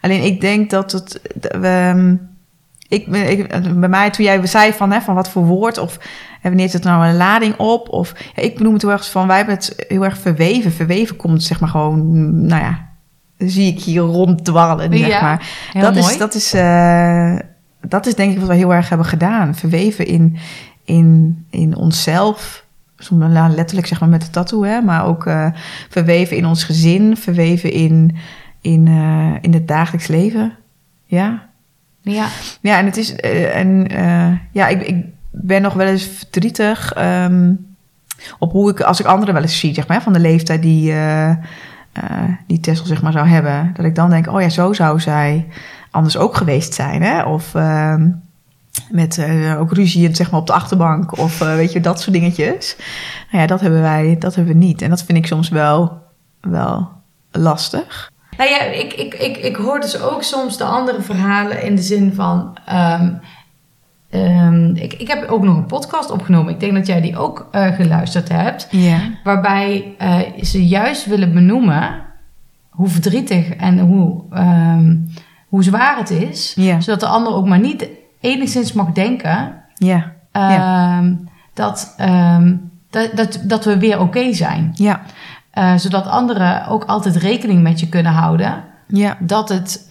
[0.00, 1.20] Alleen ik denk dat het.
[1.40, 2.14] ehm,
[2.88, 3.48] ik, ik,
[3.80, 5.98] bij mij, toen jij zei van, hè, van wat voor woord of
[6.48, 7.88] wanneer zit er nou een lading op?
[7.88, 10.72] Of ja, ik benoem het heel erg van, wij hebben het heel erg verweven.
[10.72, 12.88] Verweven komt zeg maar gewoon, nou ja,
[13.38, 15.48] zie ik hier ronddwarrelen, zeg Ja, maar.
[15.72, 16.06] Heel dat mooi.
[16.06, 17.36] is, dat is, eh,
[17.80, 19.54] dat is denk ik wat we heel erg hebben gedaan.
[19.54, 20.36] Verweven in,
[20.84, 22.66] in, in onszelf.
[22.96, 25.46] Soms wel letterlijk zeg maar met de tattoo, hè, maar ook eh,
[25.88, 28.16] verweven in ons gezin, verweven in,
[28.60, 30.56] in, eh, in het dagelijks leven.
[31.04, 31.46] Ja.
[32.00, 32.26] Ja.
[32.60, 33.14] Ja, en het is.
[33.16, 33.86] en
[34.52, 36.92] ja, ik, ik ben nog wel eens verdrietig.
[36.92, 37.52] ehm,
[38.38, 40.90] op hoe ik, als ik anderen wel eens zie, zeg maar, van de leeftijd die,
[40.92, 41.36] eh, eh,
[42.46, 43.72] die Tessel zeg maar zou hebben.
[43.76, 45.46] Dat ik dan denk, oh ja, zo zou zij
[45.90, 47.02] anders ook geweest zijn.
[47.02, 47.22] Hè?
[47.22, 48.10] Of ehm,
[48.90, 51.18] met eh, ook ruzie zeg maar, op de achterbank.
[51.18, 52.76] Of weet je, dat soort dingetjes.
[53.30, 54.82] Nou ja, dat hebben wij, dat hebben we niet.
[54.82, 56.02] En dat vind ik soms wel,
[56.40, 56.88] wel
[57.32, 58.10] lastig.
[58.36, 61.82] Nou ja, ik, ik, ik, ik hoor dus ook soms de andere verhalen in de
[61.82, 62.58] zin van.
[62.66, 63.10] ehm,
[64.10, 66.52] ehm, ik, ik heb ook nog een podcast opgenomen.
[66.52, 68.68] Ik denk dat jij die ook eh, geluisterd hebt.
[68.70, 68.98] Ja.
[69.24, 72.06] Waarbij eh, ze juist willen benoemen
[72.68, 74.96] hoe verdrietig en hoe, ehm,
[75.48, 76.54] hoe zwaar het is.
[76.78, 77.88] Zodat de ander ook maar niet
[78.20, 80.12] enigszins mag denken Ja.
[80.32, 81.14] ehm,
[81.54, 82.56] dat, ehm,
[82.90, 84.70] dat, dat, dat we weer oké zijn.
[84.74, 85.00] Ja.
[85.50, 89.16] Eh, zodat anderen ook altijd rekening met je kunnen houden Ja.
[89.20, 89.86] dat het.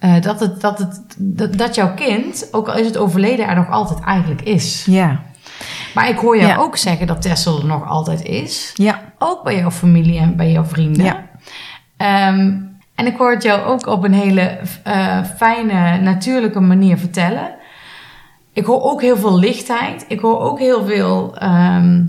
[0.00, 3.54] Eh, dat, het, dat, het dat, dat jouw kind, ook al is het overleden, er
[3.54, 4.84] nog altijd eigenlijk is.
[4.84, 5.20] Ja.
[5.94, 6.56] Maar ik hoor jou Ja.
[6.56, 8.70] ook zeggen dat Tessel er nog altijd is.
[8.74, 9.00] Ja.
[9.18, 11.04] Ook bij jouw familie en bij jouw vrienden.
[11.04, 11.26] Ja.
[11.96, 12.56] Ehm,
[12.94, 17.50] en ik hoor het jou ook op een hele eh, fijne, natuurlijke manier vertellen.
[18.52, 20.04] Ik hoor ook heel veel lichtheid.
[20.08, 22.04] Ik hoor ook heel veel ehm,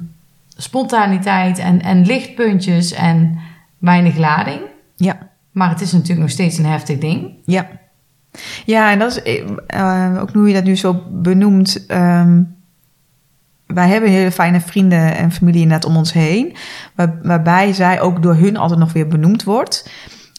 [0.58, 3.40] spontaniteit en, en lichtpuntjes en
[3.78, 4.60] weinig lading.
[4.96, 5.18] Ja.
[5.52, 7.32] Maar het is natuurlijk nog steeds een heftig ding.
[7.46, 7.68] Ja.
[8.66, 11.86] Ja, en dat is eh, eh, ook hoe je dat nu zo benoemt.
[11.86, 12.42] ehm,
[13.66, 16.56] wij hebben hele fijne vrienden en familie inderdaad om ons heen.
[16.96, 19.90] Waar, waarbij zij ook door hun altijd nog weer benoemd wordt.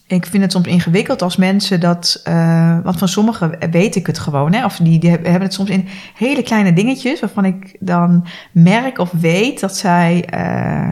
[0.07, 2.21] Ik vind het soms ingewikkeld als mensen dat...
[2.25, 4.53] eh, want van sommigen weet ik het gewoon.
[4.53, 7.21] Hè, of die, die hebben het soms in hele kleine dingetjes...
[7.21, 10.25] waarvan ik dan merk of weet dat zij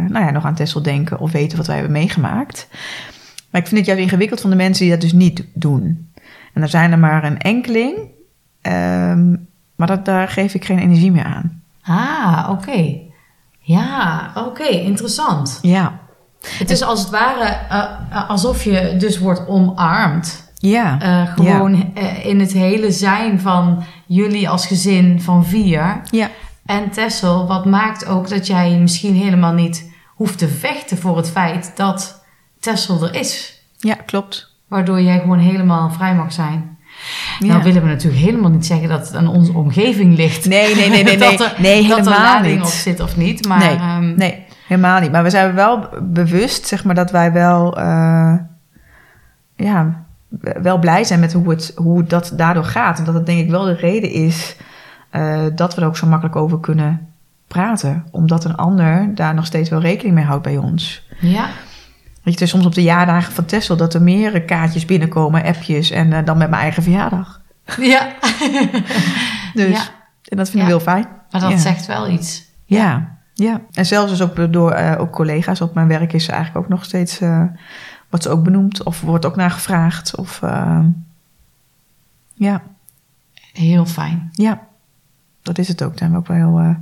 [0.08, 1.18] nou ja, nog aan Tessel denken...
[1.18, 2.68] of weten wat wij hebben meegemaakt.
[3.50, 6.09] Maar ik vind het juist ingewikkeld van de mensen die dat dus niet doen.
[6.52, 7.96] En er zijn er maar een enkeling.
[8.60, 9.36] ehm,
[9.76, 11.62] maar dat, daar geef ik geen energie meer aan.
[11.82, 12.98] Ah, oké.
[13.60, 15.58] Ja, oké, interessant.
[15.62, 15.98] Ja.
[16.40, 20.52] Het is als het ware eh, eh, alsof je dus wordt omarmd.
[20.58, 21.00] Ja.
[21.00, 21.92] Eh, gewoon
[22.22, 26.00] in het hele zijn van jullie als gezin van vier.
[26.10, 26.30] ja.
[26.66, 31.30] En Tessel, wat maakt ook dat jij misschien helemaal niet hoeft te vechten voor het
[31.30, 32.24] feit dat
[32.60, 33.62] Tessel er is.
[33.78, 34.49] Ja, klopt.
[34.70, 36.78] Waardoor jij gewoon helemaal vrij mag zijn.
[37.38, 37.46] Ja.
[37.46, 40.46] Nou willen we natuurlijk helemaal niet zeggen dat het aan onze omgeving ligt.
[40.48, 41.36] Nee, nee, nee, nee, nee.
[41.36, 42.64] dat er, Nee, dat er lading niet.
[42.64, 43.48] op zit of niet.
[43.48, 45.12] Maar nee, ehm, nee, helemaal niet.
[45.12, 48.34] Maar we zijn wel bewust, zeg maar, dat wij wel, eh,
[49.56, 50.04] ja,
[50.62, 52.98] wel blij zijn met hoe het, hoe dat daardoor gaat.
[52.98, 54.56] En dat het denk ik wel de reden is
[55.10, 57.08] eh, dat we er ook zo makkelijk over kunnen
[57.46, 58.04] praten.
[58.10, 61.06] Omdat een ander daar nog steeds wel rekening mee houdt bij ons.
[61.20, 61.48] ja,
[62.22, 66.12] Weet je, soms op de jaardagen van Tessel dat er meerdere kaartjes binnenkomen, appjes en
[66.12, 67.40] eh, dan met mijn eigen verjaardag.
[67.78, 68.08] ja.
[69.54, 69.82] Dus, Ja.
[70.24, 70.60] en dat vind Ja.
[70.62, 71.06] ik heel fijn.
[71.30, 71.56] maar dat Ja.
[71.56, 72.44] zegt wel iets.
[72.64, 73.60] Ja, ja.
[73.72, 76.70] En zelfs dus ook door eh, ook collega's op mijn werk is ze eigenlijk ook
[76.70, 77.42] nog steeds, eh
[78.08, 80.16] wordt ze ook benoemd of wordt ook naar gevraagd.
[80.16, 80.40] Of,
[82.34, 82.62] ja,
[83.52, 84.28] Heel fijn.
[84.32, 84.60] ja,
[85.42, 85.88] dat is het ook.
[85.88, 86.76] Daar zijn we ook wel heel,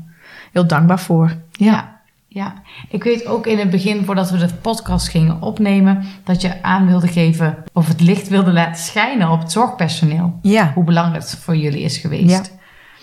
[0.53, 1.33] heel dankbaar voor.
[1.53, 1.98] Ja.
[2.39, 2.55] Ja.
[2.89, 6.87] Ik weet ook in het begin, voordat we de podcast gingen opnemen, dat je aan
[6.87, 10.39] wilde geven of het licht wilde laten schijnen op het zorgpersoneel.
[10.43, 12.31] Ja, Hoe belangrijk het voor jullie is geweest.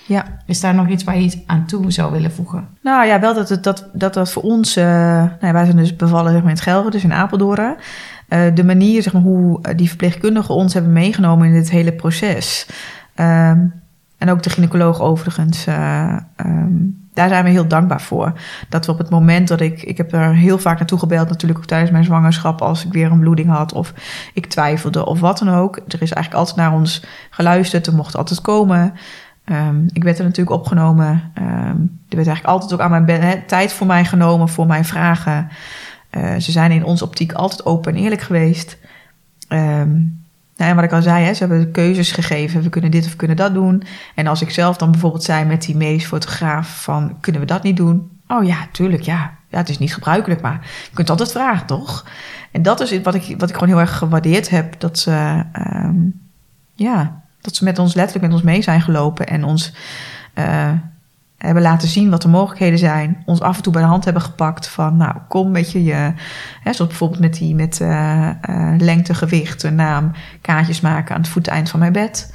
[0.07, 0.15] Ja.
[0.15, 0.25] ja.
[0.45, 2.67] Is daar nog iets waar je iets aan toe zou willen voegen?
[2.81, 4.75] Nou ja, wel dat het, dat, dat, dat voor ons...
[4.75, 7.75] eh, nou ja, wij zijn dus bevallen zeg maar, in het Gelre, dus in Apeldoorn.
[8.27, 11.93] Eh, de manier zeg maar, hoe eh, die verpleegkundigen ons hebben meegenomen in dit hele
[11.93, 12.67] proces.
[13.15, 13.59] Ehm,
[14.17, 15.65] en ook de gynaecoloog overigens.
[15.67, 16.73] eh, ehm,
[17.15, 18.33] daar zijn we heel dankbaar voor.
[18.69, 19.83] Dat we op het moment dat ik...
[19.83, 22.61] Ik heb er heel vaak naartoe gebeld, natuurlijk ook tijdens mijn zwangerschap...
[22.61, 23.93] als ik weer een bloeding had of
[24.33, 25.75] ik twijfelde of wat dan ook.
[25.75, 27.87] Er is eigenlijk altijd naar ons geluisterd.
[27.87, 28.93] Er mocht altijd komen.
[29.45, 31.31] Ehm, ik werd er natuurlijk opgenomen.
[31.33, 35.49] Ehm, er werd eigenlijk altijd ook aan mijn tijd voor mij genomen, voor mijn vragen.
[36.09, 38.77] Eh, ze zijn in onze optiek altijd open en eerlijk geweest.
[39.47, 40.01] Ehm,
[40.55, 42.61] nou, en wat ik al zei, hè, ze hebben keuzes gegeven.
[42.61, 43.83] We kunnen dit of kunnen dat doen.
[44.15, 47.17] En als ik zelf dan bijvoorbeeld zei met die medisch fotograaf van...
[47.19, 48.09] kunnen we dat niet doen?
[48.27, 49.33] Oh ja, tuurlijk, ja.
[49.49, 50.59] Ja, het is niet gebruikelijk, maar
[50.89, 52.05] je kunt altijd vragen, toch?
[52.51, 54.79] En dat is wat ik, wat ik gewoon heel erg gewaardeerd heb.
[54.79, 55.95] Dat ze, ehm,
[56.73, 59.73] ja, dat ze met ons letterlijk met ons mee zijn gelopen en ons
[60.33, 60.71] eh,
[61.37, 63.23] hebben laten zien wat de mogelijkheden zijn.
[63.25, 66.13] Ons af en toe bij de hand hebben gepakt van, nou, kom met je, je
[66.63, 71.29] hè, zoals bijvoorbeeld met die met eh, eh, lengte, gewicht, naam, kaartjes maken aan het
[71.29, 72.33] voeteind van mijn bed.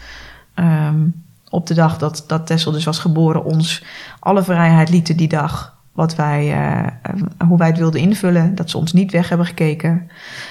[0.55, 1.09] Ehm,
[1.49, 3.85] op de dag dat, dat Tessel dus was geboren, ons
[4.19, 5.79] alle vrijheid lieten die dag.
[5.93, 7.13] Wat wij, eh,
[7.49, 8.55] hoe wij het wilden invullen.
[8.55, 10.11] Dat ze ons niet weg hebben gekeken.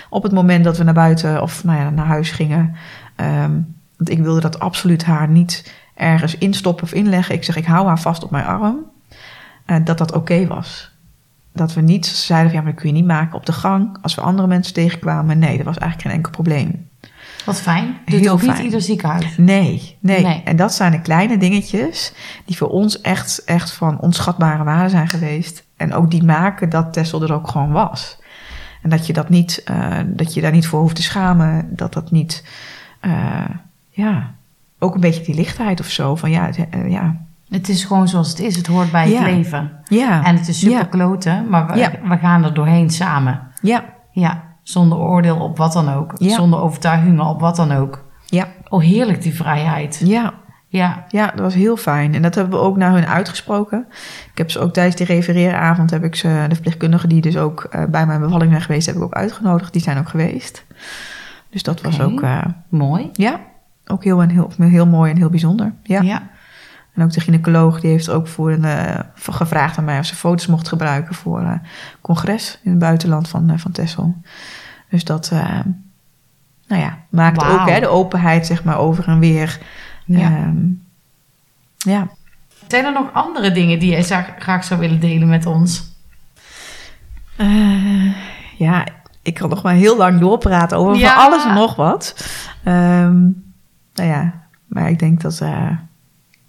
[0.09, 2.75] Op het moment dat we naar buiten of nou ja, naar huis gingen,
[3.15, 3.51] ehm,
[3.97, 7.35] Want ik wilde dat absoluut haar niet ergens instoppen of inleggen.
[7.35, 8.77] Ik zeg, ik hou haar vast op mijn arm.
[9.65, 10.91] Eh, dat dat oké was.
[11.53, 13.97] Dat we niet zeiden van, ja, maar dat kun je niet maken op de gang.
[14.01, 15.39] Als we andere mensen tegenkwamen.
[15.39, 16.87] Nee, dat was eigenlijk geen enkel probleem.
[17.45, 17.97] Wat fijn.
[18.05, 18.63] Doet Heel ook niet fijn.
[18.63, 19.37] ieder ziekenhuis.
[19.37, 20.41] Nee, nee, Nee.
[20.43, 22.13] En dat zijn de kleine dingetjes
[22.45, 25.65] die voor ons echt, echt van onschatbare waarde zijn geweest.
[25.77, 28.17] En ook die maken dat Tessel er ook gewoon was.
[28.81, 31.75] En dat je, dat niet, eh, dat je daar niet voor hoeft te schamen.
[31.75, 32.43] Dat dat niet,
[32.99, 33.49] eh,
[33.89, 34.33] ja,
[34.79, 36.15] ook een beetje die lichtheid of zo.
[36.15, 37.15] Van ja, het, eh, ja,
[37.49, 38.55] Het is gewoon zoals het is.
[38.55, 39.71] Het hoort bij het leven.
[39.87, 41.67] ja, En het is super kloten, maar
[42.07, 43.41] we, gaan er doorheen samen.
[43.61, 46.13] ja, Ja, zonder oordeel op wat dan ook.
[46.17, 48.05] Zonder overtuigingen op wat dan ook.
[48.25, 50.01] ja, Oh, heerlijk die vrijheid.
[50.05, 50.33] ja.
[50.71, 52.13] Ja, Ja, dat was heel fijn.
[52.13, 53.85] En dat hebben we ook naar hun uitgesproken.
[54.31, 57.63] Ik heb ze ook tijdens die refereeravond, heb ik ze, de verpleegkundigen die dus ook
[57.63, 59.73] eh, bij mijn bevalling zijn geweest, heb ik ook uitgenodigd.
[59.73, 60.65] Die zijn ook geweest.
[61.49, 63.09] Dus dat was ook, eh, mooi.
[63.13, 63.39] ja,
[63.91, 65.73] ook heel, en heel, heel mooi en heel bijzonder.
[65.83, 66.01] Ja.
[66.01, 66.27] Ja.
[66.93, 70.15] En ook de gynaecoloog, die heeft ook voor een, eh, gevraagd aan mij of ze
[70.15, 71.53] foto's mocht gebruiken voor eh
[72.01, 74.15] congres in het buitenland van, eh, van Texel.
[74.89, 75.31] Dus dat,
[76.67, 79.59] nou ja, maakt ook hè, de openheid zeg maar over en weer.
[80.05, 80.19] Ja.
[80.29, 80.57] Ehm,
[81.77, 82.07] ja.
[82.67, 85.87] Zijn er nog andere dingen die jij graag zou willen delen met ons?
[88.57, 88.85] Ja,
[89.21, 91.13] ik kan nog maar heel lang doorpraten over Ja.
[91.13, 92.29] van alles en nog wat.
[92.63, 93.17] Ehm,
[93.99, 94.33] nou ja,
[94.65, 95.71] maar ik denk dat eh,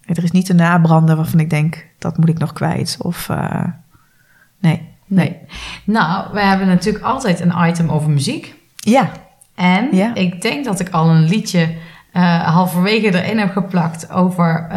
[0.04, 2.96] er is niet een nabrander waarvan ik denk dat moet ik nog kwijt.
[3.00, 3.64] Of eh,
[4.58, 5.36] nee, nee.
[5.84, 8.54] Nou, we hebben natuurlijk altijd een item over muziek.
[8.76, 9.10] Ja,
[9.54, 10.14] En Ja.
[10.14, 11.74] ik denk dat ik al een liedje
[12.12, 14.68] eh, halverwege erin heb geplakt over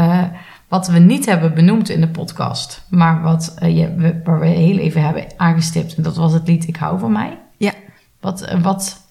[0.68, 2.86] wat we niet hebben benoemd in de podcast.
[2.90, 5.96] Maar wat, je, we, waar we heel even hebben aangestipt.
[5.96, 7.38] En dat was het lied Ik hou van mij.
[7.58, 7.72] Ja.
[8.20, 9.02] Wat, wat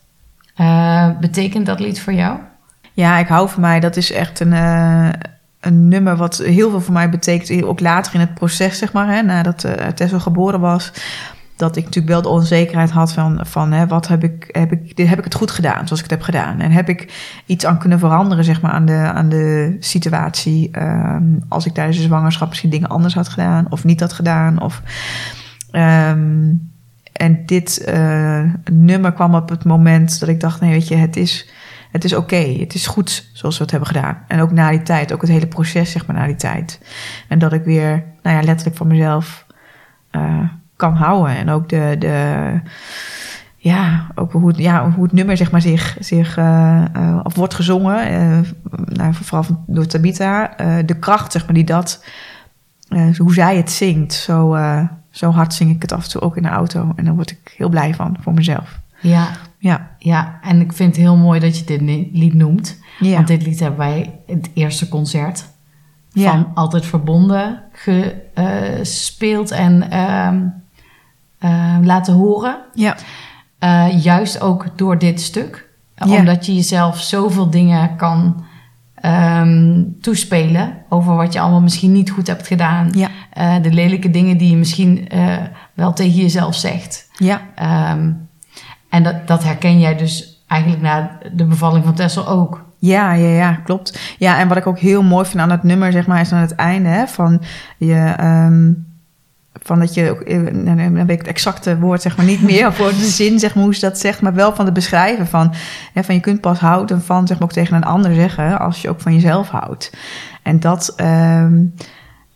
[1.21, 2.39] betekent dat lied voor jou?
[2.93, 3.81] Ja, ik hou van mij.
[3.81, 5.09] Dat is echt een, eh,
[5.61, 7.65] een nummer wat heel veel voor mij betekent.
[7.65, 10.93] Ook later in het proces, zeg maar, hè, nadat eh Tessel geboren was.
[11.57, 14.97] Dat ik natuurlijk wel de onzekerheid had van, van hè, wat heb ik, heb, ik,
[14.97, 16.61] heb ik het goed gedaan zoals ik het heb gedaan?
[16.61, 17.13] En heb ik
[17.47, 20.71] iets aan kunnen veranderen, zeg maar, aan de, aan de situatie?
[20.71, 24.63] ehm, als ik tijdens de zwangerschap misschien dingen anders had gedaan of niet had gedaan.
[24.63, 24.83] Of,
[25.71, 26.53] ehm,
[27.13, 31.17] en dit eh, nummer kwam op het moment dat ik dacht, nee, weet je, het
[31.17, 31.49] is,
[31.93, 32.57] het is oké.
[32.59, 34.19] Het is goed zoals we het hebben gedaan.
[34.29, 36.81] En ook na die tijd, ook het hele proces, zeg maar, na die tijd.
[37.29, 39.47] En dat ik weer, nou ja, letterlijk van mezelf
[40.11, 41.37] eh, kan houden.
[41.37, 42.61] En ook de, de
[43.63, 47.35] ja, ook hoe het, ja, hoe het nummer zeg maar zich, zich eh, eh, of
[47.35, 48.45] wordt gezongen,
[48.85, 52.05] nou, vooral door Tabitha, eh, de kracht zeg maar die dat,
[53.17, 54.59] hoe zij het zingt, zo,
[55.11, 57.31] zo hard zing ik het af en toe ook in de auto en daar word
[57.31, 58.81] ik heel blij van voor mezelf.
[59.01, 59.29] Ja,
[59.63, 61.81] Ja, ja, en ik vind het heel mooi dat je dit
[62.13, 62.79] lied noemt.
[62.99, 65.45] ja, Want dit lied hebben wij het eerste concert
[66.13, 70.43] ja, van Altijd Verbonden gespeeld en ehm,
[71.39, 72.57] eh, laten horen.
[72.75, 72.97] ja,
[73.59, 75.69] Eh, juist ook door dit stuk.
[75.95, 76.17] Ja.
[76.19, 78.45] Omdat je jezelf zoveel dingen kan
[78.95, 82.89] ehm, toespelen over wat je allemaal misschien niet goed hebt gedaan.
[82.95, 85.37] ja, Eh, de lelijke dingen die je misschien eh,
[85.75, 87.09] wel tegen jezelf zegt.
[87.19, 88.13] ja, Ehm,
[88.93, 92.65] en dat, dat herken jij dus eigenlijk na de bevalling van Tessel ook.
[92.79, 94.15] Ja, ja, ja, klopt.
[94.19, 96.41] Ja, en wat ik ook heel mooi vind aan het nummer, zeg maar, is aan
[96.41, 97.43] het einde, hè, van
[97.77, 98.73] je, ehm,
[99.53, 102.27] van dat je, ook, eh, nou, nou, dan weet ik het exacte woord, zeg maar,
[102.27, 104.75] niet meer voor de zin, zeg maar, hoe ze dat zegt, maar wel van het
[104.75, 105.55] beschrijven van,
[105.95, 108.89] van je kunt pas houden van, zeg maar, ook tegen een ander zeggen, als je
[108.89, 109.93] ook van jezelf houdt.
[110.43, 111.65] En dat ehm,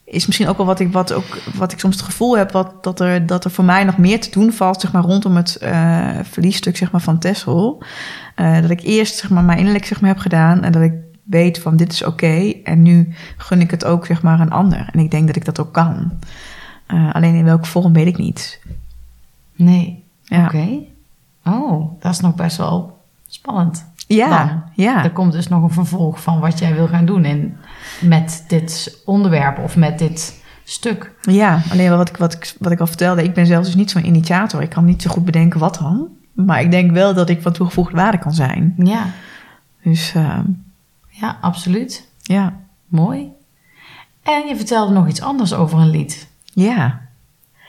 [0.07, 2.85] is misschien ook wel wat ik, wat ook, wat ik soms het gevoel heb, wat,
[2.85, 5.57] dat, er, dat er voor mij nog meer te doen valt, zeg maar, rondom het
[5.57, 7.83] eh verliesstuk, zeg maar, van Tessel.
[8.35, 10.93] Eh, dat ik eerst zeg maar, mijn innerlijk zeg maar, heb gedaan en dat ik
[11.23, 14.89] weet van dit is oké en nu gun ik het ook zeg maar een ander.
[14.93, 16.13] En ik denk dat ik dat ook kan.
[16.87, 18.61] Eh, alleen in welke vorm weet ik niet.
[19.57, 20.05] Nee.
[20.23, 20.69] Ja, Oké.
[21.45, 23.85] Oh, dat is nog best wel spannend.
[24.07, 24.63] Ja, Dan.
[24.75, 25.05] ja.
[25.05, 27.57] Er komt dus nog een vervolg van wat jij wil gaan doen in,
[28.01, 31.13] met dit onderwerp of met dit stuk.
[31.23, 31.61] ja.
[31.71, 34.07] Alleen wat ik, wat, ik, wat ik al vertelde, ik ben zelf dus niet zo'n
[34.07, 34.63] initiator.
[34.63, 36.09] Ik kan niet zo goed bedenken wat dan.
[36.33, 38.75] Maar ik denk wel dat ik van toegevoegde waarde kan zijn.
[38.77, 39.05] Ja,
[39.83, 40.39] Dus eh,
[41.09, 42.09] ja, absoluut.
[42.23, 42.53] ja,
[42.87, 43.29] Mooi.
[44.23, 46.29] En je vertelde nog iets anders over een lied.
[46.45, 47.01] ja.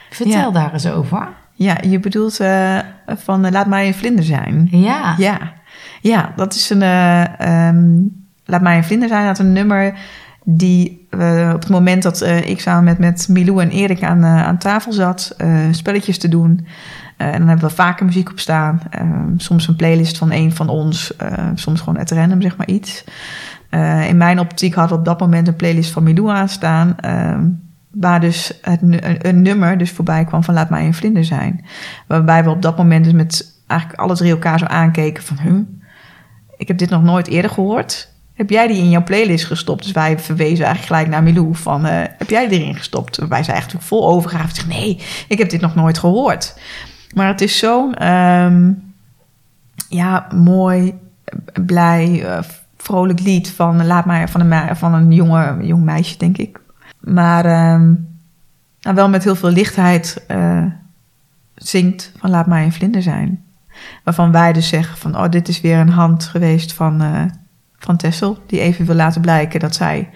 [0.09, 0.51] Vertel Ja.
[0.51, 1.27] daar eens over.
[1.53, 4.68] Ja, je bedoelt eh, van eh, laat mij een vlinder zijn.
[4.72, 5.15] Ja.
[5.18, 5.53] Ja,
[6.08, 6.82] ja dat is een.
[6.82, 8.02] eh, ehm,
[8.50, 9.26] Laat mij een vlinder zijn.
[9.26, 9.94] Dat een nummer
[10.44, 14.26] die eh, op het moment dat eh, ik samen met, met Milou en Erik aan,
[14.26, 15.36] aan tafel zat,
[15.72, 16.68] spelletjes te doen.
[17.18, 18.82] en dan hebben we vaker muziek op staan.
[18.90, 21.14] Ehm, soms een playlist van een van ons,
[21.56, 23.04] soms gewoon at random, zeg maar iets.
[24.08, 26.96] In mijn optiek had op dat moment een playlist van Milou aanstaan.
[27.00, 27.46] ehm,
[27.92, 31.66] waar dus een nummer dus voorbij kwam van Laat mij een vlinder zijn.
[32.08, 35.38] Waarbij we op dat moment dus met eigenlijk alle drie elkaar zo aankeken van...
[35.40, 35.60] Huh,
[36.58, 38.16] ik heb dit nog nooit eerder gehoord.
[38.34, 39.84] Heb jij die in jouw playlist gestopt?
[39.84, 41.86] Dus wij verwezen eigenlijk gelijk naar Milou van...
[41.86, 43.18] eh, heb jij die erin gestopt?
[43.18, 44.68] Waarbij zij echt vol overgave zegt...
[44.68, 46.60] nee, ik heb dit nog nooit gehoord.
[47.14, 47.94] Maar het is zo'n...
[47.94, 48.72] ehm,
[49.90, 50.94] ja, mooi,
[51.66, 52.40] blij, eh,
[52.78, 56.60] vrolijk lied van, laat maar, van, een, van een jonge, jong meisje, denk ik.
[57.00, 57.94] Maar ehm,
[58.82, 60.66] nou, wel met heel veel lichtheid eh,
[61.56, 63.44] zingt van laat mij een vlinder zijn.
[64.04, 67.22] Waarvan wij dus zeggen van, oh, dit is weer een hand geweest van, eh,
[67.78, 68.38] van Tessel.
[68.45, 70.10] Die even wil laten blijken dat zij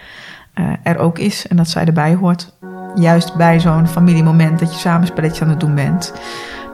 [0.53, 2.53] eh, er ook is en dat zij erbij hoort.
[2.95, 6.13] Juist bij zo'n familiemoment dat je samen een spelletje aan het doen bent.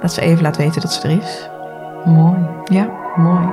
[0.01, 1.49] Dat ze even laat weten dat ze er is.
[2.05, 2.89] Mooi, Ja.
[3.15, 3.45] mooi.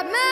[0.00, 0.29] Grab me!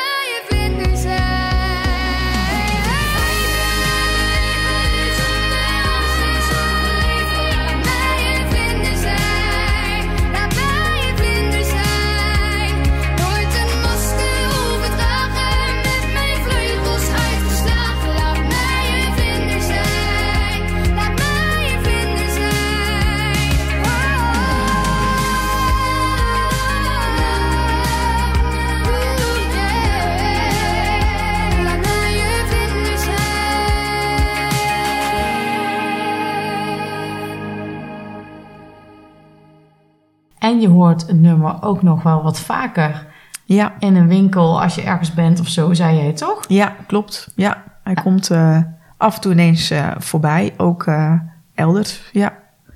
[40.58, 43.06] En je hoort het nummer ook nog wel wat vaker
[43.44, 46.44] Ja, in een winkel als je ergens bent of zo, zei jij toch?
[46.48, 47.32] ja klopt.
[47.36, 48.58] Ja, hij komt eh,
[48.96, 50.54] af en toe ineens eh, voorbij.
[50.56, 51.12] Ook eh,
[51.54, 52.08] elders.
[52.12, 52.32] Ja,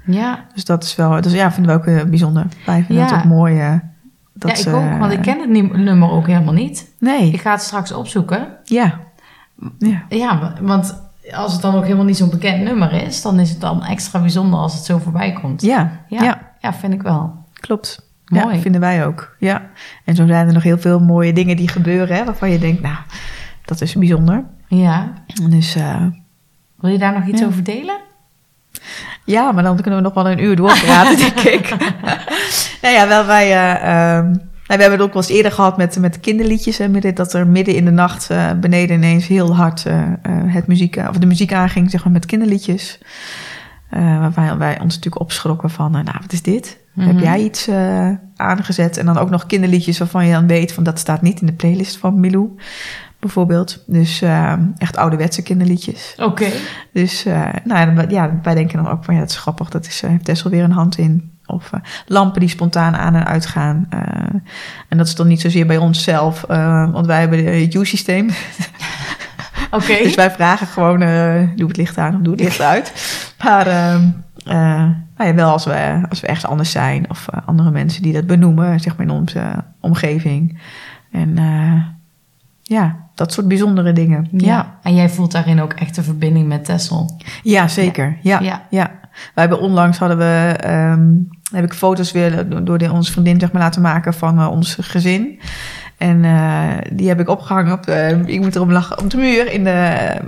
[0.06, 1.20] Ja, dus dat is wel...
[1.20, 2.46] Dus ja, vinden we ook bijzonder.
[2.66, 3.10] Wij vinden Ja.
[3.10, 3.80] het ook mooi.
[4.32, 6.90] dat ja ik ze- ook, want ik ken het nummer ook helemaal niet.
[6.98, 8.48] Nee, Ik ga het straks opzoeken.
[8.64, 8.98] ja.
[9.78, 11.00] Ja, Ja, want
[11.32, 14.20] als het dan ook helemaal niet zo'n bekend nummer is, dan is het dan extra
[14.20, 15.62] bijzonder als het zo voorbij komt.
[15.62, 16.38] ja, ja, ja.
[16.60, 17.40] ja, vind ik wel.
[17.66, 18.10] Klopt.
[18.26, 18.55] Mooi.
[18.56, 19.36] Ja, vinden wij ook.
[19.39, 19.70] Ja.
[20.05, 22.16] En zo zijn er nog heel veel mooie dingen die gebeuren...
[22.16, 22.97] Hè, waarvan je denkt, nou,
[23.64, 24.44] dat is bijzonder.
[24.68, 25.12] Ja,
[25.48, 26.06] Dus eh,
[26.80, 27.47] wil je daar nog iets Ja.
[27.47, 27.97] over delen?
[29.24, 31.68] Ja, maar dan kunnen we nog wel een uur doorpraten, denk ik.
[32.82, 33.48] nou ja, wel wij...
[33.48, 36.78] nou, we hebben het ook wel eens eerder gehad met, met kinderliedjes.
[36.78, 39.84] Hè, met dit, dat er midden in de nacht eh, beneden ineens heel hard
[40.47, 42.98] het muziek, of de muziek aanging, zeg maar, met kinderliedjes.
[43.90, 46.78] Waarbij wij ons natuurlijk opschrokken van, nou, wat is dit?
[46.94, 48.97] Heb jij iets eh, aangezet?
[48.97, 51.52] En dan ook nog kinderliedjes waarvan je dan weet van dat staat niet in de
[51.52, 52.51] playlist van Milou,
[53.19, 53.85] bijvoorbeeld.
[53.86, 56.14] Dus eh, echt ouderwetse kinderliedjes.
[56.16, 56.48] Oké.
[56.93, 59.69] Dus eh, nou ja, wij denken dan ook van ja, dat is grappig.
[59.69, 61.31] Dat is, heeft Tessel weer een hand in.
[61.47, 61.70] Of
[62.06, 63.86] lampen die spontaan aan en uitgaan.
[64.89, 66.44] En dat is dan niet zozeer bij onszelf,
[66.93, 68.28] want wij hebben het U-systeem.
[69.70, 69.97] Oké.
[70.02, 70.98] Dus wij vragen gewoon,
[71.56, 72.93] doe het licht aan of doe het licht uit.
[73.44, 73.66] Maar
[74.44, 74.55] eh,
[75.16, 78.12] nou ja, wel als we, als we ergens anders zijn of eh, andere mensen die
[78.12, 80.59] dat benoemen, zeg maar in onze omgeving.
[81.12, 81.82] En eh,
[82.62, 84.28] ja, dat soort bijzondere dingen.
[84.32, 84.78] Ja.
[84.82, 87.16] En jij voelt daarin ook echt een verbinding met Tessel.
[87.43, 88.19] Ja, zeker.
[88.23, 88.62] Ja, Ja.
[88.70, 88.90] ja.
[89.35, 91.09] Wij hebben onlangs hadden we, ehm,
[91.52, 95.40] heb ik foto's weer door- de, onze vriendin zeg maar, laten maken van ons gezin.
[95.98, 96.20] En
[96.93, 100.20] die heb ik opgehangen op de, ik moet erom lachen, op de muur in de,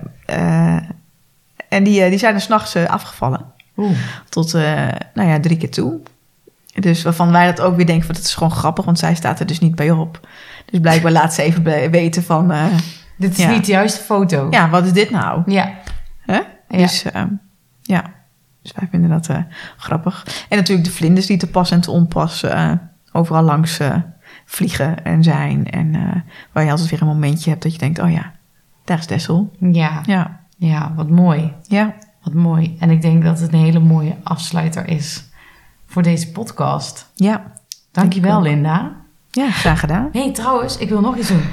[1.69, 3.41] en die, die zijn er s'nachts nachts afgevallen.
[3.77, 3.97] Oeh.
[4.29, 6.01] Tot, eh, nou ja, drie keer toe.
[6.75, 9.41] Dus waarvan wij dat ook weer denken, van dat is gewoon grappig, want zij staat
[9.41, 10.29] er dus niet bij op.
[10.71, 12.65] Dus blijkbaar laat ze even weten van, eh,
[13.19, 13.51] Dit is Ja.
[13.51, 14.47] niet de juiste foto.
[14.51, 15.43] ja, wat is dit nou?
[15.53, 15.73] Ja.
[16.19, 16.35] Hè?
[16.35, 16.45] Ja.
[16.69, 17.29] Dus ehm,
[17.83, 18.05] ja,
[18.63, 19.39] dus wij vinden dat eh,
[19.77, 20.27] grappig.
[20.49, 22.45] En natuurlijk de vlinders die te pas en te onpas
[23.13, 23.79] overal langs
[24.45, 25.71] vliegen en zijn.
[25.71, 28.33] En waar je altijd weer een momentje hebt dat je denkt, oh ja,
[28.85, 29.53] daar is Dessel.
[29.59, 30.01] Ja.
[30.07, 31.53] Ja, Ja, wat mooi.
[31.63, 31.95] ja,
[32.25, 32.77] Wat mooi.
[32.81, 35.25] En ik denk dat het een hele mooie afsluiter is
[35.87, 37.07] voor deze podcast.
[37.15, 37.53] ja.
[37.93, 38.93] Dankjewel, Linda.
[39.31, 40.09] Ja, graag gedaan.
[40.13, 41.45] hey, trouwens, ik wil nog iets doen.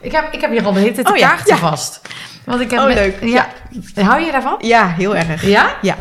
[0.00, 1.60] Ik heb, ik heb hier al de hele tijd Oh kaarten ja.
[1.60, 2.00] vast.
[2.44, 3.24] Want ik heb Oh, met- leuk.
[3.24, 3.48] Ja.
[3.94, 4.56] Hou je daarvan?
[4.60, 5.46] Ja, heel erg.
[5.46, 5.74] Ja?
[5.82, 5.96] Ja.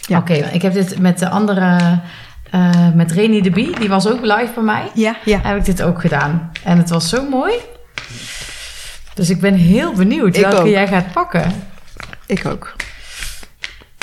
[0.00, 0.18] Ja.
[0.18, 2.00] Oké, ik heb dit met de andere,
[2.50, 4.90] eh, met Reni de Bie, die was ook live bij mij.
[4.94, 5.38] Ja, ja.
[5.42, 6.50] Heb ik dit ook gedaan.
[6.64, 7.54] En het was zo mooi.
[9.14, 10.66] Dus ik ben heel benieuwd Ik welke ook.
[10.66, 11.52] jij gaat pakken.
[12.26, 12.74] Ik ook.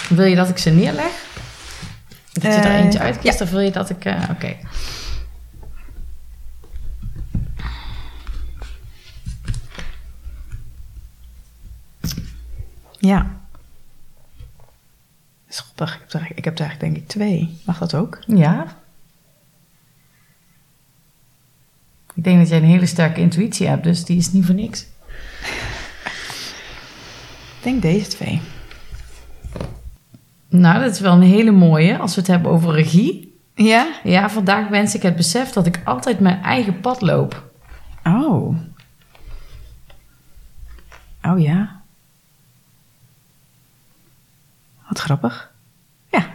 [0.10, 1.26] Wil je dat ik ze neerleg?
[2.34, 3.42] Dat je er Eh, eentje uitkiest?
[3.42, 4.06] Of wil je dat ik...
[4.06, 4.56] eh, Oké.
[13.00, 13.36] Ja.
[15.48, 15.96] Grappig.
[15.96, 17.58] Ik heb, er, ik heb er eigenlijk denk ik twee.
[17.66, 18.20] Mag dat ook?
[18.28, 18.76] Ja.
[22.14, 24.82] Ik denk dat jij een hele sterke intuïtie hebt, dus die is niet voor niks.
[27.58, 28.42] Ik denk deze twee.
[30.50, 33.40] Nou, dat is wel een hele mooie als we het hebben over regie.
[33.56, 33.88] Ja?
[34.04, 37.52] Ja, vandaag wens ik het besef dat ik altijd mijn eigen pad loop.
[38.04, 38.56] Oh.
[41.22, 41.82] Oh ja.
[44.88, 45.52] Wat grappig.
[46.12, 46.28] Ja.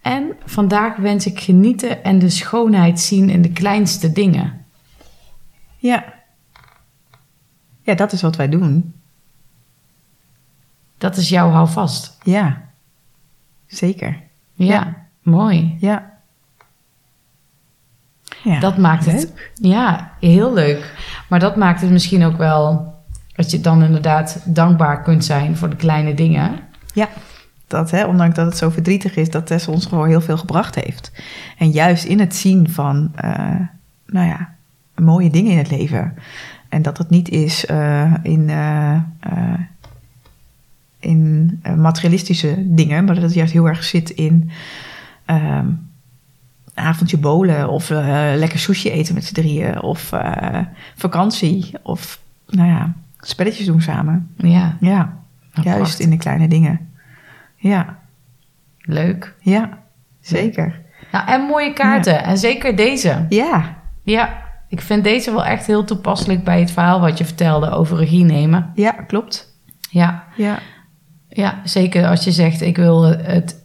[0.00, 4.66] En vandaag wens ik genieten en de schoonheid zien in de kleinste dingen.
[5.76, 6.14] Ja.
[7.82, 8.94] Ja, dat is wat wij doen.
[10.98, 12.18] Dat is jouw houvast.
[12.22, 12.72] Ja.
[13.66, 14.20] Zeker.
[14.52, 14.94] Ja, Ja.
[15.22, 15.76] mooi.
[15.78, 16.12] Ja.
[18.42, 18.60] ja.
[18.60, 19.14] Dat maakt het.
[19.14, 19.52] Leuk.
[19.54, 20.94] Ja, heel leuk.
[21.28, 22.94] Maar dat maakt het misschien ook wel
[23.36, 26.58] dat je dan inderdaad dankbaar kunt zijn voor de kleine dingen.
[26.92, 27.08] Ja.
[27.66, 30.74] Dat, hè, ondanks dat het zo verdrietig is, dat Tess ons gewoon heel veel gebracht
[30.74, 31.12] heeft.
[31.58, 33.60] En juist in het zien van, eh,
[34.06, 34.54] nou ja,
[34.94, 36.14] mooie dingen in het leven.
[36.68, 39.00] En dat het niet is eh, in, eh,
[41.04, 44.50] in eh, materialistische dingen, maar dat het juist heel erg zit in
[45.24, 45.66] ehm,
[46.74, 50.60] een avondje bolen of eh, lekker sushi eten met z'n drieën of eh,
[50.94, 54.30] vakantie of, nou ja, spelletjes doen samen.
[54.36, 55.18] Ja, Ja,
[55.62, 56.92] juist in de kleine dingen.
[57.56, 57.98] Ja,
[58.80, 59.34] leuk.
[59.40, 59.78] ja,
[60.20, 60.80] zeker.
[61.12, 62.24] Nou, en mooie kaarten.
[62.24, 63.26] En zeker deze.
[63.28, 67.70] Ja, Ja, ik vind deze wel echt heel toepasselijk bij het verhaal wat je vertelde
[67.70, 68.70] over regie nemen.
[68.74, 69.52] ja, klopt.
[69.90, 70.58] Ja, Ja,
[71.34, 73.62] ja zeker als je zegt ik wil het.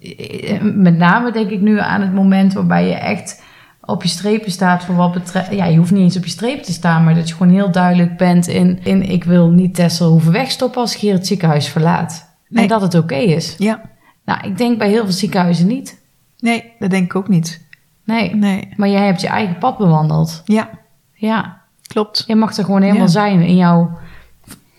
[0.62, 3.42] Met name denk ik nu aan het moment waarbij je echt
[3.82, 5.52] op je strepen staat voor wat betreft.
[5.54, 7.72] Ja, je hoeft niet eens op je strepen te staan, maar dat je gewoon heel
[7.72, 11.68] duidelijk bent in, in ik wil niet Tessel hoeven wegstoppen als ik hier het ziekenhuis
[11.70, 12.38] verlaat.
[12.48, 12.64] Nee.
[12.64, 13.56] En dat het oké is.
[13.58, 13.82] ja.
[14.26, 16.02] Nou, ik denk bij heel veel ziekenhuizen niet.
[16.40, 17.68] Nee, dat denk ik ook niet.
[18.06, 18.36] Nee.
[18.36, 18.70] Nee.
[18.76, 20.42] Maar jij hebt je eigen pad bewandeld.
[20.46, 20.70] Ja,
[21.14, 21.62] Ja.
[21.88, 22.24] klopt.
[22.28, 23.08] Je mag er gewoon helemaal Ja.
[23.12, 23.98] zijn in jouw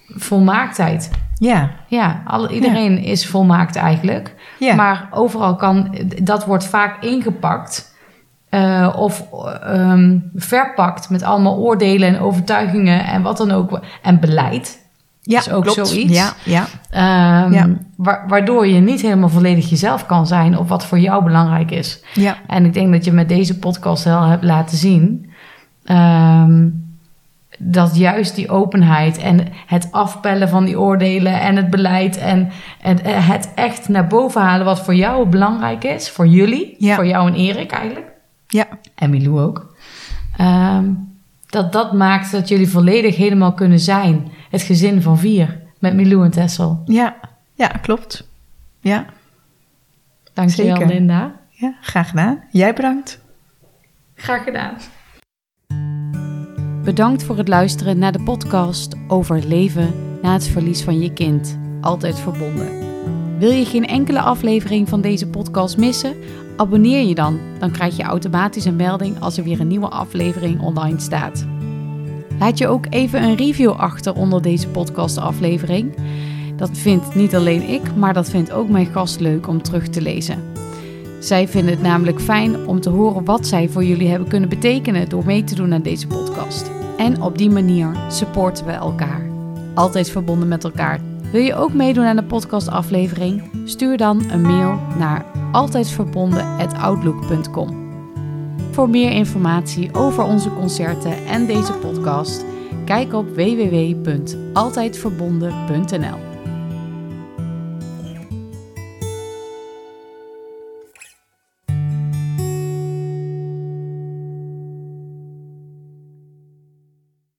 [0.06, 1.10] volmaaktheid.
[1.40, 4.34] Ja, Ja, alle, iedereen is volmaakt eigenlijk.
[4.58, 4.74] ja.
[4.74, 7.94] Maar overal kan, dat wordt vaak ingepakt
[8.48, 9.24] eh, of
[9.62, 13.80] ehm, verpakt met allemaal oordelen en overtuigingen en wat dan ook.
[14.02, 14.88] En beleid.
[15.22, 15.88] ja, is ook klopt.
[15.88, 16.12] zoiets.
[16.18, 17.68] Ja, ja, ehm, Ja.
[17.96, 22.02] wa- waardoor je niet helemaal volledig jezelf kan zijn op wat voor jou belangrijk is.
[22.14, 22.36] ja.
[22.46, 25.28] En ik denk dat je met deze podcast wel hebt laten zien.
[25.84, 26.68] ehm,
[27.62, 32.50] dat juist die openheid en het afpellen van die oordelen en het beleid en,
[32.80, 36.94] en het echt naar boven halen wat voor jou belangrijk is, voor jullie, Ja.
[36.94, 38.06] voor jou en Erik eigenlijk,
[38.46, 39.74] Ja, en Milou ook.
[40.36, 40.84] Ehm,
[41.46, 44.30] dat dat maakt dat jullie volledig helemaal kunnen zijn.
[44.50, 46.82] Het gezin van vier met Milou en Tessel.
[46.84, 47.16] ja,
[47.54, 48.28] ja, klopt.
[48.80, 49.04] Ja,
[50.34, 50.92] Dankjewel Zeker.
[50.94, 51.32] Linda.
[51.50, 52.42] ja, graag gedaan.
[52.50, 53.20] Jij bedankt.
[54.14, 54.74] Graag gedaan.
[56.84, 61.58] Bedankt voor het luisteren naar de podcast over leven na het verlies van je kind.
[61.80, 62.68] Altijd verbonden.
[63.38, 66.16] Wil je geen enkele aflevering van deze podcast missen?
[66.56, 67.38] Abonneer je dan.
[67.58, 71.46] Dan krijg je automatisch een melding als er weer een nieuwe aflevering online staat.
[72.38, 75.94] Laat je ook even een review achter onder deze podcastaflevering.
[76.56, 80.00] Dat vindt niet alleen ik, maar dat vindt ook mijn gast leuk om terug te
[80.00, 80.59] lezen.
[81.20, 85.08] Zij vinden het namelijk fijn om te horen wat zij voor jullie hebben kunnen betekenen
[85.08, 86.70] door mee te doen aan deze podcast.
[86.96, 89.28] En op die manier supporten we elkaar.
[89.74, 91.00] Altijd verbonden met elkaar.
[91.32, 93.42] Wil je ook meedoen aan de podcastaflevering?
[93.64, 97.88] Stuur dan een mail naar altijdverbonden@outlook.com.
[98.70, 102.44] Voor meer informatie over onze concerten en deze podcast,
[102.84, 106.29] kijk op www.altijdverbonden.nl.